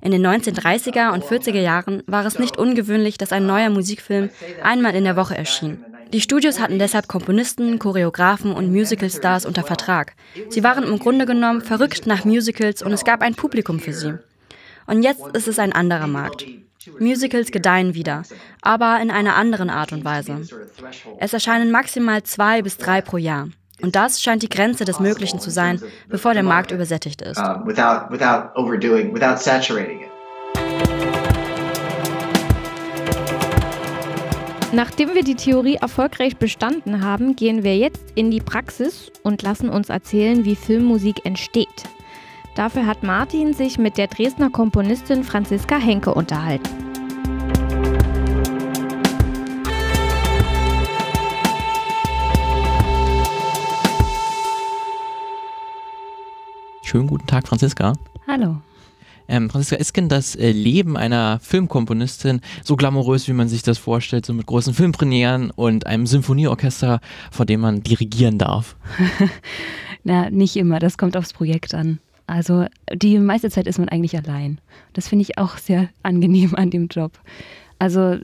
In 0.00 0.10
den 0.10 0.26
1930er 0.26 1.12
und 1.12 1.24
40er 1.24 1.60
Jahren 1.60 2.02
war 2.08 2.26
es 2.26 2.40
nicht 2.40 2.58
ungewöhnlich, 2.58 3.16
dass 3.16 3.32
ein 3.32 3.46
neuer 3.46 3.70
Musikfilm 3.70 4.30
einmal 4.62 4.96
in 4.96 5.04
der 5.04 5.14
Woche 5.14 5.36
erschien. 5.36 5.84
Die 6.12 6.20
Studios 6.20 6.58
hatten 6.58 6.80
deshalb 6.80 7.06
Komponisten, 7.06 7.78
Choreografen 7.78 8.52
und 8.52 8.72
Musicalstars 8.72 9.46
unter 9.46 9.62
Vertrag. 9.62 10.14
Sie 10.48 10.64
waren 10.64 10.82
im 10.82 10.98
Grunde 10.98 11.26
genommen 11.26 11.60
verrückt 11.60 12.08
nach 12.08 12.24
Musicals 12.24 12.82
und 12.82 12.92
es 12.92 13.04
gab 13.04 13.22
ein 13.22 13.36
Publikum 13.36 13.78
für 13.78 13.92
sie. 13.92 14.18
Und 14.86 15.04
jetzt 15.04 15.24
ist 15.32 15.46
es 15.46 15.60
ein 15.60 15.72
anderer 15.72 16.08
Markt. 16.08 16.44
Musicals 16.98 17.50
gedeihen 17.50 17.94
wieder, 17.94 18.22
aber 18.62 19.00
in 19.00 19.10
einer 19.10 19.36
anderen 19.36 19.70
Art 19.70 19.92
und 19.92 20.04
Weise. 20.04 20.40
Es 21.18 21.32
erscheinen 21.32 21.70
maximal 21.70 22.22
zwei 22.22 22.62
bis 22.62 22.76
drei 22.76 23.00
pro 23.00 23.16
Jahr. 23.16 23.48
Und 23.82 23.96
das 23.96 24.22
scheint 24.22 24.42
die 24.42 24.48
Grenze 24.48 24.84
des 24.84 25.00
Möglichen 25.00 25.40
zu 25.40 25.50
sein, 25.50 25.80
bevor 26.08 26.32
der 26.32 26.42
Markt 26.42 26.70
übersättigt 26.70 27.22
ist. 27.22 27.38
Uh, 27.38 27.58
Nachdem 34.72 35.14
wir 35.14 35.22
die 35.22 35.36
Theorie 35.36 35.76
erfolgreich 35.76 36.36
bestanden 36.36 37.04
haben, 37.04 37.36
gehen 37.36 37.62
wir 37.62 37.76
jetzt 37.76 38.04
in 38.16 38.30
die 38.30 38.40
Praxis 38.40 39.12
und 39.22 39.42
lassen 39.42 39.68
uns 39.68 39.88
erzählen, 39.88 40.44
wie 40.44 40.56
Filmmusik 40.56 41.24
entsteht. 41.24 41.84
Dafür 42.54 42.86
hat 42.86 43.02
Martin 43.02 43.52
sich 43.52 43.78
mit 43.78 43.98
der 43.98 44.06
Dresdner 44.06 44.48
Komponistin 44.48 45.24
Franziska 45.24 45.76
Henke 45.76 46.14
unterhalten. 46.14 46.68
Schönen 56.84 57.08
guten 57.08 57.26
Tag, 57.26 57.48
Franziska. 57.48 57.94
Hallo. 58.28 58.58
Ähm, 59.26 59.50
Franziska, 59.50 59.74
ist 59.74 59.96
denn 59.96 60.08
das 60.08 60.36
äh, 60.36 60.52
Leben 60.52 60.96
einer 60.96 61.40
Filmkomponistin 61.40 62.40
so 62.62 62.76
glamourös, 62.76 63.26
wie 63.26 63.32
man 63.32 63.48
sich 63.48 63.64
das 63.64 63.78
vorstellt, 63.78 64.26
so 64.26 64.32
mit 64.32 64.46
großen 64.46 64.74
Filmpremieren 64.74 65.50
und 65.50 65.86
einem 65.86 66.06
Symphonieorchester, 66.06 67.00
vor 67.32 67.46
dem 67.46 67.62
man 67.62 67.82
dirigieren 67.82 68.38
darf? 68.38 68.76
Na, 70.04 70.30
nicht 70.30 70.54
immer, 70.56 70.78
das 70.78 70.98
kommt 70.98 71.16
aufs 71.16 71.32
Projekt 71.32 71.74
an. 71.74 71.98
Also 72.26 72.66
die 72.92 73.18
meiste 73.18 73.50
Zeit 73.50 73.66
ist 73.66 73.78
man 73.78 73.88
eigentlich 73.88 74.16
allein. 74.16 74.60
Das 74.92 75.08
finde 75.08 75.22
ich 75.22 75.38
auch 75.38 75.58
sehr 75.58 75.88
angenehm 76.02 76.54
an 76.54 76.70
dem 76.70 76.88
Job. 76.88 77.18
Also 77.78 78.16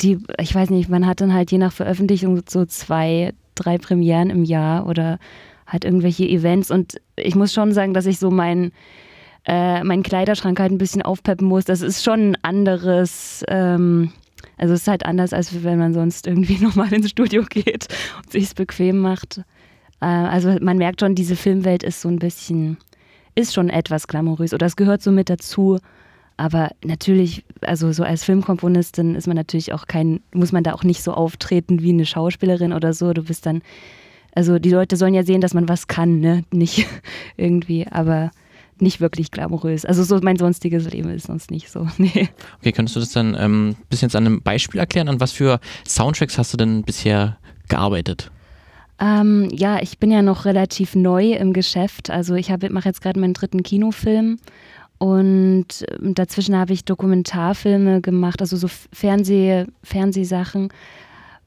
die, 0.00 0.18
ich 0.38 0.54
weiß 0.54 0.70
nicht, 0.70 0.88
man 0.88 1.06
hat 1.06 1.20
dann 1.20 1.32
halt 1.32 1.50
je 1.50 1.58
nach 1.58 1.72
Veröffentlichung 1.72 2.42
so 2.48 2.64
zwei, 2.64 3.32
drei 3.54 3.78
Premieren 3.78 4.30
im 4.30 4.44
Jahr 4.44 4.86
oder 4.86 5.18
halt 5.66 5.84
irgendwelche 5.84 6.28
Events 6.28 6.70
und 6.70 7.00
ich 7.16 7.34
muss 7.34 7.52
schon 7.52 7.72
sagen, 7.72 7.94
dass 7.94 8.06
ich 8.06 8.18
so 8.18 8.30
meinen 8.30 8.72
äh, 9.44 9.82
meinen 9.82 10.02
Kleiderschrank 10.02 10.58
halt 10.60 10.72
ein 10.72 10.78
bisschen 10.78 11.02
aufpeppen 11.02 11.48
muss. 11.48 11.64
Das 11.64 11.80
ist 11.80 12.04
schon 12.04 12.32
ein 12.32 12.38
anderes, 12.42 13.44
ähm, 13.48 14.12
also 14.56 14.74
es 14.74 14.82
ist 14.82 14.88
halt 14.88 15.04
anders, 15.04 15.32
als 15.32 15.64
wenn 15.64 15.78
man 15.78 15.94
sonst 15.94 16.26
irgendwie 16.26 16.58
nochmal 16.60 16.92
ins 16.92 17.10
Studio 17.10 17.42
geht 17.42 17.88
und 18.18 18.30
sich 18.30 18.44
es 18.44 18.54
bequem 18.54 18.98
macht. 18.98 19.38
Äh, 20.00 20.06
also 20.06 20.56
man 20.60 20.78
merkt 20.78 21.00
schon, 21.00 21.14
diese 21.14 21.36
Filmwelt 21.36 21.82
ist 21.82 22.00
so 22.00 22.08
ein 22.08 22.18
bisschen 22.18 22.76
ist 23.34 23.54
schon 23.54 23.70
etwas 23.70 24.06
glamourös 24.06 24.54
oder 24.54 24.66
es 24.66 24.76
gehört 24.76 25.02
so 25.02 25.10
mit 25.10 25.30
dazu. 25.30 25.78
Aber 26.36 26.70
natürlich, 26.84 27.44
also 27.60 27.92
so 27.92 28.02
als 28.02 28.24
Filmkomponistin 28.24 29.14
ist 29.14 29.26
man 29.26 29.36
natürlich 29.36 29.72
auch 29.72 29.86
kein, 29.86 30.20
muss 30.32 30.52
man 30.52 30.64
da 30.64 30.72
auch 30.72 30.82
nicht 30.82 31.02
so 31.02 31.12
auftreten 31.12 31.82
wie 31.82 31.90
eine 31.90 32.06
Schauspielerin 32.06 32.72
oder 32.72 32.92
so. 32.94 33.12
Du 33.12 33.22
bist 33.24 33.46
dann, 33.46 33.62
also 34.34 34.58
die 34.58 34.70
Leute 34.70 34.96
sollen 34.96 35.14
ja 35.14 35.24
sehen, 35.24 35.40
dass 35.40 35.54
man 35.54 35.68
was 35.68 35.86
kann, 35.86 36.20
ne? 36.20 36.44
Nicht 36.50 36.86
irgendwie, 37.36 37.86
aber 37.86 38.30
nicht 38.78 39.00
wirklich 39.00 39.30
glamourös. 39.30 39.84
Also 39.84 40.02
so 40.02 40.18
mein 40.22 40.36
sonstiges 40.36 40.90
Leben 40.90 41.10
ist 41.10 41.26
sonst 41.26 41.52
nicht 41.52 41.70
so. 41.70 41.86
Nee. 41.98 42.28
Okay, 42.58 42.72
könntest 42.72 42.96
du 42.96 43.00
das 43.00 43.12
dann 43.12 43.36
ein 43.36 43.44
ähm, 43.44 43.76
bisschen 43.88 44.10
an 44.14 44.26
einem 44.26 44.42
Beispiel 44.42 44.80
erklären? 44.80 45.08
An 45.08 45.20
was 45.20 45.30
für 45.30 45.60
Soundtracks 45.86 46.36
hast 46.36 46.52
du 46.52 46.56
denn 46.56 46.82
bisher 46.82 47.38
gearbeitet? 47.68 48.32
Ähm, 49.02 49.48
ja, 49.50 49.82
ich 49.82 49.98
bin 49.98 50.12
ja 50.12 50.22
noch 50.22 50.44
relativ 50.44 50.94
neu 50.94 51.32
im 51.32 51.52
Geschäft. 51.52 52.08
Also 52.08 52.36
ich 52.36 52.50
mache 52.70 52.88
jetzt 52.88 53.02
gerade 53.02 53.18
meinen 53.18 53.34
dritten 53.34 53.64
Kinofilm 53.64 54.38
und 54.98 55.66
ähm, 55.90 56.14
dazwischen 56.14 56.56
habe 56.56 56.72
ich 56.72 56.84
Dokumentarfilme 56.84 58.00
gemacht, 58.00 58.40
also 58.40 58.56
so 58.56 58.68
Fernseh, 58.92 59.64
Fernsehsachen. 59.82 60.68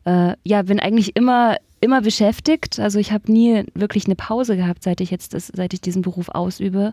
Äh, 0.03 0.33
ja, 0.43 0.63
bin 0.63 0.81
eigentlich 0.81 1.15
immer 1.15 1.55
immer 1.79 2.01
beschäftigt. 2.01 2.79
Also 2.79 2.99
ich 2.99 3.13
habe 3.13 3.31
nie 3.31 3.63
wirklich 3.73 4.05
eine 4.05 4.15
Pause 4.15 4.57
gehabt, 4.57 4.83
seit 4.83 4.99
ich 4.99 5.09
jetzt 5.11 5.33
das, 5.33 5.47
seit 5.47 5.73
ich 5.73 5.79
diesen 5.79 6.01
Beruf 6.01 6.27
ausübe. 6.29 6.91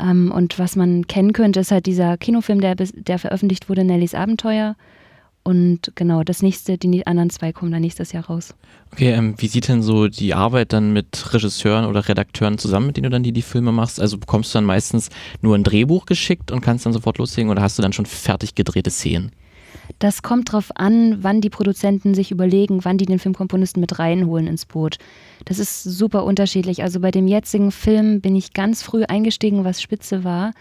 Ähm, 0.00 0.32
und 0.32 0.58
was 0.58 0.76
man 0.76 1.06
kennen 1.06 1.34
könnte, 1.34 1.60
ist 1.60 1.70
halt 1.70 1.84
dieser 1.84 2.16
Kinofilm, 2.16 2.62
der, 2.62 2.76
der 2.76 3.18
veröffentlicht 3.18 3.68
wurde, 3.68 3.84
Nellys 3.84 4.14
Abenteuer. 4.14 4.76
Und 5.46 5.92
genau, 5.94 6.24
das 6.24 6.42
nächste, 6.42 6.76
die 6.76 7.06
anderen 7.06 7.30
zwei 7.30 7.52
kommen 7.52 7.70
dann 7.70 7.82
nächstes 7.82 8.10
Jahr 8.10 8.24
raus. 8.24 8.52
Okay, 8.92 9.12
ähm, 9.12 9.36
wie 9.38 9.46
sieht 9.46 9.68
denn 9.68 9.80
so 9.80 10.08
die 10.08 10.34
Arbeit 10.34 10.72
dann 10.72 10.92
mit 10.92 11.32
Regisseuren 11.32 11.84
oder 11.84 12.08
Redakteuren 12.08 12.58
zusammen, 12.58 12.88
mit 12.88 12.96
denen 12.96 13.04
du 13.04 13.10
dann 13.10 13.22
die, 13.22 13.30
die 13.30 13.42
Filme 13.42 13.70
machst? 13.70 14.00
Also 14.00 14.18
bekommst 14.18 14.52
du 14.52 14.56
dann 14.56 14.64
meistens 14.64 15.08
nur 15.42 15.54
ein 15.54 15.62
Drehbuch 15.62 16.06
geschickt 16.06 16.50
und 16.50 16.62
kannst 16.62 16.84
dann 16.84 16.92
sofort 16.92 17.18
loslegen 17.18 17.48
oder 17.48 17.62
hast 17.62 17.78
du 17.78 17.82
dann 17.82 17.92
schon 17.92 18.06
fertig 18.06 18.56
gedrehte 18.56 18.90
Szenen? 18.90 19.30
Das 20.00 20.22
kommt 20.22 20.48
darauf 20.48 20.72
an, 20.74 21.18
wann 21.22 21.40
die 21.40 21.48
Produzenten 21.48 22.14
sich 22.14 22.32
überlegen, 22.32 22.84
wann 22.84 22.98
die 22.98 23.06
den 23.06 23.20
Filmkomponisten 23.20 23.80
mit 23.80 24.00
reinholen 24.00 24.48
ins 24.48 24.66
Boot. 24.66 24.96
Das 25.44 25.60
ist 25.60 25.84
super 25.84 26.24
unterschiedlich. 26.24 26.82
Also 26.82 26.98
bei 26.98 27.12
dem 27.12 27.28
jetzigen 27.28 27.70
Film 27.70 28.20
bin 28.20 28.34
ich 28.34 28.52
ganz 28.52 28.82
früh 28.82 29.04
eingestiegen, 29.04 29.62
was 29.62 29.80
Spitze 29.80 30.24
war. 30.24 30.54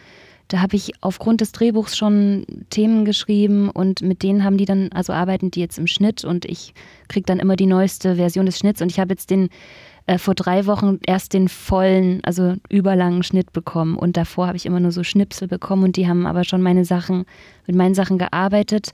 Da 0.47 0.61
habe 0.61 0.75
ich 0.75 0.91
aufgrund 1.01 1.41
des 1.41 1.51
Drehbuchs 1.51 1.97
schon 1.97 2.45
Themen 2.69 3.03
geschrieben 3.03 3.69
und 3.69 4.01
mit 4.01 4.21
denen 4.21 4.43
haben 4.43 4.57
die 4.57 4.65
dann, 4.65 4.91
also 4.91 5.11
arbeiten 5.11 5.49
die 5.49 5.59
jetzt 5.59 5.79
im 5.79 5.87
Schnitt 5.87 6.23
und 6.23 6.45
ich 6.45 6.73
kriege 7.07 7.25
dann 7.25 7.39
immer 7.39 7.55
die 7.55 7.65
neueste 7.65 8.15
Version 8.15 8.45
des 8.45 8.59
Schnitts 8.59 8.81
und 8.81 8.91
ich 8.91 8.99
habe 8.99 9.13
jetzt 9.13 9.31
den 9.31 9.49
äh, 10.05 10.19
vor 10.19 10.35
drei 10.35 10.67
Wochen 10.67 10.99
erst 11.07 11.33
den 11.33 11.49
vollen, 11.49 12.23
also 12.23 12.53
überlangen 12.69 13.23
Schnitt 13.23 13.53
bekommen 13.53 13.97
und 13.97 14.17
davor 14.17 14.45
habe 14.45 14.57
ich 14.57 14.67
immer 14.67 14.79
nur 14.79 14.91
so 14.91 15.03
Schnipsel 15.03 15.47
bekommen 15.47 15.83
und 15.83 15.95
die 15.95 16.07
haben 16.07 16.27
aber 16.27 16.43
schon 16.43 16.61
meine 16.61 16.85
Sachen, 16.85 17.25
mit 17.65 17.75
meinen 17.75 17.95
Sachen 17.95 18.19
gearbeitet. 18.19 18.91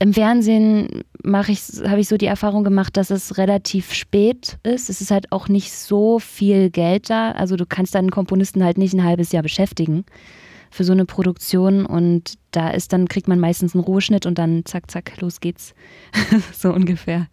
Im 0.00 0.12
Fernsehen 0.12 1.04
habe 1.24 2.00
ich 2.00 2.08
so 2.08 2.16
die 2.16 2.26
Erfahrung 2.26 2.64
gemacht, 2.64 2.96
dass 2.96 3.10
es 3.10 3.38
relativ 3.38 3.92
spät 3.92 4.58
ist. 4.64 4.90
Es 4.90 5.00
ist 5.00 5.12
halt 5.12 5.30
auch 5.30 5.46
nicht 5.46 5.72
so 5.72 6.18
viel 6.18 6.70
Geld 6.70 7.08
da. 7.08 7.30
Also 7.30 7.54
du 7.54 7.66
kannst 7.66 7.94
deinen 7.94 8.10
Komponisten 8.10 8.64
halt 8.64 8.78
nicht 8.78 8.94
ein 8.94 9.04
halbes 9.04 9.30
Jahr 9.30 9.44
beschäftigen 9.44 10.04
für 10.72 10.84
so 10.84 10.92
eine 10.92 11.04
Produktion 11.04 11.86
und 11.86 12.38
da 12.50 12.70
ist 12.70 12.92
dann 12.92 13.06
kriegt 13.06 13.28
man 13.28 13.38
meistens 13.38 13.74
einen 13.74 13.84
Rohschnitt 13.84 14.26
und 14.26 14.38
dann 14.38 14.64
zack 14.64 14.90
zack 14.90 15.20
los 15.20 15.40
geht's 15.40 15.74
so 16.52 16.72
ungefähr. 16.72 17.28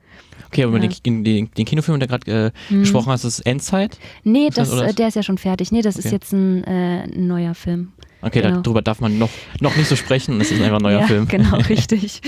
Okay, 0.47 0.63
aber 0.63 0.79
ja. 0.79 0.87
den, 0.87 1.23
den, 1.23 1.51
den, 1.51 1.65
Kinofilm, 1.65 1.99
der 1.99 2.07
gerade 2.07 2.53
äh, 2.69 2.73
mhm. 2.73 2.81
gesprochen 2.81 3.11
hast, 3.11 3.23
ist 3.23 3.39
Endzeit? 3.41 3.99
Nee, 4.23 4.49
das, 4.53 4.71
das, 4.71 4.95
der 4.95 5.07
ist 5.07 5.15
ja 5.15 5.23
schon 5.23 5.37
fertig. 5.37 5.71
Nee, 5.71 5.81
das 5.81 5.97
okay. 5.97 6.07
ist 6.07 6.11
jetzt 6.11 6.33
ein, 6.33 6.63
äh, 6.63 7.03
ein, 7.03 7.27
neuer 7.27 7.53
Film. 7.53 7.91
Okay, 8.21 8.41
genau. 8.41 8.61
darüber 8.61 8.81
darf 8.81 8.99
man 8.99 9.19
noch, 9.19 9.29
noch 9.61 9.75
nicht 9.75 9.87
so 9.87 9.95
sprechen. 9.95 10.39
Das 10.39 10.49
ist 10.49 10.61
einfach 10.61 10.77
ein 10.77 10.83
neuer 10.83 11.01
ja, 11.01 11.07
Film. 11.07 11.27
Genau, 11.29 11.57
richtig. 11.69 12.21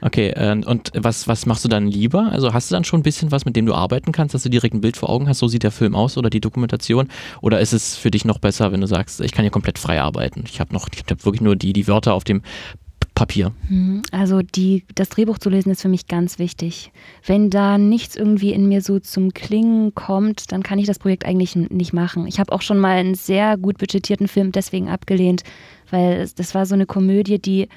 Okay, 0.00 0.28
äh, 0.30 0.60
und 0.64 0.92
was, 0.94 1.28
was 1.28 1.46
machst 1.46 1.64
du 1.64 1.68
dann 1.68 1.86
lieber? 1.86 2.30
Also 2.30 2.52
hast 2.52 2.70
du 2.70 2.74
dann 2.74 2.84
schon 2.84 3.00
ein 3.00 3.02
bisschen 3.02 3.30
was, 3.30 3.44
mit 3.44 3.56
dem 3.56 3.66
du 3.66 3.74
arbeiten 3.74 4.12
kannst, 4.12 4.34
dass 4.34 4.42
du 4.42 4.50
direkt 4.50 4.74
ein 4.74 4.80
Bild 4.80 4.96
vor 4.96 5.08
Augen 5.08 5.28
hast, 5.28 5.38
so 5.38 5.48
sieht 5.48 5.62
der 5.62 5.70
Film 5.70 5.94
aus 5.94 6.18
oder 6.18 6.30
die 6.30 6.40
Dokumentation? 6.40 7.08
Oder 7.40 7.60
ist 7.60 7.72
es 7.72 7.96
für 7.96 8.10
dich 8.10 8.24
noch 8.24 8.38
besser, 8.38 8.72
wenn 8.72 8.80
du 8.80 8.86
sagst, 8.86 9.20
ich 9.20 9.32
kann 9.32 9.44
hier 9.44 9.50
komplett 9.50 9.78
frei 9.78 10.00
arbeiten? 10.00 10.44
Ich 10.46 10.60
habe 10.60 10.72
noch, 10.72 10.88
ich 10.92 11.04
habe 11.10 11.24
wirklich 11.24 11.40
nur 11.40 11.56
die, 11.56 11.72
die 11.72 11.88
Wörter 11.88 12.14
auf 12.14 12.24
dem 12.24 12.42
Papier. 13.14 13.52
Mhm. 13.68 14.02
Also 14.10 14.42
die, 14.42 14.84
das 14.94 15.08
Drehbuch 15.08 15.38
zu 15.38 15.48
lesen 15.48 15.70
ist 15.70 15.82
für 15.82 15.88
mich 15.88 16.08
ganz 16.08 16.38
wichtig. 16.38 16.90
Wenn 17.24 17.48
da 17.48 17.78
nichts 17.78 18.16
irgendwie 18.16 18.52
in 18.52 18.68
mir 18.68 18.82
so 18.82 18.98
zum 18.98 19.32
Klingen 19.32 19.94
kommt, 19.94 20.50
dann 20.50 20.62
kann 20.62 20.78
ich 20.78 20.86
das 20.86 20.98
Projekt 20.98 21.24
eigentlich 21.24 21.54
nicht 21.54 21.92
machen. 21.92 22.26
Ich 22.26 22.40
habe 22.40 22.52
auch 22.52 22.62
schon 22.62 22.78
mal 22.78 22.96
einen 22.96 23.14
sehr 23.14 23.56
gut 23.56 23.78
budgetierten 23.78 24.26
Film 24.26 24.50
deswegen 24.50 24.88
abgelehnt, 24.88 25.44
weil 25.90 26.28
das 26.34 26.54
war 26.54 26.66
so 26.66 26.74
eine 26.74 26.86
Komödie, 26.86 27.38
die 27.38 27.68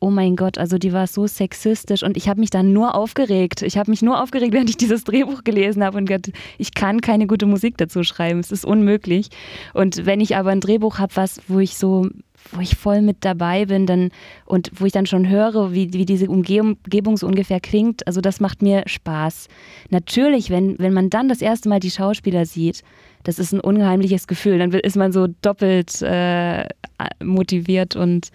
oh 0.00 0.10
mein 0.10 0.34
Gott, 0.34 0.56
also 0.56 0.78
die 0.78 0.92
war 0.92 1.06
so 1.06 1.26
sexistisch 1.26 2.02
und 2.02 2.16
ich 2.16 2.28
habe 2.28 2.40
mich 2.40 2.50
dann 2.50 2.72
nur 2.72 2.94
aufgeregt. 2.94 3.62
Ich 3.62 3.76
habe 3.76 3.90
mich 3.90 4.00
nur 4.02 4.22
aufgeregt, 4.22 4.52
während 4.54 4.70
ich 4.70 4.78
dieses 4.78 5.04
Drehbuch 5.04 5.44
gelesen 5.44 5.84
habe 5.84 5.98
und 5.98 6.06
gedacht, 6.06 6.34
ich 6.58 6.74
kann 6.74 7.00
keine 7.00 7.26
gute 7.26 7.46
Musik 7.46 7.76
dazu 7.76 8.02
schreiben, 8.02 8.40
es 8.40 8.50
ist 8.50 8.64
unmöglich. 8.64 9.28
Und 9.74 10.06
wenn 10.06 10.20
ich 10.20 10.36
aber 10.36 10.50
ein 10.50 10.60
Drehbuch 10.60 10.98
habe, 10.98 11.14
was, 11.16 11.40
wo 11.48 11.58
ich 11.58 11.76
so 11.76 12.08
wo 12.52 12.60
ich 12.60 12.76
voll 12.76 13.02
mit 13.02 13.18
dabei 13.20 13.66
bin 13.66 13.86
dann 13.86 14.10
und 14.46 14.70
wo 14.74 14.86
ich 14.86 14.92
dann 14.92 15.06
schon 15.06 15.28
höre, 15.28 15.72
wie, 15.72 15.92
wie 15.92 16.06
diese 16.06 16.28
Umgebung 16.28 17.16
so 17.16 17.26
ungefähr 17.26 17.60
klingt, 17.60 18.06
also 18.06 18.20
das 18.20 18.40
macht 18.40 18.62
mir 18.62 18.82
Spaß. 18.86 19.48
Natürlich, 19.90 20.50
wenn, 20.50 20.78
wenn 20.78 20.92
man 20.92 21.10
dann 21.10 21.28
das 21.28 21.42
erste 21.42 21.68
Mal 21.68 21.80
die 21.80 21.90
Schauspieler 21.90 22.46
sieht, 22.46 22.82
das 23.24 23.38
ist 23.38 23.52
ein 23.52 23.60
unheimliches 23.60 24.26
Gefühl, 24.26 24.58
dann 24.58 24.72
ist 24.72 24.96
man 24.96 25.12
so 25.12 25.26
doppelt 25.42 26.00
äh, 26.02 26.64
motiviert 27.22 27.94
und 27.94 28.30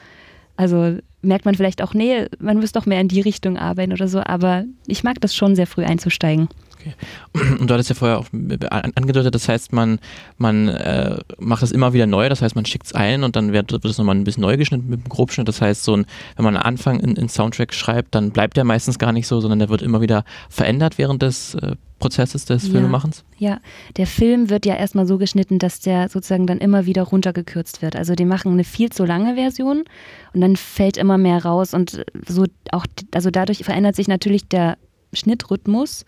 also 0.58 0.98
merkt 1.26 1.46
man 1.46 1.56
vielleicht 1.56 1.82
auch, 1.82 1.94
nee, 1.94 2.28
man 2.40 2.60
muss 2.60 2.72
doch 2.72 2.86
mehr 2.86 3.02
in 3.02 3.08
die 3.08 3.22
Richtung 3.22 3.58
arbeiten 3.58 3.94
oder 3.94 4.08
so, 4.08 4.22
aber 4.24 4.66
ich 4.88 5.04
mag 5.04 5.20
das 5.22 5.36
schon 5.36 5.56
sehr 5.56 5.68
früh 5.68 5.84
einzusteigen. 5.84 6.48
Okay. 6.80 6.94
Und 7.60 7.70
du 7.70 7.74
hattest 7.74 7.90
ja 7.90 7.96
vorher 7.96 8.20
auch 8.20 8.28
angedeutet, 8.32 9.34
das 9.34 9.48
heißt, 9.48 9.74
man, 9.74 10.00
man 10.38 10.68
äh, 10.68 11.18
macht 11.40 11.64
das 11.64 11.72
immer 11.72 11.94
wieder 11.94 12.08
neu, 12.08 12.30
das 12.30 12.42
heißt, 12.42 12.56
man 12.56 12.66
schickt 12.66 12.88
es 12.88 12.94
ein 12.94 13.24
und 13.24 13.36
dann 13.36 13.54
wird, 13.54 13.72
wird 13.72 13.86
es 13.86 13.98
nochmal 13.98 14.16
ein 14.16 14.24
bisschen 14.24 14.42
neu 14.42 14.58
geschnitten 14.58 14.90
mit 14.90 15.00
einem 15.00 15.10
Grobschnitt. 15.10 15.48
Das 15.48 15.62
heißt, 15.62 15.84
so 15.84 15.96
ein, 15.96 16.06
wenn 16.36 16.46
man 16.46 16.56
einen 16.56 16.64
Anfang 16.64 17.00
in, 17.00 17.16
in 17.16 17.30
Soundtrack 17.30 17.74
schreibt, 17.74 18.16
dann 18.16 18.32
bleibt 18.32 18.58
der 18.58 18.64
meistens 18.64 19.00
gar 19.00 19.12
nicht 19.12 19.28
so, 19.28 19.40
sondern 19.42 19.60
der 19.60 19.70
wird 19.70 19.82
immer 19.82 20.02
wieder 20.02 20.24
verändert 20.50 20.98
während 20.98 21.22
des 21.22 21.56
äh, 21.56 21.76
Prozesses 22.00 22.46
des 22.46 22.66
ja, 22.66 22.72
Filmemachens? 22.72 23.24
Ja, 23.38 23.60
der 23.98 24.06
Film 24.06 24.50
wird 24.50 24.66
ja 24.66 24.76
erstmal 24.76 25.08
so 25.08 25.18
geschnitten, 25.18 25.60
dass 25.60 25.80
der 25.80 26.10
sozusagen 26.10 26.46
dann 26.46 26.58
immer 26.58 26.86
wieder 26.86 27.04
runtergekürzt 27.04 27.82
wird. 27.82 27.96
Also 27.96 28.16
die 28.16 28.26
machen 28.26 28.52
eine 28.52 28.64
viel 28.64 28.92
zu 28.92 29.06
lange 29.06 29.36
Version 29.36 29.84
und 30.34 30.42
dann 30.42 30.56
fällt 30.56 30.98
immer 30.98 31.18
mehr 31.18 31.44
raus 31.44 31.74
und 31.74 32.04
so 32.28 32.46
auch, 32.72 32.86
also 33.14 33.32
dadurch 33.32 33.64
verändert 33.64 33.96
sich 33.96 34.08
natürlich 34.08 34.48
der 34.48 34.78
Schnittrhythmus 35.14 36.06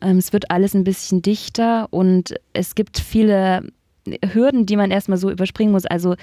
es 0.00 0.32
wird 0.32 0.50
alles 0.50 0.74
ein 0.74 0.84
bisschen 0.84 1.22
dichter 1.22 1.88
und 1.90 2.34
es 2.52 2.74
gibt 2.74 2.98
viele 2.98 3.64
Hürden, 4.32 4.66
die 4.66 4.76
man 4.76 4.90
erstmal 4.90 5.18
so 5.18 5.30
überspringen 5.30 5.72
muss. 5.72 5.86
Also 5.86 6.14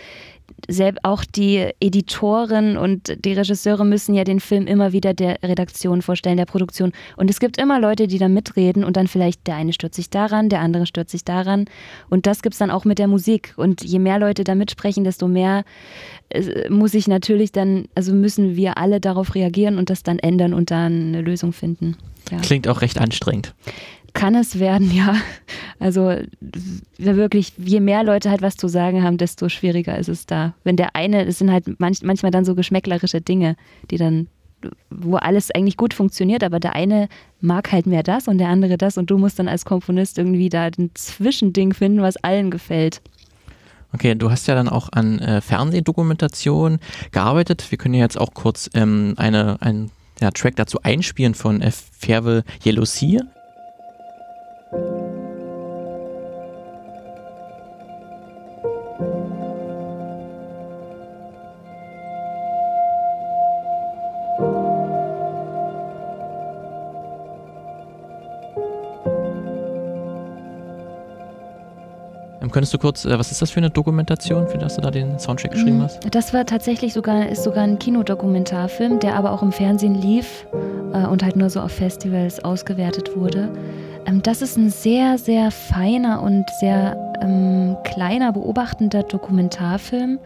selbst 0.67 1.03
auch 1.03 1.23
die 1.23 1.69
Editoren 1.79 2.77
und 2.77 3.23
die 3.23 3.33
Regisseure 3.33 3.85
müssen 3.85 4.15
ja 4.15 4.23
den 4.23 4.39
Film 4.39 4.65
immer 4.65 4.91
wieder 4.91 5.13
der 5.13 5.37
Redaktion 5.43 6.01
vorstellen, 6.01 6.37
der 6.37 6.45
Produktion. 6.45 6.91
Und 7.15 7.29
es 7.29 7.39
gibt 7.39 7.57
immer 7.57 7.79
Leute, 7.79 8.07
die 8.07 8.17
da 8.17 8.27
mitreden 8.27 8.83
und 8.83 8.97
dann 8.97 9.07
vielleicht 9.07 9.45
der 9.45 9.55
eine 9.55 9.73
stört 9.73 9.93
sich 9.93 10.09
daran, 10.09 10.49
der 10.49 10.61
andere 10.61 10.85
stört 10.85 11.09
sich 11.09 11.23
daran. 11.23 11.65
Und 12.09 12.25
das 12.25 12.41
gibt 12.41 12.53
es 12.53 12.59
dann 12.59 12.71
auch 12.71 12.85
mit 12.85 12.97
der 12.97 13.07
Musik. 13.07 13.53
Und 13.57 13.83
je 13.83 13.99
mehr 13.99 14.19
Leute 14.19 14.43
da 14.43 14.55
mitsprechen, 14.55 15.03
desto 15.03 15.27
mehr 15.27 15.63
äh, 16.29 16.69
muss 16.69 16.93
ich 16.93 17.07
natürlich 17.07 17.51
dann, 17.51 17.87
also 17.93 18.13
müssen 18.13 18.55
wir 18.55 18.77
alle 18.77 18.99
darauf 18.99 19.35
reagieren 19.35 19.77
und 19.77 19.89
das 19.89 20.03
dann 20.03 20.19
ändern 20.19 20.53
und 20.53 20.71
dann 20.71 21.09
eine 21.09 21.21
Lösung 21.21 21.53
finden. 21.53 21.97
Ja. 22.31 22.39
Klingt 22.39 22.67
auch 22.67 22.81
recht 22.81 22.99
anstrengend. 22.99 23.53
Kann 24.13 24.35
es 24.35 24.59
werden, 24.59 24.91
ja. 24.95 25.15
Also 25.79 26.15
wirklich, 26.97 27.53
je 27.57 27.79
mehr 27.79 28.03
Leute 28.03 28.29
halt 28.29 28.41
was 28.41 28.57
zu 28.57 28.67
sagen 28.67 29.03
haben, 29.03 29.17
desto 29.17 29.49
schwieriger 29.49 29.97
ist 29.97 30.09
es 30.09 30.25
da. 30.25 30.53
Wenn 30.63 30.75
der 30.75 30.95
eine, 30.95 31.25
es 31.25 31.39
sind 31.39 31.51
halt 31.51 31.79
manch, 31.79 32.01
manchmal 32.01 32.31
dann 32.31 32.45
so 32.45 32.55
geschmäcklerische 32.55 33.21
Dinge, 33.21 33.55
die 33.91 33.97
dann, 33.97 34.27
wo 34.89 35.17
alles 35.17 35.51
eigentlich 35.51 35.77
gut 35.77 35.93
funktioniert, 35.93 36.43
aber 36.43 36.59
der 36.59 36.73
eine 36.73 37.09
mag 37.41 37.71
halt 37.71 37.85
mehr 37.85 38.01
das 38.01 38.27
und 38.27 38.39
der 38.39 38.49
andere 38.49 38.77
das 38.77 38.97
und 38.97 39.11
du 39.11 39.17
musst 39.19 39.37
dann 39.37 39.47
als 39.47 39.65
Komponist 39.65 40.17
irgendwie 40.17 40.49
da 40.49 40.63
ein 40.63 40.89
Zwischending 40.95 41.73
finden, 41.73 42.01
was 42.01 42.17
allen 42.17 42.49
gefällt. 42.49 43.01
Okay, 43.93 44.15
du 44.15 44.29
hast 44.29 44.47
ja 44.47 44.55
dann 44.55 44.67
auch 44.67 44.89
an 44.91 45.19
äh, 45.19 45.41
Fernsehdokumentation 45.41 46.79
gearbeitet. 47.11 47.65
Wir 47.69 47.77
können 47.77 47.93
ja 47.93 48.01
jetzt 48.01 48.19
auch 48.19 48.33
kurz 48.33 48.69
ähm, 48.73 49.13
eine, 49.17 49.61
einen 49.61 49.91
ja, 50.19 50.31
Track 50.31 50.55
dazu 50.55 50.79
einspielen 50.83 51.33
von 51.33 51.61
äh, 51.61 51.71
Yellow 52.65 52.85
Könntest 72.51 72.73
du 72.73 72.77
kurz, 72.77 73.05
äh, 73.05 73.17
was 73.17 73.31
ist 73.31 73.41
das 73.41 73.51
für 73.51 73.59
eine 73.59 73.69
Dokumentation, 73.69 74.47
für 74.47 74.57
das 74.57 74.75
du 74.75 74.81
da 74.81 74.91
den 74.91 75.19
Soundtrack 75.19 75.51
geschrieben 75.51 75.79
mm, 75.79 75.83
hast? 75.83 76.15
Das 76.15 76.33
war 76.33 76.45
tatsächlich 76.45 76.93
sogar, 76.93 77.29
ist 77.29 77.43
sogar 77.43 77.63
ein 77.63 77.79
Kinodokumentarfilm, 77.79 78.99
der 78.99 79.15
aber 79.15 79.31
auch 79.31 79.41
im 79.41 79.51
Fernsehen 79.51 79.95
lief 79.95 80.45
äh, 80.93 81.05
und 81.05 81.23
halt 81.23 81.35
nur 81.35 81.49
so 81.49 81.59
auf 81.61 81.71
Festivals 81.71 82.43
ausgewertet 82.43 83.15
wurde. 83.15 83.49
Ähm, 84.05 84.21
das 84.21 84.41
ist 84.41 84.57
ein 84.57 84.69
sehr, 84.69 85.17
sehr 85.17 85.51
feiner 85.51 86.21
und 86.21 86.49
sehr 86.59 86.97
ähm, 87.21 87.75
kleiner 87.83 88.31
beobachtender 88.33 89.03
Dokumentarfilm 89.03 90.19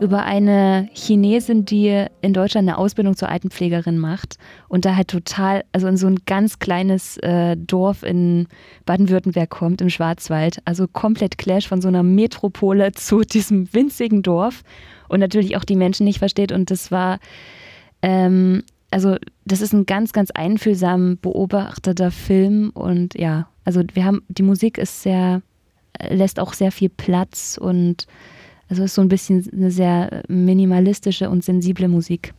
über 0.00 0.24
eine 0.24 0.88
Chinesin, 0.94 1.66
die 1.66 2.06
in 2.22 2.32
Deutschland 2.32 2.66
eine 2.66 2.78
Ausbildung 2.78 3.16
zur 3.16 3.28
Altenpflegerin 3.28 3.98
macht 3.98 4.38
und 4.68 4.86
da 4.86 4.96
halt 4.96 5.08
total, 5.08 5.62
also 5.72 5.88
in 5.88 5.98
so 5.98 6.06
ein 6.06 6.20
ganz 6.24 6.58
kleines 6.58 7.18
äh, 7.18 7.54
Dorf 7.56 8.02
in 8.02 8.48
Baden-Württemberg 8.86 9.50
kommt, 9.50 9.82
im 9.82 9.90
Schwarzwald. 9.90 10.62
Also 10.64 10.88
komplett 10.88 11.36
Clash 11.36 11.68
von 11.68 11.82
so 11.82 11.88
einer 11.88 12.02
Metropole 12.02 12.92
zu 12.96 13.20
diesem 13.20 13.72
winzigen 13.74 14.22
Dorf 14.22 14.62
und 15.08 15.20
natürlich 15.20 15.58
auch 15.58 15.64
die 15.64 15.76
Menschen 15.76 16.04
nicht 16.04 16.18
versteht. 16.18 16.50
Und 16.50 16.70
das 16.70 16.90
war, 16.90 17.18
ähm, 18.00 18.62
also 18.90 19.16
das 19.44 19.60
ist 19.60 19.74
ein 19.74 19.84
ganz, 19.84 20.14
ganz 20.14 20.30
einfühlsam 20.30 21.18
beobachteter 21.20 22.10
Film 22.10 22.70
und 22.70 23.14
ja, 23.18 23.48
also 23.66 23.82
wir 23.92 24.06
haben, 24.06 24.22
die 24.28 24.42
Musik 24.42 24.78
ist 24.78 25.02
sehr, 25.02 25.42
lässt 26.08 26.40
auch 26.40 26.54
sehr 26.54 26.72
viel 26.72 26.88
Platz 26.88 27.58
und 27.60 28.06
also 28.70 28.84
ist 28.84 28.94
so 28.94 29.02
ein 29.02 29.08
bisschen 29.08 29.46
eine 29.52 29.70
sehr 29.70 30.22
minimalistische 30.28 31.28
und 31.28 31.44
sensible 31.44 31.88
Musik. 31.88 32.32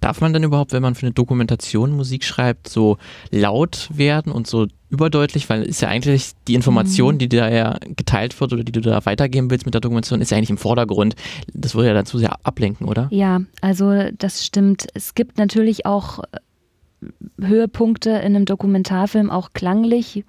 Darf 0.00 0.20
man 0.20 0.32
denn 0.32 0.42
überhaupt, 0.42 0.72
wenn 0.72 0.82
man 0.82 0.96
für 0.96 1.06
eine 1.06 1.12
Dokumentation 1.12 1.92
Musik 1.92 2.24
schreibt, 2.24 2.68
so 2.68 2.98
laut 3.30 3.88
werden 3.92 4.32
und 4.32 4.48
so 4.48 4.66
überdeutlich? 4.90 5.48
Weil 5.48 5.62
ist 5.62 5.80
ja 5.80 5.88
eigentlich 5.88 6.32
die 6.48 6.54
Information, 6.54 7.14
mhm. 7.14 7.18
die 7.18 7.28
da 7.28 7.48
ja 7.48 7.78
geteilt 7.96 8.38
wird 8.40 8.52
oder 8.52 8.64
die 8.64 8.72
du 8.72 8.80
da 8.80 9.06
weitergeben 9.06 9.50
willst 9.50 9.64
mit 9.64 9.74
der 9.74 9.80
Dokumentation, 9.80 10.20
ist 10.20 10.30
ja 10.30 10.36
eigentlich 10.36 10.50
im 10.50 10.58
Vordergrund. 10.58 11.14
Das 11.54 11.76
würde 11.76 11.88
ja 11.88 11.94
dazu 11.94 12.18
sehr 12.18 12.34
ablenken, 12.44 12.88
oder? 12.88 13.06
Ja, 13.10 13.42
also 13.60 14.10
das 14.18 14.44
stimmt. 14.44 14.88
Es 14.92 15.14
gibt 15.14 15.38
natürlich 15.38 15.86
auch 15.86 16.18
äh, 16.18 17.06
Höhepunkte 17.40 18.10
in 18.10 18.34
einem 18.34 18.44
Dokumentarfilm, 18.44 19.30
auch 19.30 19.52
klanglich, 19.52 20.24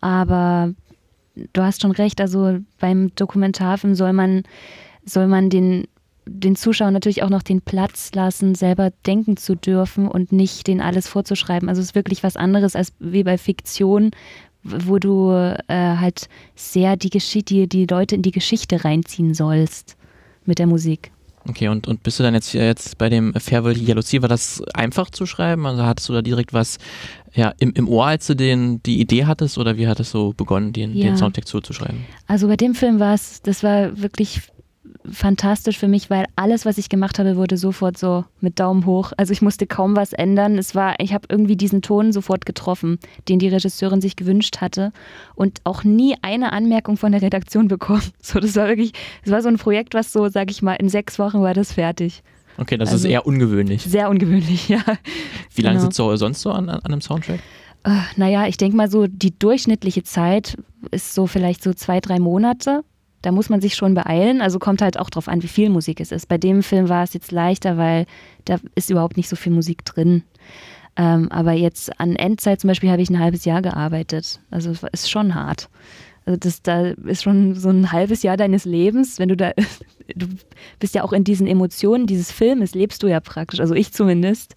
aber 0.00 0.74
du 1.52 1.62
hast 1.62 1.82
schon 1.82 1.92
recht, 1.92 2.20
also 2.20 2.58
beim 2.78 3.14
Dokumentarfilm 3.14 3.94
soll 3.94 4.12
man, 4.12 4.42
soll 5.04 5.26
man 5.26 5.50
den, 5.50 5.86
den 6.26 6.56
Zuschauern 6.56 6.92
natürlich 6.92 7.22
auch 7.22 7.30
noch 7.30 7.42
den 7.42 7.60
Platz 7.60 8.12
lassen, 8.14 8.54
selber 8.54 8.90
denken 9.06 9.36
zu 9.36 9.54
dürfen 9.56 10.08
und 10.08 10.32
nicht 10.32 10.66
den 10.66 10.80
alles 10.80 11.08
vorzuschreiben. 11.08 11.68
Also 11.68 11.80
es 11.80 11.88
ist 11.88 11.94
wirklich 11.94 12.22
was 12.22 12.36
anderes 12.36 12.76
als 12.76 12.92
wie 12.98 13.24
bei 13.24 13.38
Fiktion, 13.38 14.10
wo 14.62 14.98
du 14.98 15.30
äh, 15.32 15.56
halt 15.68 16.28
sehr 16.54 16.96
die 16.96 17.10
Geschichte, 17.10 17.54
die, 17.54 17.68
die 17.68 17.86
Leute 17.86 18.14
in 18.14 18.22
die 18.22 18.30
Geschichte 18.30 18.84
reinziehen 18.84 19.34
sollst 19.34 19.96
mit 20.46 20.58
der 20.58 20.66
Musik. 20.66 21.10
Okay, 21.48 21.68
und, 21.68 21.86
und 21.86 22.02
bist 22.02 22.18
du 22.18 22.22
dann 22.22 22.34
jetzt, 22.34 22.54
jetzt 22.54 22.96
bei 22.96 23.08
dem 23.10 23.34
Farewell 23.34 23.76
Yellow 23.76 24.00
Sea, 24.00 24.22
war 24.22 24.28
das 24.28 24.62
einfach 24.72 25.10
zu 25.10 25.26
schreiben? 25.26 25.66
Also 25.66 25.84
hattest 25.84 26.08
du 26.08 26.14
da 26.14 26.22
direkt 26.22 26.54
was 26.54 26.78
ja, 27.34 27.52
im, 27.58 27.72
im 27.74 27.88
Ohr, 27.88 28.06
als 28.06 28.26
du 28.26 28.34
den, 28.34 28.82
die 28.84 29.00
Idee 29.00 29.26
hattest 29.26 29.58
oder 29.58 29.76
wie 29.76 29.88
hat 29.88 30.00
es 30.00 30.10
so 30.10 30.32
begonnen, 30.36 30.72
den, 30.72 30.96
ja. 30.96 31.06
den 31.06 31.16
Soundtext 31.16 31.50
zuzuschreiben? 31.50 32.04
Also 32.26 32.46
bei 32.46 32.56
dem 32.56 32.74
Film 32.74 33.00
war 33.00 33.14
es, 33.14 33.42
das 33.42 33.62
war 33.62 34.00
wirklich 34.00 34.40
fantastisch 35.10 35.78
für 35.78 35.88
mich, 35.88 36.10
weil 36.10 36.26
alles, 36.36 36.64
was 36.64 36.78
ich 36.78 36.88
gemacht 36.88 37.18
habe, 37.18 37.36
wurde 37.36 37.56
sofort 37.56 37.98
so 37.98 38.24
mit 38.40 38.58
Daumen 38.58 38.86
hoch. 38.86 39.12
Also 39.16 39.32
ich 39.32 39.42
musste 39.42 39.66
kaum 39.66 39.96
was 39.96 40.12
ändern. 40.12 40.56
Es 40.58 40.74
war, 40.74 40.94
ich 40.98 41.12
habe 41.12 41.26
irgendwie 41.28 41.56
diesen 41.56 41.82
Ton 41.82 42.12
sofort 42.12 42.46
getroffen, 42.46 42.98
den 43.28 43.38
die 43.38 43.48
Regisseurin 43.48 44.00
sich 44.00 44.16
gewünscht 44.16 44.60
hatte 44.60 44.92
und 45.34 45.60
auch 45.64 45.84
nie 45.84 46.16
eine 46.22 46.52
Anmerkung 46.52 46.96
von 46.96 47.12
der 47.12 47.22
Redaktion 47.22 47.68
bekommen. 47.68 48.02
So, 48.24 48.40
das 48.40 48.56
war 48.56 48.68
wirklich, 48.68 48.92
das 49.22 49.32
war 49.32 49.42
so 49.42 49.48
ein 49.48 49.58
Projekt, 49.58 49.92
was 49.92 50.12
so, 50.12 50.28
sag 50.28 50.50
ich 50.50 50.62
mal, 50.62 50.74
in 50.74 50.88
sechs 50.88 51.18
Wochen 51.18 51.42
war 51.42 51.52
das 51.52 51.72
fertig. 51.72 52.22
Okay, 52.56 52.78
das 52.78 52.90
also 52.90 53.06
ist 53.06 53.10
eher 53.10 53.26
ungewöhnlich. 53.26 53.82
Sehr 53.82 54.08
ungewöhnlich, 54.08 54.68
ja. 54.70 54.82
Wie 55.54 55.62
lange 55.62 55.76
genau. 55.76 55.86
sitzt 55.86 55.98
du 55.98 56.16
sonst 56.16 56.40
so 56.40 56.50
an, 56.50 56.70
an 56.70 56.80
einem 56.84 57.00
Soundtrack? 57.00 57.40
Uh, 57.86 58.00
naja, 58.16 58.46
ich 58.46 58.56
denke 58.56 58.76
mal 58.76 58.90
so, 58.90 59.06
die 59.06 59.38
durchschnittliche 59.38 60.04
Zeit 60.04 60.56
ist 60.90 61.14
so 61.14 61.26
vielleicht 61.26 61.62
so 61.62 61.74
zwei, 61.74 62.00
drei 62.00 62.18
Monate. 62.18 62.82
Da 63.24 63.32
muss 63.32 63.48
man 63.48 63.62
sich 63.62 63.74
schon 63.74 63.94
beeilen. 63.94 64.42
Also 64.42 64.58
kommt 64.58 64.82
halt 64.82 64.98
auch 64.98 65.08
drauf 65.08 65.28
an, 65.28 65.42
wie 65.42 65.48
viel 65.48 65.70
Musik 65.70 65.98
es 66.00 66.12
ist. 66.12 66.28
Bei 66.28 66.36
dem 66.36 66.62
Film 66.62 66.90
war 66.90 67.04
es 67.04 67.14
jetzt 67.14 67.32
leichter, 67.32 67.78
weil 67.78 68.04
da 68.44 68.58
ist 68.74 68.90
überhaupt 68.90 69.16
nicht 69.16 69.30
so 69.30 69.36
viel 69.36 69.50
Musik 69.50 69.82
drin. 69.86 70.24
Ähm, 70.96 71.32
aber 71.32 71.52
jetzt 71.52 71.98
an 71.98 72.16
Endzeit 72.16 72.60
zum 72.60 72.68
Beispiel 72.68 72.90
habe 72.90 73.00
ich 73.00 73.08
ein 73.08 73.18
halbes 73.18 73.46
Jahr 73.46 73.62
gearbeitet. 73.62 74.40
Also 74.50 74.72
es 74.72 74.82
ist 74.82 75.10
schon 75.10 75.34
hart. 75.34 75.70
Also 76.26 76.38
das 76.38 76.60
da 76.60 76.88
ist 76.88 77.22
schon 77.22 77.54
so 77.54 77.70
ein 77.70 77.92
halbes 77.92 78.22
Jahr 78.22 78.36
deines 78.36 78.66
Lebens, 78.66 79.18
wenn 79.18 79.30
du 79.30 79.36
da, 79.36 79.52
du 80.14 80.26
bist 80.78 80.94
ja 80.94 81.02
auch 81.02 81.14
in 81.14 81.24
diesen 81.24 81.46
Emotionen 81.46 82.06
dieses 82.06 82.30
Filmes, 82.30 82.74
lebst 82.74 83.02
du 83.02 83.06
ja 83.06 83.20
praktisch, 83.20 83.60
also 83.60 83.74
ich 83.74 83.92
zumindest. 83.92 84.54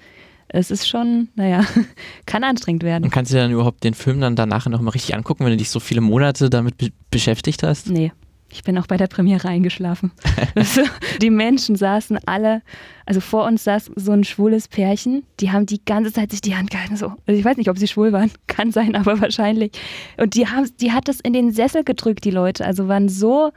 Es 0.50 0.72
ist 0.72 0.88
schon, 0.88 1.30
naja, 1.36 1.66
kann 2.26 2.44
anstrengend 2.44 2.84
werden. 2.84 3.06
Und 3.06 3.12
kannst 3.12 3.32
du 3.32 3.36
dir 3.36 3.42
dann 3.44 3.52
überhaupt 3.52 3.84
den 3.84 3.94
Film 3.94 4.20
dann 4.20 4.36
danach 4.36 4.66
nochmal 4.68 4.92
richtig 4.92 5.16
angucken, 5.16 5.46
wenn 5.46 5.52
du 5.52 5.58
dich 5.58 5.70
so 5.70 5.80
viele 5.80 6.02
Monate 6.02 6.50
damit 6.50 6.78
be 6.78 6.90
beschäftigt 7.12 7.64
hast? 7.64 7.90
Nee, 7.90 8.12
ich 8.50 8.64
bin 8.64 8.78
auch 8.78 8.88
bei 8.88 8.98
der 8.98 9.08
Premiere 9.08 9.48
eingeschlafen. 9.48 10.12
also, 10.56 10.82
die 11.22 11.30
Menschen 11.30 11.76
saßen 11.76 12.20
alle, 12.26 12.62
also 13.06 13.20
vor 13.20 13.46
uns 13.46 13.64
saß 13.66 13.92
so 13.96 14.12
ein 14.12 14.24
schwules 14.24 14.68
Pärchen, 14.68 15.24
die 15.40 15.52
haben 15.52 15.66
die 15.66 15.84
ganze 15.84 16.14
Zeit 16.14 16.32
sich 16.32 16.42
die 16.42 16.56
Hand 16.56 16.72
gehalten. 16.72 16.96
So. 16.96 17.14
Also 17.26 17.40
ich 17.40 17.44
weiß 17.44 17.58
nicht, 17.58 17.70
ob 17.70 17.78
sie 17.78 17.88
schwul 17.88 18.14
waren, 18.14 18.32
kann 18.48 18.72
sein, 18.72 18.96
aber 18.96 19.20
wahrscheinlich. 19.20 19.72
Und 20.18 20.36
die, 20.36 20.48
haben, 20.48 20.70
die 20.80 20.92
hat 20.92 21.08
das 21.08 21.20
in 21.20 21.34
den 21.34 21.52
Sessel 21.52 21.84
gedrückt, 21.84 22.24
die 22.24 22.32
Leute. 22.32 22.66
Also 22.66 22.88
waren 22.88 23.10
so, 23.10 23.52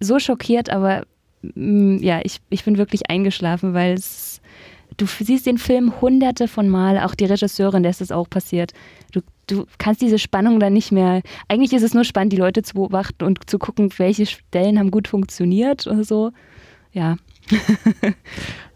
so 0.00 0.18
schockiert, 0.18 0.70
aber 0.70 1.04
mm, 1.54 1.98
ja, 1.98 2.20
ich, 2.22 2.40
ich 2.50 2.64
bin 2.64 2.78
wirklich 2.78 3.10
eingeschlafen, 3.10 3.74
weil 3.74 3.94
es 3.94 4.33
du 4.96 5.06
siehst 5.06 5.46
den 5.46 5.58
Film 5.58 6.00
hunderte 6.00 6.48
von 6.48 6.68
Mal, 6.68 6.98
auch 6.98 7.14
die 7.14 7.24
Regisseurin, 7.24 7.82
der 7.82 7.90
ist 7.90 8.00
das 8.00 8.12
auch 8.12 8.28
passiert. 8.28 8.72
Du, 9.12 9.20
du 9.46 9.66
kannst 9.78 10.00
diese 10.00 10.18
Spannung 10.18 10.60
dann 10.60 10.72
nicht 10.72 10.92
mehr. 10.92 11.22
Eigentlich 11.48 11.72
ist 11.72 11.82
es 11.82 11.94
nur 11.94 12.04
spannend, 12.04 12.32
die 12.32 12.38
Leute 12.38 12.62
zu 12.62 12.74
beobachten 12.74 13.24
und 13.24 13.48
zu 13.48 13.58
gucken, 13.58 13.90
welche 13.98 14.26
Stellen 14.26 14.78
haben 14.78 14.90
gut 14.90 15.08
funktioniert 15.08 15.86
oder 15.86 16.04
so. 16.04 16.32
Ja. 16.92 17.16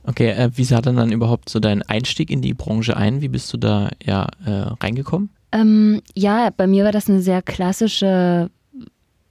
okay, 0.04 0.30
äh, 0.30 0.50
wie 0.54 0.64
sah 0.64 0.80
dann 0.80 0.96
dann 0.96 1.12
überhaupt 1.12 1.48
so 1.48 1.60
dein 1.60 1.82
Einstieg 1.82 2.30
in 2.30 2.42
die 2.42 2.54
Branche 2.54 2.96
ein? 2.96 3.20
Wie 3.20 3.28
bist 3.28 3.52
du 3.52 3.56
da 3.56 3.90
ja 4.02 4.26
äh, 4.44 4.74
reingekommen? 4.80 5.30
Ähm, 5.52 6.02
ja, 6.14 6.50
bei 6.50 6.66
mir 6.66 6.84
war 6.84 6.92
das 6.92 7.08
eine 7.08 7.22
sehr 7.22 7.40
klassische 7.42 8.50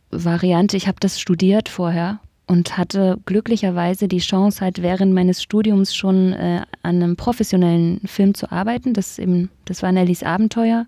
Variante. 0.10 0.78
Ich 0.78 0.88
habe 0.88 1.00
das 1.00 1.20
studiert 1.20 1.70
vorher 1.70 2.20
und 2.48 2.78
hatte 2.78 3.20
glücklicherweise 3.26 4.08
die 4.08 4.20
Chance, 4.20 4.62
halt 4.62 4.82
während 4.82 5.14
meines 5.14 5.44
Studiums 5.44 5.94
schon 5.94 6.34
äh, 6.34 6.62
an 6.82 6.96
einem 6.96 7.16
professionellen 7.18 8.00
Film 8.06 8.34
zu 8.34 8.52
arbeiten. 8.52 8.94
Das, 8.94 9.20
eben, 9.20 9.50
das 9.66 9.84
war 9.84 9.92
Nellys 9.92 10.24
Abenteuer. 10.24 10.86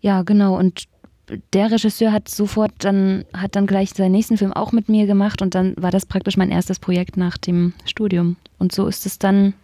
Ja, 0.00 0.22
genau. 0.22 0.58
Und 0.58 0.84
der 1.54 1.70
Regisseur 1.70 2.12
hat 2.12 2.28
sofort 2.28 2.72
dann, 2.80 3.24
hat 3.32 3.56
dann 3.56 3.66
gleich 3.66 3.90
seinen 3.90 4.12
nächsten 4.12 4.36
Film 4.36 4.52
auch 4.52 4.72
mit 4.72 4.90
mir 4.90 5.06
gemacht 5.06 5.40
und 5.40 5.54
dann 5.54 5.74
war 5.78 5.90
das 5.90 6.04
praktisch 6.04 6.36
mein 6.36 6.50
erstes 6.50 6.78
Projekt 6.78 7.16
nach 7.16 7.38
dem 7.38 7.72
Studium. 7.86 8.36
Und 8.58 8.72
so 8.72 8.86
ist 8.86 9.06
es 9.06 9.18
dann, 9.18 9.54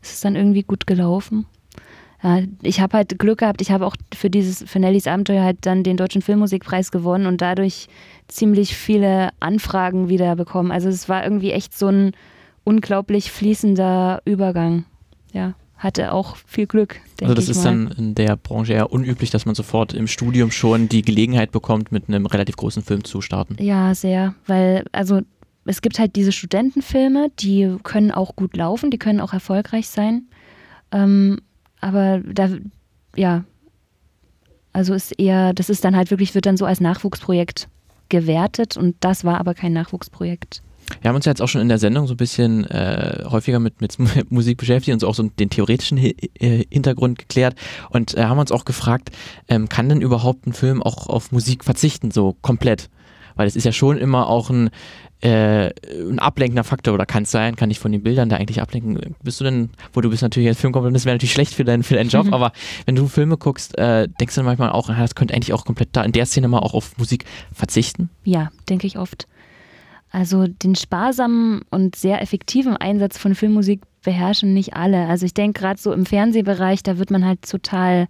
ist 0.00 0.12
es 0.14 0.20
dann 0.20 0.36
irgendwie 0.36 0.62
gut 0.62 0.86
gelaufen 0.86 1.46
ich 2.62 2.80
habe 2.80 2.96
halt 2.96 3.18
Glück 3.18 3.38
gehabt, 3.38 3.60
ich 3.60 3.72
habe 3.72 3.86
auch 3.86 3.96
für 4.14 4.30
dieses, 4.30 4.62
für 4.70 4.78
Nellys 4.78 5.06
Abenteuer 5.06 5.42
halt 5.42 5.58
dann 5.62 5.82
den 5.82 5.96
Deutschen 5.96 6.22
Filmmusikpreis 6.22 6.92
gewonnen 6.92 7.26
und 7.26 7.40
dadurch 7.40 7.88
ziemlich 8.28 8.76
viele 8.76 9.30
Anfragen 9.40 10.08
wieder 10.08 10.36
bekommen. 10.36 10.70
Also 10.70 10.88
es 10.88 11.08
war 11.08 11.24
irgendwie 11.24 11.50
echt 11.50 11.76
so 11.76 11.88
ein 11.88 12.12
unglaublich 12.64 13.32
fließender 13.32 14.22
Übergang. 14.24 14.84
Ja, 15.32 15.54
hatte 15.76 16.12
auch 16.12 16.36
viel 16.36 16.66
Glück. 16.66 17.00
Also 17.20 17.34
das 17.34 17.48
ist 17.48 17.64
dann 17.64 17.92
in 17.98 18.14
der 18.14 18.36
Branche 18.36 18.74
eher 18.74 18.92
unüblich, 18.92 19.30
dass 19.30 19.46
man 19.46 19.56
sofort 19.56 19.92
im 19.92 20.06
Studium 20.06 20.52
schon 20.52 20.88
die 20.88 21.02
Gelegenheit 21.02 21.50
bekommt, 21.50 21.90
mit 21.90 22.08
einem 22.08 22.26
relativ 22.26 22.56
großen 22.56 22.84
Film 22.84 23.02
zu 23.02 23.20
starten. 23.20 23.56
Ja, 23.58 23.94
sehr, 23.94 24.34
weil 24.46 24.84
also 24.92 25.22
es 25.64 25.82
gibt 25.82 25.98
halt 25.98 26.14
diese 26.14 26.30
Studentenfilme, 26.30 27.30
die 27.40 27.76
können 27.82 28.12
auch 28.12 28.36
gut 28.36 28.56
laufen, 28.56 28.90
die 28.92 28.98
können 28.98 29.20
auch 29.20 29.32
erfolgreich 29.32 29.88
sein. 29.88 30.28
Ähm, 30.92 31.40
aber 31.82 32.20
da, 32.20 32.48
ja, 33.14 33.44
also 34.72 34.94
ist 34.94 35.18
eher, 35.18 35.52
das 35.52 35.68
ist 35.68 35.84
dann 35.84 35.94
halt 35.94 36.10
wirklich, 36.10 36.34
wird 36.34 36.46
dann 36.46 36.56
so 36.56 36.64
als 36.64 36.80
Nachwuchsprojekt 36.80 37.68
gewertet 38.08 38.76
und 38.76 38.96
das 39.00 39.24
war 39.24 39.38
aber 39.38 39.52
kein 39.54 39.74
Nachwuchsprojekt. 39.74 40.62
Wir 41.00 41.08
haben 41.08 41.16
uns 41.16 41.24
ja 41.24 41.30
jetzt 41.30 41.42
auch 41.42 41.48
schon 41.48 41.60
in 41.60 41.68
der 41.68 41.78
Sendung 41.78 42.06
so 42.06 42.14
ein 42.14 42.18
bisschen 42.18 42.64
äh, 42.70 43.24
häufiger 43.28 43.58
mit, 43.58 43.80
mit 43.80 43.96
Musik 44.30 44.58
beschäftigt 44.58 44.94
und 44.94 45.00
so 45.00 45.08
auch 45.08 45.14
so 45.14 45.22
den 45.24 45.50
theoretischen 45.50 45.98
Hi 45.98 46.14
äh, 46.38 46.64
Hintergrund 46.70 47.18
geklärt 47.18 47.56
und 47.90 48.16
äh, 48.16 48.24
haben 48.24 48.38
uns 48.38 48.52
auch 48.52 48.64
gefragt, 48.64 49.10
ähm, 49.48 49.68
kann 49.68 49.88
denn 49.88 50.00
überhaupt 50.00 50.46
ein 50.46 50.52
Film 50.52 50.82
auch 50.82 51.08
auf 51.08 51.32
Musik 51.32 51.64
verzichten, 51.64 52.10
so 52.10 52.36
komplett? 52.42 52.88
Weil 53.34 53.46
es 53.46 53.56
ist 53.56 53.64
ja 53.64 53.72
schon 53.72 53.98
immer 53.98 54.28
auch 54.28 54.50
ein, 54.50 54.70
äh, 55.22 55.70
ein 55.90 56.18
ablenkender 56.18 56.64
Faktor 56.64 56.94
oder 56.94 57.06
kann 57.06 57.22
es 57.22 57.30
sein, 57.30 57.56
kann 57.56 57.70
ich 57.70 57.78
von 57.78 57.92
den 57.92 58.02
Bildern 58.02 58.28
da 58.28 58.36
eigentlich 58.36 58.60
ablenken. 58.60 59.14
Bist 59.22 59.40
du 59.40 59.44
denn, 59.44 59.70
wo 59.92 60.00
du 60.00 60.10
bist 60.10 60.22
natürlich 60.22 60.48
als 60.48 60.58
Filmkomponist, 60.58 61.06
wäre 61.06 61.14
natürlich 61.14 61.32
schlecht 61.32 61.54
für 61.54 61.64
deinen, 61.64 61.82
für 61.82 61.94
deinen 61.94 62.10
Job, 62.10 62.26
mhm. 62.26 62.34
aber 62.34 62.52
wenn 62.86 62.96
du 62.96 63.06
Filme 63.06 63.36
guckst, 63.36 63.78
äh, 63.78 64.08
denkst 64.20 64.34
du 64.34 64.40
dann 64.40 64.46
manchmal 64.46 64.70
auch, 64.70 64.88
das 64.88 65.14
könnte 65.14 65.34
eigentlich 65.34 65.52
auch 65.52 65.64
komplett 65.64 65.90
da 65.92 66.02
in 66.02 66.12
der 66.12 66.26
Szene 66.26 66.48
mal 66.48 66.58
auch 66.58 66.74
auf 66.74 66.98
Musik 66.98 67.24
verzichten? 67.54 68.10
Ja, 68.24 68.50
denke 68.68 68.86
ich 68.86 68.98
oft. 68.98 69.28
Also 70.10 70.46
den 70.46 70.74
sparsamen 70.74 71.62
und 71.70 71.96
sehr 71.96 72.20
effektiven 72.20 72.76
Einsatz 72.76 73.16
von 73.16 73.34
Filmmusik 73.34 73.80
beherrschen 74.02 74.52
nicht 74.52 74.74
alle. 74.74 75.06
Also 75.06 75.24
ich 75.24 75.32
denke 75.34 75.60
gerade 75.60 75.80
so 75.80 75.92
im 75.92 76.04
Fernsehbereich, 76.04 76.82
da 76.82 76.98
wird 76.98 77.10
man 77.10 77.24
halt 77.24 77.48
total 77.48 78.08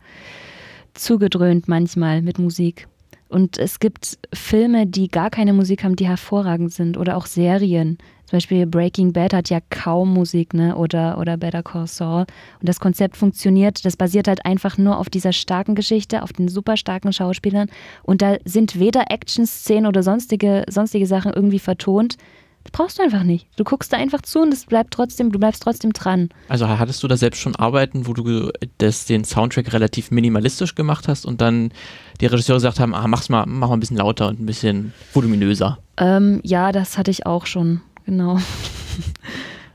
zugedröhnt 0.94 1.68
manchmal 1.68 2.22
mit 2.22 2.38
Musik. 2.38 2.88
Und 3.32 3.56
es 3.56 3.80
gibt 3.80 4.18
Filme, 4.34 4.86
die 4.86 5.08
gar 5.08 5.30
keine 5.30 5.54
Musik 5.54 5.84
haben, 5.84 5.96
die 5.96 6.06
hervorragend 6.06 6.70
sind. 6.70 6.98
Oder 6.98 7.16
auch 7.16 7.24
Serien. 7.24 7.96
Zum 8.26 8.36
Beispiel 8.36 8.66
Breaking 8.66 9.14
Bad 9.14 9.32
hat 9.32 9.48
ja 9.48 9.60
kaum 9.70 10.12
Musik, 10.12 10.52
ne? 10.52 10.76
Oder, 10.76 11.16
oder 11.18 11.38
Better 11.38 11.62
Call 11.62 11.86
Saul. 11.86 12.26
Und 12.60 12.68
das 12.68 12.78
Konzept 12.78 13.16
funktioniert. 13.16 13.86
Das 13.86 13.96
basiert 13.96 14.28
halt 14.28 14.44
einfach 14.44 14.76
nur 14.76 14.98
auf 14.98 15.08
dieser 15.08 15.32
starken 15.32 15.74
Geschichte, 15.74 16.22
auf 16.22 16.34
den 16.34 16.48
super 16.48 16.76
starken 16.76 17.14
Schauspielern. 17.14 17.70
Und 18.02 18.20
da 18.20 18.36
sind 18.44 18.78
weder 18.78 19.10
Action-Szenen 19.10 19.86
oder 19.86 20.02
sonstige, 20.02 20.66
sonstige 20.68 21.06
Sachen 21.06 21.32
irgendwie 21.32 21.58
vertont. 21.58 22.18
Das 22.64 22.72
brauchst 22.72 22.98
du 22.98 23.02
einfach 23.02 23.22
nicht. 23.22 23.48
Du 23.56 23.64
guckst 23.64 23.92
da 23.92 23.96
einfach 23.96 24.22
zu 24.22 24.40
und 24.40 24.52
es 24.52 24.66
bleibt 24.66 24.94
trotzdem, 24.94 25.32
du 25.32 25.38
bleibst 25.38 25.62
trotzdem 25.62 25.92
dran. 25.92 26.28
Also 26.48 26.68
hattest 26.68 27.02
du 27.02 27.08
da 27.08 27.16
selbst 27.16 27.40
schon 27.40 27.56
Arbeiten, 27.56 28.06
wo 28.06 28.12
du 28.12 28.50
das, 28.78 29.04
den 29.04 29.24
Soundtrack 29.24 29.72
relativ 29.72 30.10
minimalistisch 30.10 30.74
gemacht 30.74 31.08
hast 31.08 31.24
und 31.26 31.40
dann 31.40 31.72
die 32.20 32.26
Regisseure 32.26 32.58
gesagt 32.58 32.80
haben, 32.80 32.94
ah, 32.94 33.06
mach's 33.08 33.28
mal, 33.28 33.44
mach 33.46 33.68
mal 33.68 33.74
ein 33.74 33.80
bisschen 33.80 33.96
lauter 33.96 34.28
und 34.28 34.40
ein 34.40 34.46
bisschen 34.46 34.92
voluminöser? 35.12 35.78
Ähm, 35.96 36.40
ja, 36.44 36.72
das 36.72 36.98
hatte 36.98 37.10
ich 37.10 37.26
auch 37.26 37.46
schon, 37.46 37.80
genau. 38.06 38.38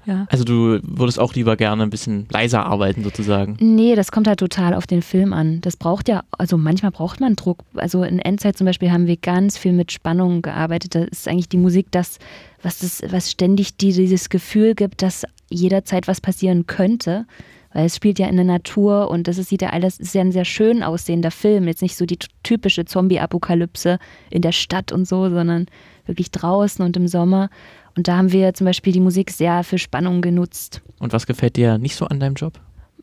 Ja. 0.07 0.25
Also 0.29 0.45
du 0.45 0.79
würdest 0.83 1.19
auch 1.19 1.33
lieber 1.33 1.57
gerne 1.57 1.83
ein 1.83 1.89
bisschen 1.89 2.27
leiser 2.31 2.65
arbeiten 2.65 3.03
sozusagen. 3.03 3.57
Nee, 3.59 3.93
das 3.93 4.09
kommt 4.09 4.27
halt 4.27 4.39
total 4.39 4.73
auf 4.73 4.87
den 4.87 5.01
Film 5.01 5.33
an. 5.33 5.59
Das 5.59 5.75
braucht 5.75 6.07
ja, 6.07 6.23
also 6.31 6.57
manchmal 6.57 6.91
braucht 6.91 7.19
man 7.19 7.35
Druck. 7.35 7.59
Also 7.75 8.03
in 8.03 8.19
Endzeit 8.19 8.57
zum 8.57 8.65
Beispiel 8.65 8.89
haben 8.89 9.05
wir 9.05 9.17
ganz 9.17 9.57
viel 9.57 9.73
mit 9.73 9.91
Spannung 9.91 10.41
gearbeitet. 10.41 10.95
Da 10.95 11.03
ist 11.03 11.27
eigentlich 11.27 11.49
die 11.49 11.57
Musik 11.57 11.87
das, 11.91 12.19
was, 12.63 12.79
das, 12.79 13.03
was 13.09 13.29
ständig 13.29 13.75
dieses 13.75 14.29
Gefühl 14.29 14.75
gibt, 14.75 15.01
dass 15.01 15.25
jederzeit 15.49 16.07
was 16.07 16.21
passieren 16.21 16.67
könnte. 16.67 17.25
Weil 17.73 17.87
es 17.87 17.97
spielt 17.97 18.17
ja 18.17 18.27
in 18.27 18.37
der 18.37 18.45
Natur 18.45 19.11
und 19.11 19.27
das 19.27 19.37
ist, 19.37 19.49
sieht 19.49 19.61
ja 19.61 19.71
alles, 19.71 19.99
ist 19.99 20.15
ja 20.15 20.21
ein 20.21 20.31
sehr 20.31 20.45
schön 20.45 20.83
aussehender 20.83 21.31
Film. 21.31 21.67
Jetzt 21.67 21.81
nicht 21.81 21.97
so 21.97 22.05
die 22.05 22.17
typische 22.43 22.85
Zombie-Apokalypse 22.85 23.99
in 24.29 24.41
der 24.41 24.53
Stadt 24.53 24.93
und 24.93 25.05
so, 25.05 25.29
sondern 25.29 25.65
wirklich 26.05 26.31
draußen 26.31 26.83
und 26.85 26.95
im 26.95 27.09
Sommer. 27.09 27.49
Und 27.97 28.07
da 28.07 28.17
haben 28.17 28.31
wir 28.31 28.53
zum 28.53 28.65
Beispiel 28.65 28.93
die 28.93 28.99
Musik 28.99 29.31
sehr 29.31 29.63
für 29.63 29.79
Spannung 29.79 30.21
genutzt. 30.21 30.81
Und 30.99 31.13
was 31.13 31.25
gefällt 31.25 31.57
dir 31.57 31.79
nicht 31.79 31.95
so 31.95 32.05
an 32.05 32.19
deinem 32.19 32.35
Job? 32.35 32.59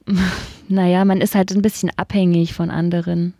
naja, 0.68 1.04
man 1.04 1.20
ist 1.20 1.34
halt 1.34 1.50
ein 1.50 1.62
bisschen 1.62 1.90
abhängig 1.96 2.54
von 2.54 2.70
anderen. 2.70 3.34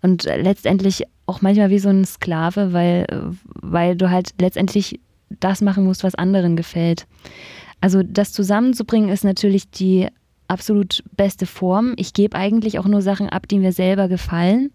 Und 0.00 0.22
letztendlich 0.24 1.04
auch 1.26 1.42
manchmal 1.42 1.70
wie 1.70 1.80
so 1.80 1.88
ein 1.88 2.04
Sklave, 2.04 2.72
weil, 2.72 3.06
weil 3.44 3.96
du 3.96 4.10
halt 4.10 4.30
letztendlich 4.40 5.00
das 5.28 5.60
machen 5.60 5.84
musst, 5.84 6.04
was 6.04 6.14
anderen 6.14 6.56
gefällt. 6.56 7.06
Also 7.80 8.02
das 8.04 8.32
zusammenzubringen 8.32 9.10
ist 9.10 9.24
natürlich 9.24 9.70
die 9.70 10.06
absolut 10.46 11.02
beste 11.16 11.46
Form. 11.46 11.94
Ich 11.96 12.12
gebe 12.12 12.36
eigentlich 12.36 12.78
auch 12.78 12.86
nur 12.86 13.02
Sachen 13.02 13.28
ab, 13.28 13.48
die 13.48 13.58
mir 13.58 13.72
selber 13.72 14.06
gefallen. 14.08 14.70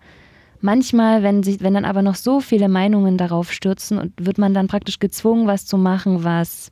Manchmal, 0.61 1.23
wenn, 1.23 1.43
sich, 1.43 1.61
wenn 1.61 1.73
dann 1.73 1.85
aber 1.85 2.01
noch 2.01 2.15
so 2.15 2.39
viele 2.39 2.69
Meinungen 2.69 3.17
darauf 3.17 3.51
stürzen 3.51 3.97
und 3.97 4.13
wird 4.19 4.37
man 4.37 4.53
dann 4.53 4.67
praktisch 4.67 4.99
gezwungen, 4.99 5.47
was 5.47 5.65
zu 5.65 5.77
machen, 5.77 6.23
was, 6.23 6.71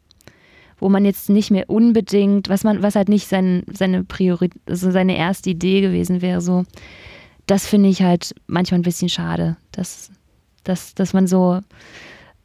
wo 0.80 0.90
man 0.90 1.06
jetzt 1.06 1.30
nicht 1.30 1.52
mehr 1.52 1.70
unbedingt, 1.70 2.50
was 2.50 2.64
man, 2.64 2.82
was 2.82 2.96
halt 2.96 3.10
nicht 3.10 3.28
sein, 3.28 3.64
seine 3.72 4.04
Priorität, 4.04 4.60
also 4.68 4.92
seine 4.92 5.18
erste 5.18 5.52
Idee 5.52 5.82
gewesen 5.82 6.22
wäre, 6.22 6.42
so, 6.42 6.64
das 7.46 7.68
finde 7.68 7.90
ich 7.90 8.02
halt 8.02 8.34
manchmal 8.48 8.80
ein 8.80 8.84
bisschen 8.84 9.10
schade, 9.10 9.58
dass, 9.72 10.12
dass, 10.64 10.96
dass 10.96 11.14
man 11.14 11.28
so 11.28 11.62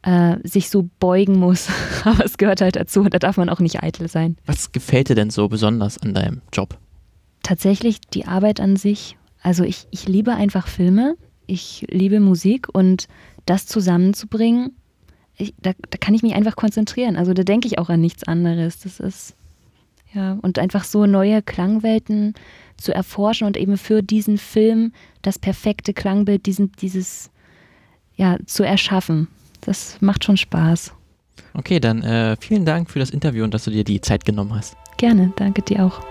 äh, 0.03 0.37
sich 0.43 0.69
so 0.69 0.89
beugen 0.99 1.39
muss. 1.39 1.69
Aber 2.03 2.23
es 2.23 2.37
gehört 2.37 2.61
halt 2.61 2.75
dazu 2.75 3.01
und 3.01 3.13
da 3.13 3.19
darf 3.19 3.37
man 3.37 3.49
auch 3.49 3.59
nicht 3.59 3.83
eitel 3.83 4.07
sein. 4.07 4.37
Was 4.45 4.71
gefällt 4.71 5.09
dir 5.09 5.15
denn 5.15 5.29
so 5.29 5.47
besonders 5.47 5.97
an 5.97 6.13
deinem 6.13 6.41
Job? 6.53 6.77
Tatsächlich 7.43 8.01
die 8.01 8.25
Arbeit 8.25 8.59
an 8.59 8.75
sich. 8.75 9.17
Also 9.41 9.63
ich, 9.63 9.87
ich 9.89 10.07
liebe 10.07 10.35
einfach 10.35 10.67
Filme 10.67 11.15
ich 11.51 11.85
liebe 11.89 12.19
Musik 12.19 12.67
und 12.71 13.07
das 13.45 13.65
zusammenzubringen, 13.65 14.75
ich, 15.37 15.53
da, 15.61 15.71
da 15.89 15.97
kann 15.97 16.13
ich 16.13 16.23
mich 16.23 16.33
einfach 16.33 16.55
konzentrieren. 16.55 17.15
Also 17.15 17.33
da 17.33 17.43
denke 17.43 17.67
ich 17.67 17.77
auch 17.77 17.89
an 17.89 17.99
nichts 17.99 18.23
anderes. 18.23 18.79
Das 18.79 18.99
ist, 18.99 19.35
ja, 20.13 20.37
und 20.41 20.59
einfach 20.59 20.83
so 20.83 21.05
neue 21.05 21.41
Klangwelten 21.41 22.35
zu 22.77 22.93
erforschen 22.93 23.47
und 23.47 23.57
eben 23.57 23.77
für 23.77 24.01
diesen 24.01 24.37
Film 24.37 24.93
das 25.21 25.39
perfekte 25.39 25.93
Klangbild, 25.93 26.45
diesen, 26.45 26.71
dieses, 26.73 27.31
ja, 28.15 28.37
zu 28.45 28.63
erschaffen. 28.63 29.27
Das 29.61 29.97
macht 30.01 30.23
schon 30.23 30.37
Spaß. 30.37 30.93
Okay, 31.53 31.79
dann 31.79 32.01
äh, 32.03 32.37
vielen 32.39 32.65
Dank 32.65 32.89
für 32.89 32.99
das 32.99 33.09
Interview 33.09 33.43
und 33.43 33.53
dass 33.53 33.65
du 33.65 33.71
dir 33.71 33.83
die 33.83 33.99
Zeit 33.99 34.25
genommen 34.25 34.55
hast. 34.55 34.75
Gerne, 34.97 35.33
danke 35.35 35.61
dir 35.61 35.85
auch. 35.85 36.01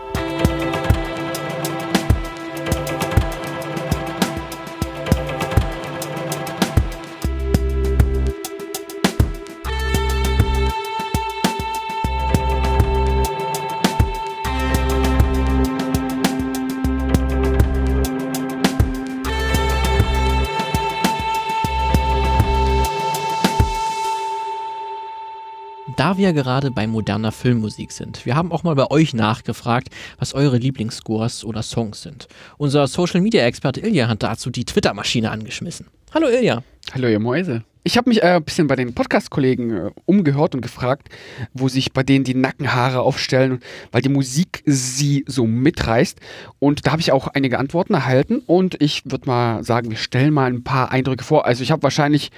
Da 26.11 26.17
wir 26.17 26.33
gerade 26.33 26.73
bei 26.73 26.89
moderner 26.89 27.31
Filmmusik 27.31 27.93
sind, 27.93 28.27
wir 28.27 28.35
haben 28.35 28.51
auch 28.51 28.65
mal 28.65 28.75
bei 28.75 28.91
euch 28.91 29.15
nachgefragt, 29.15 29.91
was 30.19 30.35
eure 30.35 30.57
Lieblingsscores 30.57 31.45
oder 31.45 31.63
Songs 31.63 32.03
sind. 32.03 32.27
Unser 32.59 32.89
Social 32.89 33.21
Media 33.21 33.45
Experte 33.45 33.81
Ilja 33.81 34.09
hat 34.09 34.25
dazu 34.25 34.51
die 34.51 34.65
Twitter-Maschine 34.65 35.31
angeschmissen. 35.31 35.87
Hallo 36.13 36.27
Ilja. 36.27 36.65
Hallo 36.93 37.07
ihr 37.07 37.21
Mäuse. 37.21 37.63
Ich 37.85 37.97
habe 37.97 38.09
mich 38.09 38.25
äh, 38.25 38.35
ein 38.35 38.43
bisschen 38.43 38.67
bei 38.67 38.75
den 38.75 38.93
Podcast-Kollegen 38.93 39.71
äh, 39.71 39.91
umgehört 40.05 40.57
und 40.57 40.63
gefragt, 40.63 41.11
wo 41.55 41.69
sich 41.69 41.93
bei 41.93 42.03
denen 42.03 42.25
die 42.25 42.35
Nackenhaare 42.35 43.03
aufstellen, 43.03 43.61
weil 43.93 44.03
die 44.03 44.09
Musik 44.09 44.65
sie 44.67 45.25
so 45.29 45.47
mitreißt. 45.47 46.19
Und 46.59 46.89
da 46.89 46.91
habe 46.91 47.01
ich 47.01 47.13
auch 47.13 47.29
einige 47.29 47.61
Antworten 47.61 47.95
erhalten 47.95 48.43
und 48.47 48.83
ich 48.83 49.03
würde 49.05 49.29
mal 49.29 49.63
sagen, 49.63 49.91
wir 49.91 49.97
stellen 49.97 50.35
mal 50.35 50.51
ein 50.51 50.65
paar 50.65 50.91
Eindrücke 50.91 51.23
vor. 51.23 51.47
Also 51.47 51.63
ich 51.63 51.71
habe 51.71 51.85
wahrscheinlich 51.85 52.33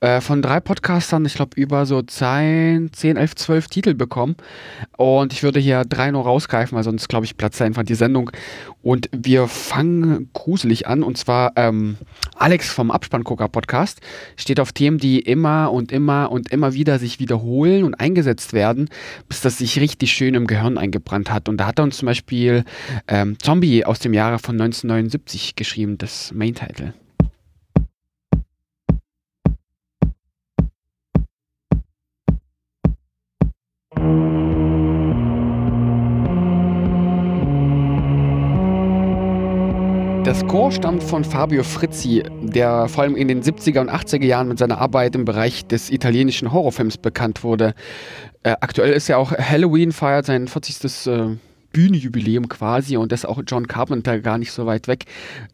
äh, 0.00 0.20
von 0.20 0.42
drei 0.42 0.60
Podcastern, 0.60 1.24
ich 1.24 1.34
glaube, 1.34 1.60
über 1.60 1.86
so 1.86 2.02
10, 2.02 2.92
10, 2.92 3.16
11, 3.16 3.34
12 3.36 3.68
Titel 3.68 3.94
bekommen. 3.94 4.36
Und 4.96 5.32
ich 5.32 5.42
würde 5.42 5.60
hier 5.60 5.84
drei 5.84 6.10
noch 6.10 6.26
rausgreifen, 6.26 6.76
weil 6.76 6.84
sonst, 6.84 7.08
glaube 7.08 7.26
ich, 7.26 7.36
platzt 7.36 7.60
einfach 7.62 7.84
die 7.84 7.94
Sendung. 7.94 8.30
Und 8.82 9.08
wir 9.12 9.48
fangen 9.48 10.30
gruselig 10.32 10.86
an. 10.86 11.02
Und 11.02 11.16
zwar 11.16 11.52
ähm, 11.56 11.96
Alex 12.36 12.70
vom 12.70 12.90
Abspanngucker 12.90 13.48
Podcast 13.48 14.00
steht 14.36 14.60
auf 14.60 14.72
Themen, 14.72 14.98
die 14.98 15.20
immer 15.20 15.72
und 15.72 15.92
immer 15.92 16.30
und 16.30 16.50
immer 16.52 16.74
wieder 16.74 16.98
sich 16.98 17.20
wiederholen 17.20 17.84
und 17.84 17.94
eingesetzt 17.94 18.52
werden, 18.52 18.88
bis 19.28 19.40
das 19.40 19.58
sich 19.58 19.80
richtig 19.80 20.12
schön 20.12 20.34
im 20.34 20.46
Gehirn 20.46 20.78
eingebrannt 20.78 21.30
hat. 21.30 21.48
Und 21.48 21.58
da 21.58 21.66
hat 21.66 21.78
er 21.78 21.84
uns 21.84 21.98
zum 21.98 22.06
Beispiel 22.06 22.64
ähm, 23.08 23.38
Zombie 23.40 23.84
aus 23.84 23.98
dem 24.00 24.12
Jahre 24.12 24.38
von 24.38 24.54
1979 24.60 25.56
geschrieben, 25.56 25.98
das 25.98 26.32
Main-Title. 26.32 26.94
Der 40.24 40.34
Score 40.34 40.72
stammt 40.72 41.02
von 41.02 41.22
Fabio 41.22 41.62
Frizzi, 41.62 42.22
der 42.40 42.88
vor 42.88 43.04
allem 43.04 43.14
in 43.14 43.28
den 43.28 43.42
70er 43.42 43.80
und 43.80 43.90
80er 43.90 44.24
Jahren 44.24 44.48
mit 44.48 44.58
seiner 44.58 44.78
Arbeit 44.78 45.14
im 45.14 45.26
Bereich 45.26 45.66
des 45.66 45.90
italienischen 45.90 46.50
Horrorfilms 46.50 46.96
bekannt 46.96 47.44
wurde. 47.44 47.74
Äh, 48.42 48.56
aktuell 48.60 48.94
ist 48.94 49.08
ja 49.08 49.18
auch 49.18 49.32
Halloween 49.32 49.92
feiert 49.92 50.24
sein 50.24 50.48
40. 50.48 51.06
Äh, 51.08 51.36
Bühnenjubiläum 51.74 52.48
quasi 52.48 52.96
und 52.96 53.12
das 53.12 53.26
auch 53.26 53.42
John 53.46 53.66
Carpenter 53.66 54.20
gar 54.20 54.38
nicht 54.38 54.52
so 54.52 54.64
weit 54.64 54.88
weg. 54.88 55.04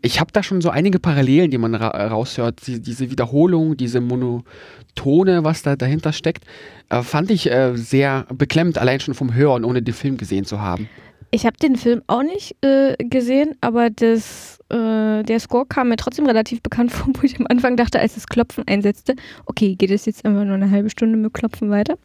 Ich 0.02 0.20
habe 0.20 0.30
da 0.32 0.44
schon 0.44 0.60
so 0.60 0.70
einige 0.70 1.00
Parallelen, 1.00 1.50
die 1.50 1.58
man 1.58 1.74
ra 1.74 1.88
raushört. 1.88 2.66
Die, 2.68 2.80
diese 2.80 3.10
Wiederholung, 3.10 3.76
diese 3.76 4.00
Monotone, 4.00 5.42
was 5.42 5.62
da 5.62 5.74
dahinter 5.74 6.12
steckt, 6.12 6.44
äh, 6.90 7.02
fand 7.02 7.32
ich 7.32 7.50
äh, 7.50 7.74
sehr 7.74 8.26
beklemmend, 8.32 8.78
allein 8.78 9.00
schon 9.00 9.14
vom 9.14 9.34
Hören, 9.34 9.64
ohne 9.64 9.82
den 9.82 9.94
Film 9.94 10.16
gesehen 10.16 10.44
zu 10.44 10.60
haben. 10.60 10.88
Ich 11.32 11.46
habe 11.46 11.56
den 11.56 11.76
Film 11.76 12.02
auch 12.08 12.24
nicht 12.24 12.56
äh, 12.64 12.96
gesehen, 12.98 13.54
aber 13.60 13.88
das, 13.88 14.58
äh, 14.68 15.22
der 15.22 15.38
Score 15.38 15.64
kam 15.64 15.90
mir 15.90 15.96
trotzdem 15.96 16.26
relativ 16.26 16.60
bekannt 16.62 16.90
vor, 16.90 17.12
wo 17.14 17.22
ich 17.22 17.38
am 17.38 17.46
Anfang 17.48 17.76
dachte, 17.76 18.00
als 18.00 18.14
das 18.14 18.26
Klopfen 18.26 18.64
einsetzte, 18.66 19.14
okay, 19.46 19.76
geht 19.76 19.90
es 19.92 20.06
jetzt 20.06 20.24
einfach 20.24 20.44
nur 20.44 20.54
eine 20.54 20.70
halbe 20.70 20.90
Stunde 20.90 21.16
mit 21.16 21.32
Klopfen 21.32 21.70
weiter? 21.70 21.96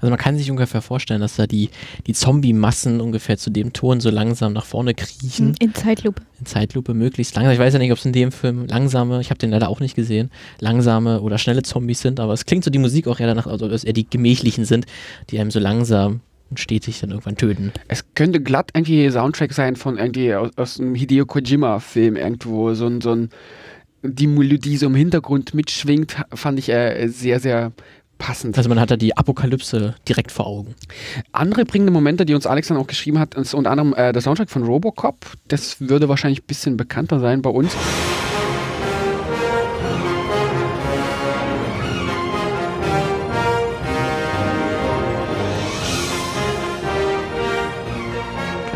Also 0.00 0.10
man 0.10 0.18
kann 0.18 0.36
sich 0.36 0.50
ungefähr 0.50 0.82
vorstellen, 0.82 1.22
dass 1.22 1.36
da 1.36 1.46
die, 1.46 1.70
die 2.06 2.12
Zombie-Massen 2.12 3.00
ungefähr 3.00 3.38
zu 3.38 3.48
dem 3.50 3.72
Ton 3.72 4.00
so 4.00 4.10
langsam 4.10 4.52
nach 4.52 4.66
vorne 4.66 4.92
kriechen. 4.92 5.54
In 5.58 5.74
Zeitlupe. 5.74 6.22
In 6.38 6.44
Zeitlupe 6.44 6.92
möglichst 6.92 7.34
langsam. 7.34 7.54
Ich 7.54 7.58
weiß 7.58 7.72
ja 7.72 7.78
nicht, 7.78 7.92
ob 7.92 7.98
es 7.98 8.04
in 8.04 8.12
dem 8.12 8.30
Film 8.30 8.66
langsame, 8.66 9.20
ich 9.22 9.30
habe 9.30 9.38
den 9.38 9.50
leider 9.50 9.70
auch 9.70 9.80
nicht 9.80 9.96
gesehen, 9.96 10.30
langsame 10.60 11.22
oder 11.22 11.38
schnelle 11.38 11.62
Zombies 11.62 12.00
sind, 12.00 12.20
aber 12.20 12.34
es 12.34 12.44
klingt 12.44 12.64
so 12.64 12.70
die 12.70 12.78
Musik 12.78 13.08
auch 13.08 13.20
eher 13.20 13.26
danach, 13.26 13.46
also 13.46 13.68
dass 13.68 13.84
eher 13.84 13.94
die 13.94 14.08
gemächlichen 14.08 14.66
sind, 14.66 14.84
die 15.30 15.38
einem 15.38 15.50
so 15.50 15.60
langsam 15.60 16.20
und 16.50 16.60
stetig 16.60 17.00
dann 17.00 17.10
irgendwann 17.10 17.36
töten. 17.36 17.72
Es 17.88 18.04
könnte 18.14 18.40
glatt 18.40 18.70
irgendwie 18.74 19.10
Soundtrack 19.10 19.52
sein 19.52 19.76
von 19.76 19.98
irgendwie 19.98 20.34
aus, 20.34 20.50
aus 20.56 20.80
einem 20.80 20.94
Hideo 20.94 21.26
Kojima-Film 21.26 22.16
irgendwo. 22.16 22.74
So 22.74 22.86
ein, 22.86 23.00
so 23.00 23.12
ein, 23.12 23.30
die 24.02 24.26
Melodie 24.26 24.76
so 24.76 24.86
im 24.86 24.94
Hintergrund 24.94 25.54
mitschwingt, 25.54 26.16
fand 26.32 26.58
ich 26.58 26.68
äh, 26.68 27.08
sehr, 27.08 27.40
sehr 27.40 27.72
passend. 28.18 28.56
Also 28.56 28.68
man 28.68 28.80
hat 28.80 28.90
da 28.90 28.96
die 28.96 29.16
Apokalypse 29.16 29.94
direkt 30.08 30.32
vor 30.32 30.46
Augen. 30.46 30.74
Andere 31.32 31.64
bringende 31.64 31.92
Momente, 31.92 32.24
die 32.24 32.34
uns 32.34 32.46
Alex 32.46 32.68
dann 32.68 32.76
auch 32.76 32.86
geschrieben 32.86 33.18
hat, 33.18 33.34
ist 33.34 33.54
unter 33.54 33.70
anderem 33.70 33.94
äh, 33.94 34.12
der 34.12 34.22
Soundtrack 34.22 34.50
von 34.50 34.64
Robocop. 34.64 35.26
Das 35.48 35.80
würde 35.80 36.08
wahrscheinlich 36.08 36.42
ein 36.42 36.46
bisschen 36.46 36.76
bekannter 36.76 37.20
sein 37.20 37.42
bei 37.42 37.50
uns. 37.50 37.76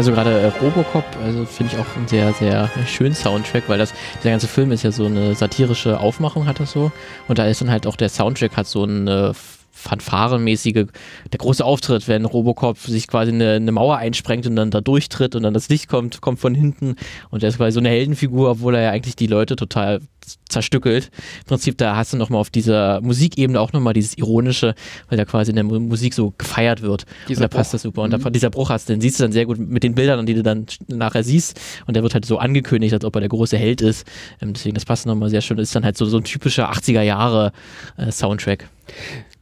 Also 0.00 0.12
gerade 0.12 0.30
äh, 0.30 0.46
Robocop, 0.62 1.04
also 1.22 1.44
finde 1.44 1.74
ich 1.74 1.78
auch 1.78 1.94
einen 1.94 2.08
sehr, 2.08 2.32
sehr 2.32 2.70
schönen 2.86 3.14
Soundtrack, 3.14 3.64
weil 3.66 3.76
das, 3.76 3.92
dieser 4.20 4.30
ganze 4.30 4.48
Film 4.48 4.72
ist 4.72 4.82
ja 4.82 4.92
so 4.92 5.04
eine 5.04 5.34
satirische 5.34 6.00
Aufmachung, 6.00 6.46
hat 6.46 6.58
das 6.58 6.72
so. 6.72 6.90
Und 7.28 7.38
da 7.38 7.44
ist 7.44 7.60
dann 7.60 7.70
halt 7.70 7.86
auch 7.86 7.96
der 7.96 8.08
Soundtrack 8.08 8.56
hat 8.56 8.66
so 8.66 8.84
eine 8.84 9.34
fanfarenmäßige, 9.70 10.86
der 11.32 11.38
große 11.38 11.64
Auftritt, 11.64 12.08
wenn 12.08 12.24
Robocop 12.24 12.78
sich 12.78 13.08
quasi 13.08 13.32
eine, 13.32 13.52
eine, 13.52 13.72
Mauer 13.72 13.96
einsprengt 13.96 14.46
und 14.46 14.56
dann 14.56 14.70
da 14.70 14.80
durchtritt 14.80 15.34
und 15.34 15.42
dann 15.42 15.54
das 15.54 15.68
Licht 15.68 15.88
kommt, 15.88 16.20
kommt 16.20 16.38
von 16.38 16.54
hinten 16.54 16.96
und 17.30 17.42
der 17.42 17.48
ist 17.48 17.56
quasi 17.56 17.72
so 17.72 17.80
eine 17.80 17.88
Heldenfigur, 17.88 18.50
obwohl 18.50 18.74
er 18.74 18.82
ja 18.82 18.90
eigentlich 18.90 19.16
die 19.16 19.26
Leute 19.26 19.56
total 19.56 20.00
zerstückelt. 20.48 21.10
Im 21.40 21.46
Prinzip, 21.46 21.78
da 21.78 21.96
hast 21.96 22.12
du 22.12 22.16
nochmal 22.16 22.40
auf 22.40 22.50
dieser 22.50 23.00
Musikebene 23.00 23.60
auch 23.60 23.72
nochmal 23.72 23.94
dieses 23.94 24.16
Ironische, 24.18 24.74
weil 25.08 25.18
da 25.18 25.24
quasi 25.24 25.50
in 25.50 25.56
der 25.56 25.64
Musik 25.64 26.14
so 26.14 26.34
gefeiert 26.36 26.82
wird. 26.82 27.06
Dieser 27.28 27.42
und 27.44 27.52
da 27.52 27.56
passt 27.56 27.74
das 27.74 27.82
super. 27.82 28.02
Und 28.02 28.12
mhm. 28.12 28.22
da, 28.22 28.30
dieser 28.30 28.50
Bruch 28.50 28.70
hast 28.70 28.88
du, 28.88 28.92
den 28.92 29.00
siehst 29.00 29.18
du 29.18 29.24
dann 29.24 29.32
sehr 29.32 29.46
gut 29.46 29.58
mit 29.58 29.82
den 29.82 29.94
Bildern, 29.94 30.26
die 30.26 30.34
du 30.34 30.42
dann 30.42 30.66
nachher 30.88 31.24
siehst. 31.24 31.60
Und 31.86 31.94
der 31.94 32.02
wird 32.02 32.14
halt 32.14 32.24
so 32.24 32.38
angekündigt, 32.38 32.92
als 32.94 33.04
ob 33.04 33.14
er 33.16 33.20
der 33.20 33.28
große 33.28 33.56
Held 33.56 33.80
ist. 33.80 34.06
Ähm, 34.40 34.52
deswegen, 34.52 34.74
das 34.74 34.84
passt 34.84 35.06
nochmal 35.06 35.30
sehr 35.30 35.40
schön. 35.40 35.56
Das 35.56 35.68
ist 35.68 35.74
dann 35.74 35.84
halt 35.84 35.96
so, 35.96 36.04
so 36.04 36.18
ein 36.18 36.24
typischer 36.24 36.70
80er 36.70 37.02
Jahre 37.02 37.52
äh, 37.96 38.10
Soundtrack. 38.10 38.68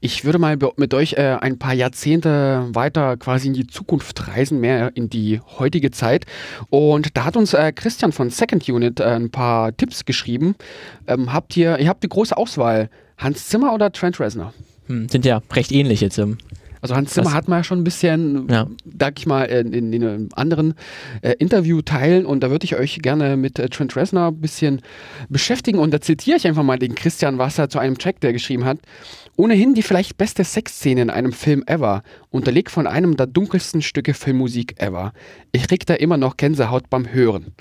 Ich 0.00 0.24
würde 0.24 0.38
mal 0.38 0.56
mit 0.76 0.94
euch 0.94 1.14
äh, 1.14 1.36
ein 1.40 1.58
paar 1.58 1.74
Jahrzehnte 1.74 2.68
weiter 2.72 3.16
quasi 3.16 3.48
in 3.48 3.54
die 3.54 3.66
Zukunft 3.66 4.28
reisen, 4.28 4.60
mehr 4.60 4.92
in 4.94 5.10
die 5.10 5.40
heutige 5.58 5.90
Zeit. 5.90 6.24
Und 6.70 7.16
da 7.16 7.24
hat 7.24 7.36
uns 7.36 7.52
äh, 7.52 7.72
Christian 7.72 8.12
von 8.12 8.30
Second 8.30 8.68
Unit 8.68 9.00
äh, 9.00 9.04
ein 9.04 9.30
paar 9.30 9.76
Tipps 9.76 10.04
geschrieben. 10.04 10.54
Ähm, 11.08 11.32
habt 11.32 11.56
ihr, 11.56 11.78
ihr 11.78 11.88
habt 11.88 12.04
die 12.04 12.08
große 12.08 12.36
Auswahl. 12.36 12.90
Hans 13.16 13.48
Zimmer 13.48 13.74
oder 13.74 13.90
Trent 13.90 14.20
Reznor? 14.20 14.54
Hm, 14.86 15.08
sind 15.08 15.24
ja 15.24 15.42
recht 15.52 15.72
ähnlich 15.72 16.00
jetzt. 16.00 16.18
Ähm. 16.18 16.38
Also 16.80 16.94
Hans 16.94 17.10
Zimmer 17.10 17.30
das, 17.30 17.34
hat 17.34 17.48
man 17.48 17.58
ja 17.58 17.64
schon 17.64 17.80
ein 17.80 17.84
bisschen, 17.84 18.46
ja. 18.48 18.68
sag 19.00 19.18
ich 19.18 19.26
mal, 19.26 19.44
in, 19.46 19.72
in, 19.72 19.92
in 19.92 20.04
einem 20.04 20.28
anderen 20.34 20.74
äh, 21.22 21.34
Interview 21.40 21.82
teilen 21.82 22.24
und 22.24 22.40
da 22.40 22.50
würde 22.50 22.64
ich 22.64 22.76
euch 22.76 23.00
gerne 23.02 23.36
mit 23.36 23.58
äh, 23.58 23.68
Trent 23.68 23.96
Reznor 23.96 24.28
ein 24.28 24.40
bisschen 24.40 24.80
beschäftigen 25.28 25.78
und 25.78 25.92
da 25.92 26.00
zitiere 26.00 26.36
ich 26.36 26.46
einfach 26.46 26.62
mal 26.62 26.78
den 26.78 26.94
Christian 26.94 27.38
Wasser 27.38 27.68
zu 27.68 27.80
einem 27.80 27.98
Track, 27.98 28.20
der 28.20 28.32
geschrieben 28.32 28.64
hat. 28.64 28.78
Ohnehin 29.40 29.72
die 29.72 29.82
vielleicht 29.82 30.18
beste 30.18 30.42
Sexszene 30.42 31.00
in 31.00 31.10
einem 31.10 31.30
Film 31.30 31.62
ever, 31.66 32.02
unterlegt 32.28 32.72
von 32.72 32.88
einem 32.88 33.16
der 33.16 33.28
dunkelsten 33.28 33.82
Stücke 33.82 34.12
Filmmusik 34.12 34.82
ever. 34.82 35.12
Ich 35.52 35.68
krieg 35.68 35.86
da 35.86 35.94
immer 35.94 36.16
noch 36.16 36.36
Gänsehaut 36.36 36.90
beim 36.90 37.12
Hören. 37.12 37.54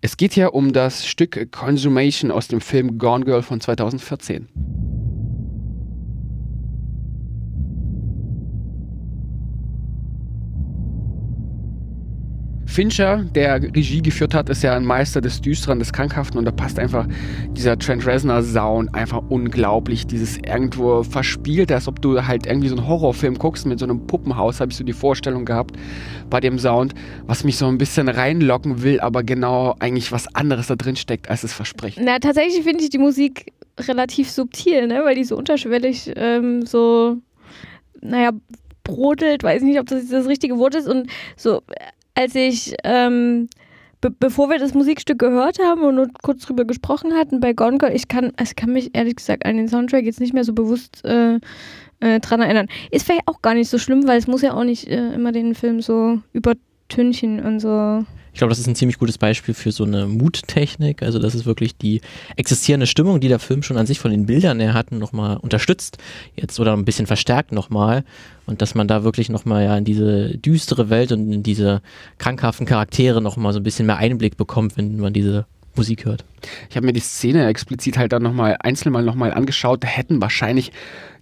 Es 0.00 0.16
geht 0.16 0.32
hier 0.32 0.54
um 0.54 0.72
das 0.72 1.06
Stück 1.06 1.52
Consumation 1.52 2.30
aus 2.30 2.48
dem 2.48 2.62
Film 2.62 2.96
Gone 2.96 3.26
Girl 3.26 3.42
von 3.42 3.60
2014. 3.60 4.48
Fincher, 12.68 13.24
der 13.34 13.62
Regie 13.62 14.02
geführt 14.02 14.34
hat, 14.34 14.50
ist 14.50 14.62
ja 14.62 14.76
ein 14.76 14.84
Meister 14.84 15.22
des 15.22 15.40
Düsteren, 15.40 15.78
des 15.78 15.90
Krankhaften 15.90 16.38
und 16.38 16.44
da 16.44 16.50
passt 16.50 16.78
einfach 16.78 17.08
dieser 17.52 17.78
Trent 17.78 18.06
Reznor 18.06 18.42
Sound 18.42 18.94
einfach 18.94 19.22
unglaublich. 19.30 20.06
Dieses 20.06 20.36
irgendwo 20.36 21.02
verspielt, 21.02 21.72
als 21.72 21.88
ob 21.88 22.02
du 22.02 22.26
halt 22.26 22.46
irgendwie 22.46 22.68
so 22.68 22.76
einen 22.76 22.86
Horrorfilm 22.86 23.38
guckst 23.38 23.64
mit 23.64 23.78
so 23.78 23.86
einem 23.86 24.06
Puppenhaus, 24.06 24.60
habe 24.60 24.70
ich 24.70 24.76
so 24.76 24.84
die 24.84 24.92
Vorstellung 24.92 25.46
gehabt 25.46 25.76
bei 26.28 26.40
dem 26.40 26.58
Sound, 26.58 26.94
was 27.26 27.42
mich 27.42 27.56
so 27.56 27.66
ein 27.66 27.78
bisschen 27.78 28.06
reinlocken 28.06 28.82
will, 28.82 29.00
aber 29.00 29.22
genau 29.24 29.74
eigentlich 29.80 30.12
was 30.12 30.32
anderes 30.34 30.66
da 30.66 30.76
drin 30.76 30.96
steckt, 30.96 31.30
als 31.30 31.44
es 31.44 31.54
verspricht. 31.54 31.98
Na, 32.00 32.18
tatsächlich 32.18 32.62
finde 32.62 32.84
ich 32.84 32.90
die 32.90 32.98
Musik 32.98 33.52
relativ 33.80 34.30
subtil, 34.30 34.86
ne? 34.86 35.00
weil 35.04 35.14
die 35.14 35.24
so 35.24 35.36
unterschwellig 35.38 36.12
ähm, 36.16 36.66
so, 36.66 37.16
naja, 38.02 38.30
brodelt, 38.84 39.42
weiß 39.42 39.62
nicht, 39.62 39.80
ob 39.80 39.86
das 39.86 40.08
das 40.08 40.26
richtige 40.26 40.58
Wort 40.58 40.74
ist 40.74 40.86
und 40.86 41.08
so 41.36 41.62
als 42.18 42.34
ich, 42.34 42.74
ähm, 42.82 43.48
be 44.00 44.10
bevor 44.10 44.50
wir 44.50 44.58
das 44.58 44.74
Musikstück 44.74 45.20
gehört 45.20 45.58
haben 45.60 45.82
und 45.82 45.94
nur 45.94 46.08
kurz 46.22 46.44
drüber 46.44 46.64
gesprochen 46.64 47.14
hatten 47.14 47.38
bei 47.38 47.52
Gone 47.52 47.78
Girl, 47.78 47.94
ich 47.94 48.08
kann, 48.08 48.32
ich 48.42 48.56
kann 48.56 48.72
mich 48.72 48.90
ehrlich 48.94 49.16
gesagt 49.16 49.46
an 49.46 49.56
den 49.56 49.68
Soundtrack 49.68 50.04
jetzt 50.04 50.20
nicht 50.20 50.34
mehr 50.34 50.44
so 50.44 50.52
bewusst 50.52 51.04
äh, 51.04 51.38
äh, 52.00 52.18
dran 52.20 52.40
erinnern. 52.40 52.66
Ist 52.90 53.06
vielleicht 53.06 53.28
auch 53.28 53.40
gar 53.40 53.54
nicht 53.54 53.68
so 53.68 53.78
schlimm, 53.78 54.08
weil 54.08 54.18
es 54.18 54.26
muss 54.26 54.42
ja 54.42 54.54
auch 54.54 54.64
nicht 54.64 54.88
äh, 54.88 55.14
immer 55.14 55.30
den 55.30 55.54
Film 55.54 55.80
so 55.80 56.20
übertünchen 56.32 57.40
und 57.40 57.60
so 57.60 58.04
Ich 58.32 58.38
glaube, 58.38 58.50
das 58.50 58.58
ist 58.58 58.66
ein 58.66 58.74
ziemlich 58.74 58.98
gutes 58.98 59.18
Beispiel 59.18 59.54
für 59.54 59.72
so 59.72 59.84
eine 59.84 60.06
Muttechnik. 60.06 61.02
Also 61.02 61.18
das 61.18 61.34
ist 61.34 61.46
wirklich 61.46 61.76
die 61.76 62.00
existierende 62.36 62.86
Stimmung, 62.86 63.20
die 63.20 63.28
der 63.28 63.38
Film 63.38 63.62
schon 63.62 63.76
an 63.76 63.86
sich 63.86 63.98
von 63.98 64.10
den 64.10 64.26
Bildern 64.26 64.60
her 64.60 64.74
hat, 64.74 64.92
nochmal 64.92 65.36
unterstützt 65.38 65.98
jetzt 66.36 66.58
oder 66.60 66.74
ein 66.74 66.84
bisschen 66.84 67.06
verstärkt 67.06 67.52
nochmal. 67.52 68.04
Und 68.46 68.62
dass 68.62 68.74
man 68.74 68.88
da 68.88 69.04
wirklich 69.04 69.28
nochmal 69.28 69.64
ja 69.64 69.76
in 69.76 69.84
diese 69.84 70.38
düstere 70.38 70.88
Welt 70.88 71.12
und 71.12 71.32
in 71.32 71.42
diese 71.42 71.82
krankhaften 72.18 72.66
Charaktere 72.66 73.20
nochmal 73.20 73.52
so 73.52 73.60
ein 73.60 73.64
bisschen 73.64 73.86
mehr 73.86 73.98
Einblick 73.98 74.36
bekommt, 74.36 74.76
wenn 74.76 74.98
man 74.98 75.12
diese 75.12 75.46
Musik 75.78 76.04
hört. 76.04 76.24
Ich 76.68 76.76
habe 76.76 76.84
mir 76.86 76.92
die 76.92 77.00
Szene 77.00 77.46
explizit 77.46 77.96
halt 77.96 78.12
dann 78.12 78.22
nochmal 78.22 78.56
einzeln 78.60 78.92
mal 78.92 79.04
nochmal 79.04 79.32
angeschaut. 79.32 79.84
Da 79.84 79.88
hätten 79.88 80.20
wahrscheinlich 80.20 80.72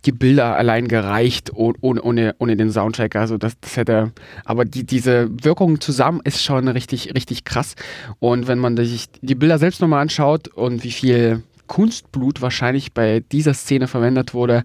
die 0.07 0.13
Bilder 0.13 0.57
allein 0.57 0.89
gereicht 0.89 1.51
ohne, 1.53 2.01
ohne, 2.03 2.35
ohne 2.39 2.57
den 2.57 2.71
Soundtrack. 2.71 3.17
Also 3.17 3.37
das, 3.37 3.59
das 3.61 3.77
hätte, 3.77 4.13
aber 4.45 4.65
die, 4.65 4.85
diese 4.85 5.29
Wirkung 5.43 5.81
zusammen 5.81 6.21
ist 6.25 6.43
schon 6.43 6.69
richtig, 6.69 7.15
richtig 7.15 7.45
krass. 7.45 7.75
Und 8.21 8.47
wenn 8.47 8.59
man 8.59 8.77
sich 8.77 9.07
die 9.21 9.35
Bilder 9.35 9.59
selbst 9.59 9.81
nochmal 9.81 10.03
anschaut 10.03 10.49
und 10.49 10.85
wie 10.85 10.93
viel 10.93 11.43
Kunstblut 11.67 12.41
wahrscheinlich 12.41 12.93
bei 12.93 13.21
dieser 13.33 13.55
Szene 13.55 13.89
verwendet 13.89 14.33
wurde, 14.35 14.63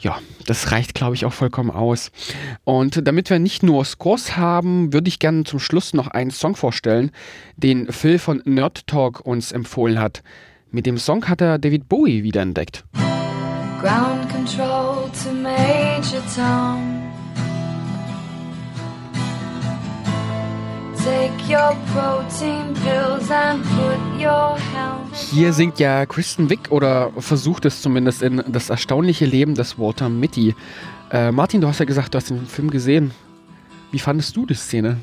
ja, 0.00 0.18
das 0.46 0.72
reicht, 0.72 0.94
glaube 0.94 1.14
ich, 1.14 1.24
auch 1.24 1.32
vollkommen 1.32 1.70
aus. 1.70 2.10
Und 2.64 3.06
damit 3.06 3.30
wir 3.30 3.38
nicht 3.38 3.62
nur 3.62 3.84
Scores 3.84 4.36
haben, 4.36 4.92
würde 4.92 5.08
ich 5.08 5.20
gerne 5.20 5.44
zum 5.44 5.60
Schluss 5.60 5.94
noch 5.94 6.08
einen 6.08 6.32
Song 6.32 6.56
vorstellen, 6.56 7.12
den 7.56 7.92
Phil 7.92 8.18
von 8.18 8.42
Nerd 8.44 8.86
Talk 8.88 9.20
uns 9.20 9.52
empfohlen 9.52 10.00
hat. 10.00 10.22
Mit 10.72 10.86
dem 10.86 10.98
Song 10.98 11.28
hat 11.28 11.40
er 11.40 11.58
David 11.58 11.88
Bowie 11.88 12.24
wiederentdeckt. 12.24 12.84
Ground 13.82 14.30
control 14.30 15.10
to 15.24 15.32
Major 15.32 16.22
Tom. 16.36 17.02
Hier 25.32 25.52
singt 25.52 25.80
ja 25.80 26.06
Kristen 26.06 26.48
Wick 26.48 26.70
oder 26.70 27.10
versucht 27.18 27.64
es 27.64 27.82
zumindest 27.82 28.22
in 28.22 28.44
das 28.46 28.70
erstaunliche 28.70 29.24
Leben 29.24 29.56
des 29.56 29.80
Walter 29.80 30.08
Mitty. 30.08 30.54
Äh, 31.10 31.32
Martin, 31.32 31.60
du 31.60 31.66
hast 31.66 31.80
ja 31.80 31.84
gesagt, 31.84 32.14
du 32.14 32.18
hast 32.18 32.30
den 32.30 32.46
Film 32.46 32.70
gesehen. 32.70 33.10
Wie 33.90 33.98
fandest 33.98 34.36
du 34.36 34.46
die 34.46 34.54
Szene? 34.54 34.98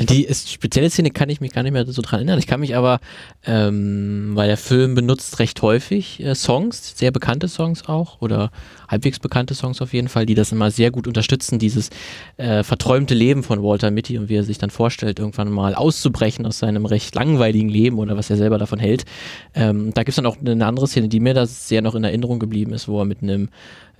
Die 0.00 0.24
ist, 0.24 0.50
spezielle 0.50 0.88
Szene 0.88 1.10
kann 1.10 1.28
ich 1.28 1.40
mich 1.40 1.52
gar 1.52 1.62
nicht 1.62 1.72
mehr 1.72 1.86
so 1.86 2.00
dran 2.00 2.20
erinnern. 2.20 2.38
Ich 2.38 2.46
kann 2.46 2.60
mich 2.60 2.74
aber, 2.74 3.00
ähm, 3.44 4.32
weil 4.34 4.48
der 4.48 4.56
Film 4.56 4.94
benutzt 4.94 5.38
recht 5.38 5.60
häufig 5.62 6.20
äh, 6.20 6.34
Songs, 6.34 6.96
sehr 6.96 7.10
bekannte 7.10 7.48
Songs 7.48 7.86
auch 7.86 8.20
oder 8.22 8.50
halbwegs 8.90 9.18
bekannte 9.18 9.54
Songs 9.54 9.80
auf 9.80 9.92
jeden 9.92 10.08
Fall, 10.08 10.26
die 10.26 10.34
das 10.34 10.52
immer 10.52 10.70
sehr 10.70 10.90
gut 10.90 11.06
unterstützen, 11.06 11.58
dieses 11.58 11.90
äh, 12.36 12.62
verträumte 12.62 13.14
Leben 13.14 13.42
von 13.42 13.62
Walter 13.62 13.90
Mitty 13.90 14.18
und 14.18 14.28
wie 14.28 14.36
er 14.36 14.44
sich 14.44 14.58
dann 14.58 14.70
vorstellt, 14.70 15.18
irgendwann 15.18 15.50
mal 15.50 15.74
auszubrechen 15.74 16.46
aus 16.46 16.58
seinem 16.58 16.86
recht 16.86 17.14
langweiligen 17.14 17.68
Leben 17.68 17.98
oder 17.98 18.16
was 18.16 18.30
er 18.30 18.36
selber 18.36 18.58
davon 18.58 18.78
hält. 18.78 19.04
Ähm, 19.54 19.92
da 19.94 20.02
gibt 20.02 20.10
es 20.10 20.16
dann 20.16 20.26
auch 20.26 20.38
eine 20.38 20.66
andere 20.66 20.88
Szene, 20.88 21.08
die 21.08 21.20
mir 21.20 21.34
da 21.34 21.46
sehr 21.46 21.82
noch 21.82 21.94
in 21.94 22.04
Erinnerung 22.04 22.38
geblieben 22.38 22.72
ist, 22.72 22.88
wo 22.88 23.00
er 23.00 23.04
mit 23.04 23.22
einem 23.22 23.48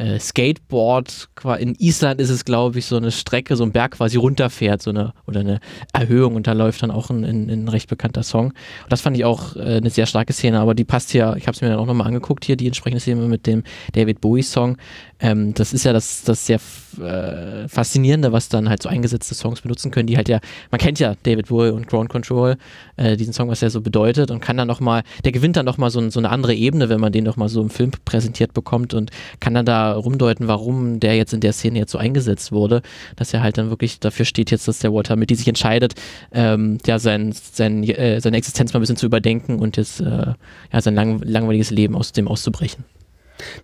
äh, 0.00 0.18
Skateboard, 0.18 1.28
in 1.58 1.74
Island 1.78 2.20
ist 2.20 2.30
es, 2.30 2.44
glaube 2.44 2.78
ich, 2.78 2.86
so 2.86 2.96
eine 2.96 3.10
Strecke, 3.10 3.54
so 3.56 3.64
ein 3.64 3.72
Berg 3.72 3.92
quasi 3.92 4.16
runterfährt, 4.16 4.80
so 4.80 4.90
eine, 4.90 5.12
oder 5.26 5.40
eine 5.40 5.60
Erhöhung 5.92 6.36
und 6.36 6.46
da 6.46 6.52
läuft 6.52 6.82
dann 6.82 6.90
auch 6.90 7.10
ein, 7.10 7.22
ein, 7.22 7.50
ein 7.50 7.68
recht 7.68 7.88
bekannter 7.88 8.22
Song. 8.22 8.46
Und 8.46 8.54
das 8.88 9.02
fand 9.02 9.16
ich 9.16 9.26
auch 9.26 9.56
äh, 9.56 9.76
eine 9.76 9.90
sehr 9.90 10.06
starke 10.06 10.32
Szene, 10.32 10.58
aber 10.58 10.74
die 10.74 10.84
passt 10.84 11.10
hier, 11.10 11.34
ich 11.36 11.46
habe 11.46 11.54
es 11.54 11.60
mir 11.60 11.68
dann 11.68 11.78
auch 11.78 11.86
nochmal 11.86 12.06
angeguckt, 12.06 12.46
hier 12.46 12.56
die 12.56 12.66
entsprechende 12.66 13.00
Szene 13.00 13.20
mit 13.26 13.46
dem 13.46 13.62
David 13.92 14.22
Bowie-Song. 14.22 14.78
Ähm, 15.20 15.54
das 15.54 15.72
ist 15.72 15.84
ja 15.84 15.92
das, 15.92 16.22
das 16.22 16.46
sehr 16.46 16.60
äh, 16.98 17.68
Faszinierende, 17.68 18.32
was 18.32 18.48
dann 18.48 18.68
halt 18.68 18.82
so 18.82 18.88
eingesetzte 18.88 19.34
Songs 19.34 19.60
benutzen 19.60 19.90
können, 19.90 20.06
die 20.06 20.16
halt 20.16 20.28
ja, 20.28 20.40
man 20.70 20.80
kennt 20.80 20.98
ja 20.98 21.14
David 21.22 21.48
Bowie 21.48 21.70
und 21.70 21.86
Ground 21.86 22.08
Control, 22.08 22.56
äh, 22.96 23.16
diesen 23.16 23.32
Song, 23.32 23.48
was 23.48 23.62
er 23.62 23.70
so 23.70 23.80
bedeutet 23.80 24.30
und 24.30 24.40
kann 24.40 24.56
dann 24.56 24.68
nochmal, 24.68 25.02
der 25.24 25.32
gewinnt 25.32 25.56
dann 25.56 25.66
nochmal 25.66 25.90
so, 25.90 26.08
so 26.10 26.20
eine 26.20 26.30
andere 26.30 26.54
Ebene, 26.54 26.88
wenn 26.88 27.00
man 27.00 27.12
den 27.12 27.24
nochmal 27.24 27.48
so 27.48 27.60
im 27.60 27.70
Film 27.70 27.90
präsentiert 28.04 28.54
bekommt 28.54 28.94
und 28.94 29.10
kann 29.40 29.54
dann 29.54 29.66
da 29.66 29.92
rumdeuten, 29.92 30.48
warum 30.48 31.00
der 31.00 31.16
jetzt 31.16 31.34
in 31.34 31.40
der 31.40 31.52
Szene 31.52 31.78
jetzt 31.78 31.92
so 31.92 31.98
eingesetzt 31.98 32.52
wurde, 32.52 32.82
dass 33.16 33.34
er 33.34 33.42
halt 33.42 33.58
dann 33.58 33.70
wirklich 33.70 34.00
dafür 34.00 34.24
steht 34.24 34.50
jetzt, 34.50 34.68
dass 34.68 34.78
der 34.78 34.92
Walter 34.92 35.16
mit 35.16 35.30
die 35.30 35.34
sich 35.34 35.48
entscheidet, 35.48 35.94
ähm, 36.32 36.78
ja, 36.86 36.98
sein, 36.98 37.32
sein, 37.32 37.84
äh, 37.84 38.20
seine 38.20 38.36
Existenz 38.36 38.72
mal 38.72 38.80
ein 38.80 38.82
bisschen 38.82 38.96
zu 38.96 39.06
überdenken 39.06 39.58
und 39.58 39.76
jetzt, 39.76 40.00
äh, 40.00 40.32
ja, 40.72 40.80
sein 40.80 40.94
lang, 40.94 41.20
langweiliges 41.22 41.70
Leben 41.70 41.94
aus 41.94 42.12
dem 42.12 42.26
auszubrechen. 42.26 42.84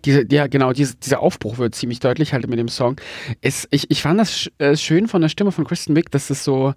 Diese, 0.05 0.25
ja, 0.29 0.47
genau, 0.47 0.73
diese, 0.73 0.95
dieser 0.95 1.21
Aufbruch 1.21 1.57
wird 1.57 1.75
ziemlich 1.75 1.99
deutlich 1.99 2.33
halt 2.33 2.47
mit 2.47 2.59
dem 2.59 2.67
Song. 2.67 2.99
Es, 3.41 3.67
ich, 3.71 3.89
ich 3.89 4.01
fand 4.01 4.19
das 4.19 4.49
äh, 4.57 4.75
schön 4.75 5.07
von 5.07 5.21
der 5.21 5.29
Stimme 5.29 5.51
von 5.51 5.65
Kristen 5.65 5.95
Wick, 5.95 6.11
dass 6.11 6.29
es 6.29 6.43
so 6.43 6.73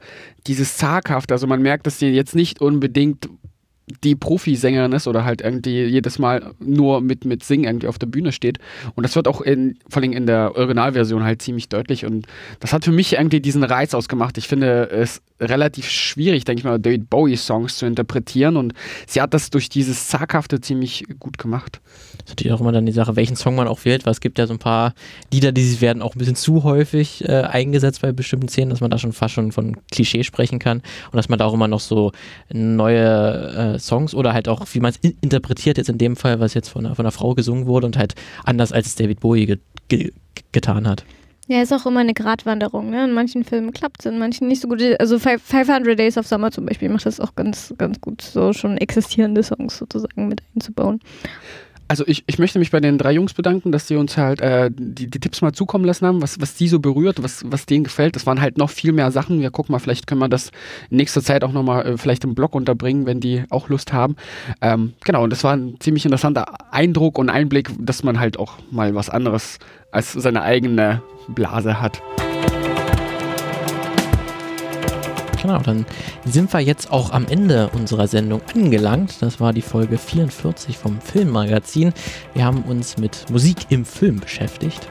dieses 0.46 0.76
zaghaft, 0.76 1.32
also 1.32 1.46
man 1.46 1.62
merkt, 1.62 1.86
dass 1.86 1.98
die 1.98 2.06
jetzt 2.06 2.34
nicht 2.34 2.60
unbedingt 2.60 3.28
die 4.04 4.14
Profisängerin 4.14 4.92
ist 4.92 5.06
oder 5.06 5.24
halt 5.24 5.40
irgendwie 5.40 5.84
jedes 5.84 6.18
Mal 6.18 6.54
nur 6.58 7.00
mit, 7.00 7.24
mit 7.24 7.44
Singen 7.44 7.64
irgendwie 7.64 7.88
auf 7.88 7.98
der 7.98 8.06
Bühne 8.06 8.32
steht. 8.32 8.58
Und 8.94 9.04
das 9.04 9.16
wird 9.16 9.28
auch 9.28 9.40
in, 9.40 9.78
vor 9.88 10.02
allem 10.02 10.12
in 10.12 10.26
der 10.26 10.56
Originalversion 10.56 11.24
halt 11.24 11.42
ziemlich 11.42 11.68
deutlich. 11.68 12.04
Und 12.04 12.26
das 12.60 12.72
hat 12.72 12.84
für 12.84 12.92
mich 12.92 13.14
irgendwie 13.14 13.40
diesen 13.40 13.64
Reiz 13.64 13.94
ausgemacht. 13.94 14.38
Ich 14.38 14.48
finde 14.48 14.90
es 14.90 15.22
relativ 15.40 15.88
schwierig, 15.88 16.44
denke 16.44 16.60
ich 16.60 16.64
mal, 16.64 16.78
David 16.78 17.10
Bowie-Songs 17.10 17.78
zu 17.78 17.86
interpretieren. 17.86 18.56
Und 18.56 18.74
sie 19.06 19.20
hat 19.20 19.34
das 19.34 19.50
durch 19.50 19.68
dieses 19.68 20.08
Zaghafte 20.08 20.60
ziemlich 20.60 21.04
gut 21.18 21.38
gemacht. 21.38 21.80
Das 22.24 22.26
ist 22.26 22.30
natürlich 22.30 22.52
auch 22.52 22.60
immer 22.60 22.72
dann 22.72 22.86
die 22.86 22.92
Sache, 22.92 23.16
welchen 23.16 23.36
Song 23.36 23.54
man 23.54 23.68
auch 23.68 23.84
wählt, 23.84 24.04
weil 24.04 24.12
es 24.12 24.20
gibt 24.20 24.38
ja 24.38 24.46
so 24.46 24.52
ein 24.52 24.58
paar 24.58 24.94
Lieder, 25.32 25.52
die 25.52 25.80
werden 25.80 26.02
auch 26.02 26.14
ein 26.14 26.18
bisschen 26.18 26.36
zu 26.36 26.64
häufig 26.64 27.26
äh, 27.28 27.42
eingesetzt 27.42 28.02
bei 28.02 28.12
bestimmten 28.12 28.48
Szenen, 28.48 28.70
dass 28.70 28.80
man 28.80 28.90
da 28.90 28.98
schon 28.98 29.12
fast 29.12 29.34
schon 29.34 29.52
von 29.52 29.76
Klischee 29.90 30.24
sprechen 30.24 30.58
kann 30.58 30.78
und 31.10 31.16
dass 31.16 31.28
man 31.28 31.38
da 31.38 31.46
auch 31.46 31.54
immer 31.54 31.68
noch 31.68 31.80
so 31.80 32.12
neue 32.52 33.74
äh, 33.74 33.78
Songs 33.78 34.14
oder 34.14 34.32
halt 34.32 34.48
auch, 34.48 34.66
wie 34.72 34.80
man 34.80 34.90
es 34.90 34.96
in 34.98 35.16
interpretiert, 35.20 35.78
jetzt 35.78 35.88
in 35.88 35.98
dem 35.98 36.16
Fall, 36.16 36.40
was 36.40 36.54
jetzt 36.54 36.68
von, 36.68 36.84
von 36.94 37.04
einer 37.04 37.12
Frau 37.12 37.34
gesungen 37.34 37.66
wurde 37.66 37.86
und 37.86 37.96
halt 37.96 38.14
anders 38.44 38.72
als 38.72 38.94
David 38.96 39.20
Bowie 39.20 39.46
ge 39.46 39.58
ge 39.88 40.12
getan 40.52 40.88
hat. 40.88 41.04
Ja, 41.46 41.62
ist 41.62 41.72
auch 41.72 41.84
immer 41.84 42.00
eine 42.00 42.14
Gratwanderung. 42.14 42.90
Ne? 42.90 43.04
In 43.04 43.12
manchen 43.12 43.42
Filmen 43.42 43.72
klappt 43.72 44.00
es, 44.00 44.06
in 44.06 44.18
manchen 44.18 44.46
nicht 44.46 44.60
so 44.60 44.68
gut. 44.68 44.80
Also 45.00 45.18
500 45.18 45.98
Days 45.98 46.16
of 46.16 46.26
Summer 46.26 46.52
zum 46.52 46.66
Beispiel 46.66 46.88
macht 46.88 47.06
das 47.06 47.18
auch 47.18 47.34
ganz, 47.34 47.74
ganz 47.76 48.00
gut, 48.00 48.22
so 48.22 48.52
schon 48.52 48.76
existierende 48.78 49.42
Songs 49.42 49.78
sozusagen 49.78 50.28
mit 50.28 50.42
einzubauen. 50.54 51.00
Also 51.90 52.04
ich, 52.06 52.22
ich 52.28 52.38
möchte 52.38 52.60
mich 52.60 52.70
bei 52.70 52.78
den 52.78 52.98
drei 52.98 53.10
Jungs 53.10 53.34
bedanken, 53.34 53.72
dass 53.72 53.88
sie 53.88 53.96
uns 53.96 54.16
halt 54.16 54.40
äh, 54.40 54.70
die, 54.72 55.10
die 55.10 55.18
Tipps 55.18 55.42
mal 55.42 55.52
zukommen 55.52 55.84
lassen 55.84 56.06
haben, 56.06 56.22
was, 56.22 56.40
was 56.40 56.54
die 56.54 56.68
so 56.68 56.78
berührt, 56.78 57.20
was, 57.20 57.42
was 57.44 57.66
denen 57.66 57.82
gefällt. 57.82 58.14
Das 58.14 58.26
waren 58.26 58.40
halt 58.40 58.58
noch 58.58 58.70
viel 58.70 58.92
mehr 58.92 59.10
Sachen. 59.10 59.40
Wir 59.40 59.50
gucken 59.50 59.72
mal, 59.72 59.80
vielleicht 59.80 60.06
können 60.06 60.20
wir 60.20 60.28
das 60.28 60.52
in 60.88 60.98
nächster 60.98 61.20
Zeit 61.20 61.42
auch 61.42 61.50
nochmal 61.50 61.84
äh, 61.84 61.98
vielleicht 61.98 62.22
im 62.22 62.36
Blog 62.36 62.54
unterbringen, 62.54 63.06
wenn 63.06 63.18
die 63.18 63.42
auch 63.50 63.68
Lust 63.68 63.92
haben. 63.92 64.14
Ähm, 64.60 64.92
genau, 65.02 65.24
und 65.24 65.30
das 65.30 65.42
war 65.42 65.56
ein 65.56 65.80
ziemlich 65.80 66.04
interessanter 66.04 66.72
Eindruck 66.72 67.18
und 67.18 67.28
Einblick, 67.28 67.70
dass 67.80 68.04
man 68.04 68.20
halt 68.20 68.38
auch 68.38 68.58
mal 68.70 68.94
was 68.94 69.10
anderes 69.10 69.58
als 69.90 70.12
seine 70.12 70.42
eigene 70.42 71.02
Blase 71.26 71.80
hat. 71.80 72.00
Genau, 75.42 75.58
dann 75.58 75.86
sind 76.24 76.52
wir 76.52 76.60
jetzt 76.60 76.90
auch 76.90 77.12
am 77.12 77.26
Ende 77.26 77.70
unserer 77.72 78.06
Sendung 78.06 78.42
angelangt. 78.54 79.16
Das 79.20 79.40
war 79.40 79.52
die 79.52 79.62
Folge 79.62 79.96
44 79.96 80.76
vom 80.76 81.00
Filmmagazin. 81.00 81.92
Wir 82.34 82.44
haben 82.44 82.62
uns 82.62 82.98
mit 82.98 83.30
Musik 83.30 83.66
im 83.70 83.84
Film 83.84 84.20
beschäftigt. 84.20 84.86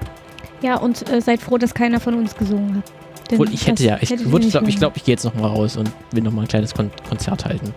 Ja, 0.62 0.78
und 0.78 1.08
äh, 1.10 1.22
seid 1.22 1.42
froh, 1.42 1.58
dass 1.58 1.74
keiner 1.74 2.00
von 2.00 2.16
uns 2.16 2.36
gesungen 2.36 2.78
hat. 2.78 2.92
Obwohl, 3.32 3.54
ich 3.54 3.68
hätte 3.68 3.84
ja, 3.84 3.98
ich 4.02 4.10
glaube, 4.10 4.40
ich, 4.40 4.50
glaub, 4.50 4.68
ich, 4.68 4.78
glaub, 4.78 4.98
ich 4.98 5.04
gehe 5.04 5.14
jetzt 5.14 5.24
nochmal 5.24 5.52
raus 5.52 5.78
und 5.78 5.92
will 6.12 6.24
nochmal 6.24 6.46
ein 6.46 6.48
kleines 6.48 6.74
Kon 6.74 6.90
Konzert 7.08 7.46
halten. 7.46 7.74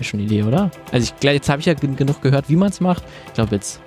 Ist 0.00 0.08
schon 0.08 0.20
eine 0.20 0.26
Idee, 0.26 0.42
oder? 0.42 0.70
Also 0.90 1.12
ich, 1.20 1.24
jetzt 1.24 1.48
habe 1.50 1.60
ich 1.60 1.66
ja 1.66 1.74
genug 1.74 2.22
gehört, 2.22 2.48
wie 2.48 2.56
man 2.56 2.70
es 2.70 2.80
macht. 2.80 3.04
Ich 3.26 3.34
glaube, 3.34 3.54
jetzt, 3.54 3.80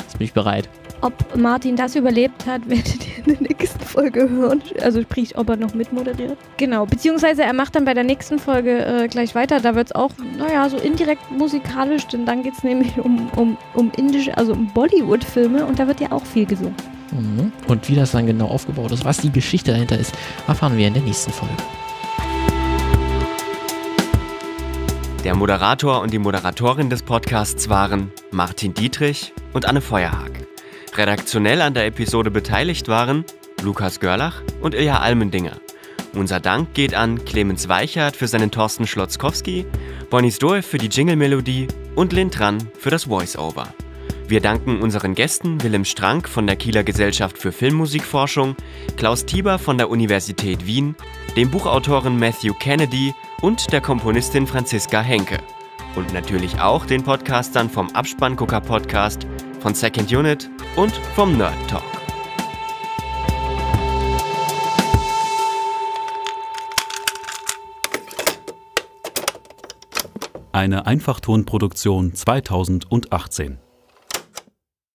jetzt 0.00 0.16
bin 0.16 0.24
ich 0.24 0.32
bereit. 0.32 0.68
Ob 1.04 1.36
Martin 1.36 1.76
das 1.76 1.96
überlebt 1.96 2.46
hat, 2.46 2.62
werdet 2.68 3.06
ihr 3.06 3.18
in 3.18 3.24
der 3.34 3.42
nächsten 3.42 3.80
Folge 3.80 4.26
hören. 4.26 4.62
Also 4.80 5.02
sprich, 5.02 5.36
ob 5.36 5.50
er 5.50 5.56
noch 5.56 5.74
mitmoderiert. 5.74 6.38
Genau, 6.56 6.86
beziehungsweise 6.86 7.42
er 7.42 7.52
macht 7.52 7.76
dann 7.76 7.84
bei 7.84 7.92
der 7.92 8.04
nächsten 8.04 8.38
Folge 8.38 8.86
äh, 8.86 9.06
gleich 9.08 9.34
weiter. 9.34 9.60
Da 9.60 9.74
wird 9.74 9.88
es 9.88 9.94
auch, 9.94 10.12
naja, 10.38 10.66
so 10.70 10.78
indirekt 10.78 11.30
musikalisch, 11.30 12.06
denn 12.06 12.24
dann 12.24 12.42
geht 12.42 12.54
es 12.54 12.64
nämlich 12.64 12.98
um, 13.04 13.28
um, 13.36 13.58
um 13.74 13.92
indische, 13.98 14.34
also 14.38 14.52
um 14.52 14.72
Bollywood-Filme 14.72 15.66
und 15.66 15.78
da 15.78 15.86
wird 15.86 16.00
ja 16.00 16.10
auch 16.10 16.24
viel 16.24 16.46
gesungen. 16.46 16.74
Mhm. 17.12 17.52
Und 17.68 17.86
wie 17.90 17.96
das 17.96 18.12
dann 18.12 18.26
genau 18.26 18.46
aufgebaut 18.46 18.90
ist, 18.90 19.04
was 19.04 19.18
die 19.18 19.30
Geschichte 19.30 19.72
dahinter 19.72 19.98
ist, 19.98 20.14
erfahren 20.48 20.78
wir 20.78 20.88
in 20.88 20.94
der 20.94 21.02
nächsten 21.02 21.32
Folge. 21.32 21.54
Der 25.22 25.34
Moderator 25.34 26.00
und 26.00 26.14
die 26.14 26.18
Moderatorin 26.18 26.88
des 26.88 27.02
Podcasts 27.02 27.68
waren 27.68 28.10
Martin 28.30 28.72
Dietrich 28.72 29.34
und 29.52 29.66
Anne 29.66 29.82
Feuerhag. 29.82 30.43
Redaktionell 30.96 31.60
an 31.60 31.74
der 31.74 31.86
Episode 31.86 32.30
beteiligt 32.30 32.86
waren 32.86 33.24
Lukas 33.62 33.98
Görlach 33.98 34.42
und 34.60 34.74
Ilja 34.74 35.00
Almendinger. 35.00 35.56
Unser 36.14 36.38
Dank 36.38 36.72
geht 36.74 36.94
an 36.94 37.24
Clemens 37.24 37.68
Weichert 37.68 38.14
für 38.14 38.28
seinen 38.28 38.52
Thorsten 38.52 38.86
Schlotzkowski, 38.86 39.66
Bonnie 40.08 40.30
Stoll 40.30 40.62
für 40.62 40.78
die 40.78 40.86
Jingle-Melodie 40.86 41.66
und 41.96 42.12
Lin 42.12 42.30
Tran 42.30 42.58
für 42.78 42.90
das 42.90 43.04
Voice-Over. 43.04 43.74
Wir 44.28 44.40
danken 44.40 44.80
unseren 44.80 45.16
Gästen 45.16 45.60
Willem 45.64 45.84
Strank 45.84 46.28
von 46.28 46.46
der 46.46 46.54
Kieler 46.54 46.84
Gesellschaft 46.84 47.38
für 47.38 47.50
Filmmusikforschung, 47.50 48.54
Klaus 48.96 49.26
Tieber 49.26 49.58
von 49.58 49.76
der 49.76 49.90
Universität 49.90 50.64
Wien, 50.64 50.94
dem 51.36 51.50
Buchautoren 51.50 52.20
Matthew 52.20 52.54
Kennedy 52.54 53.12
und 53.42 53.72
der 53.72 53.80
Komponistin 53.80 54.46
Franziska 54.46 55.00
Henke. 55.00 55.38
Und 55.96 56.12
natürlich 56.12 56.60
auch 56.60 56.86
den 56.86 57.02
Podcastern 57.02 57.68
vom 57.68 57.90
Abspanngucker 57.90 58.60
Podcast, 58.60 59.26
von 59.64 59.74
Second 59.74 60.12
Unit 60.12 60.50
und 60.76 60.94
vom 61.14 61.38
Nerd 61.38 61.54
Talk. 61.70 61.82
Eine 70.52 70.84
Einfachtonproduktion 70.84 72.12
2018. 72.14 73.63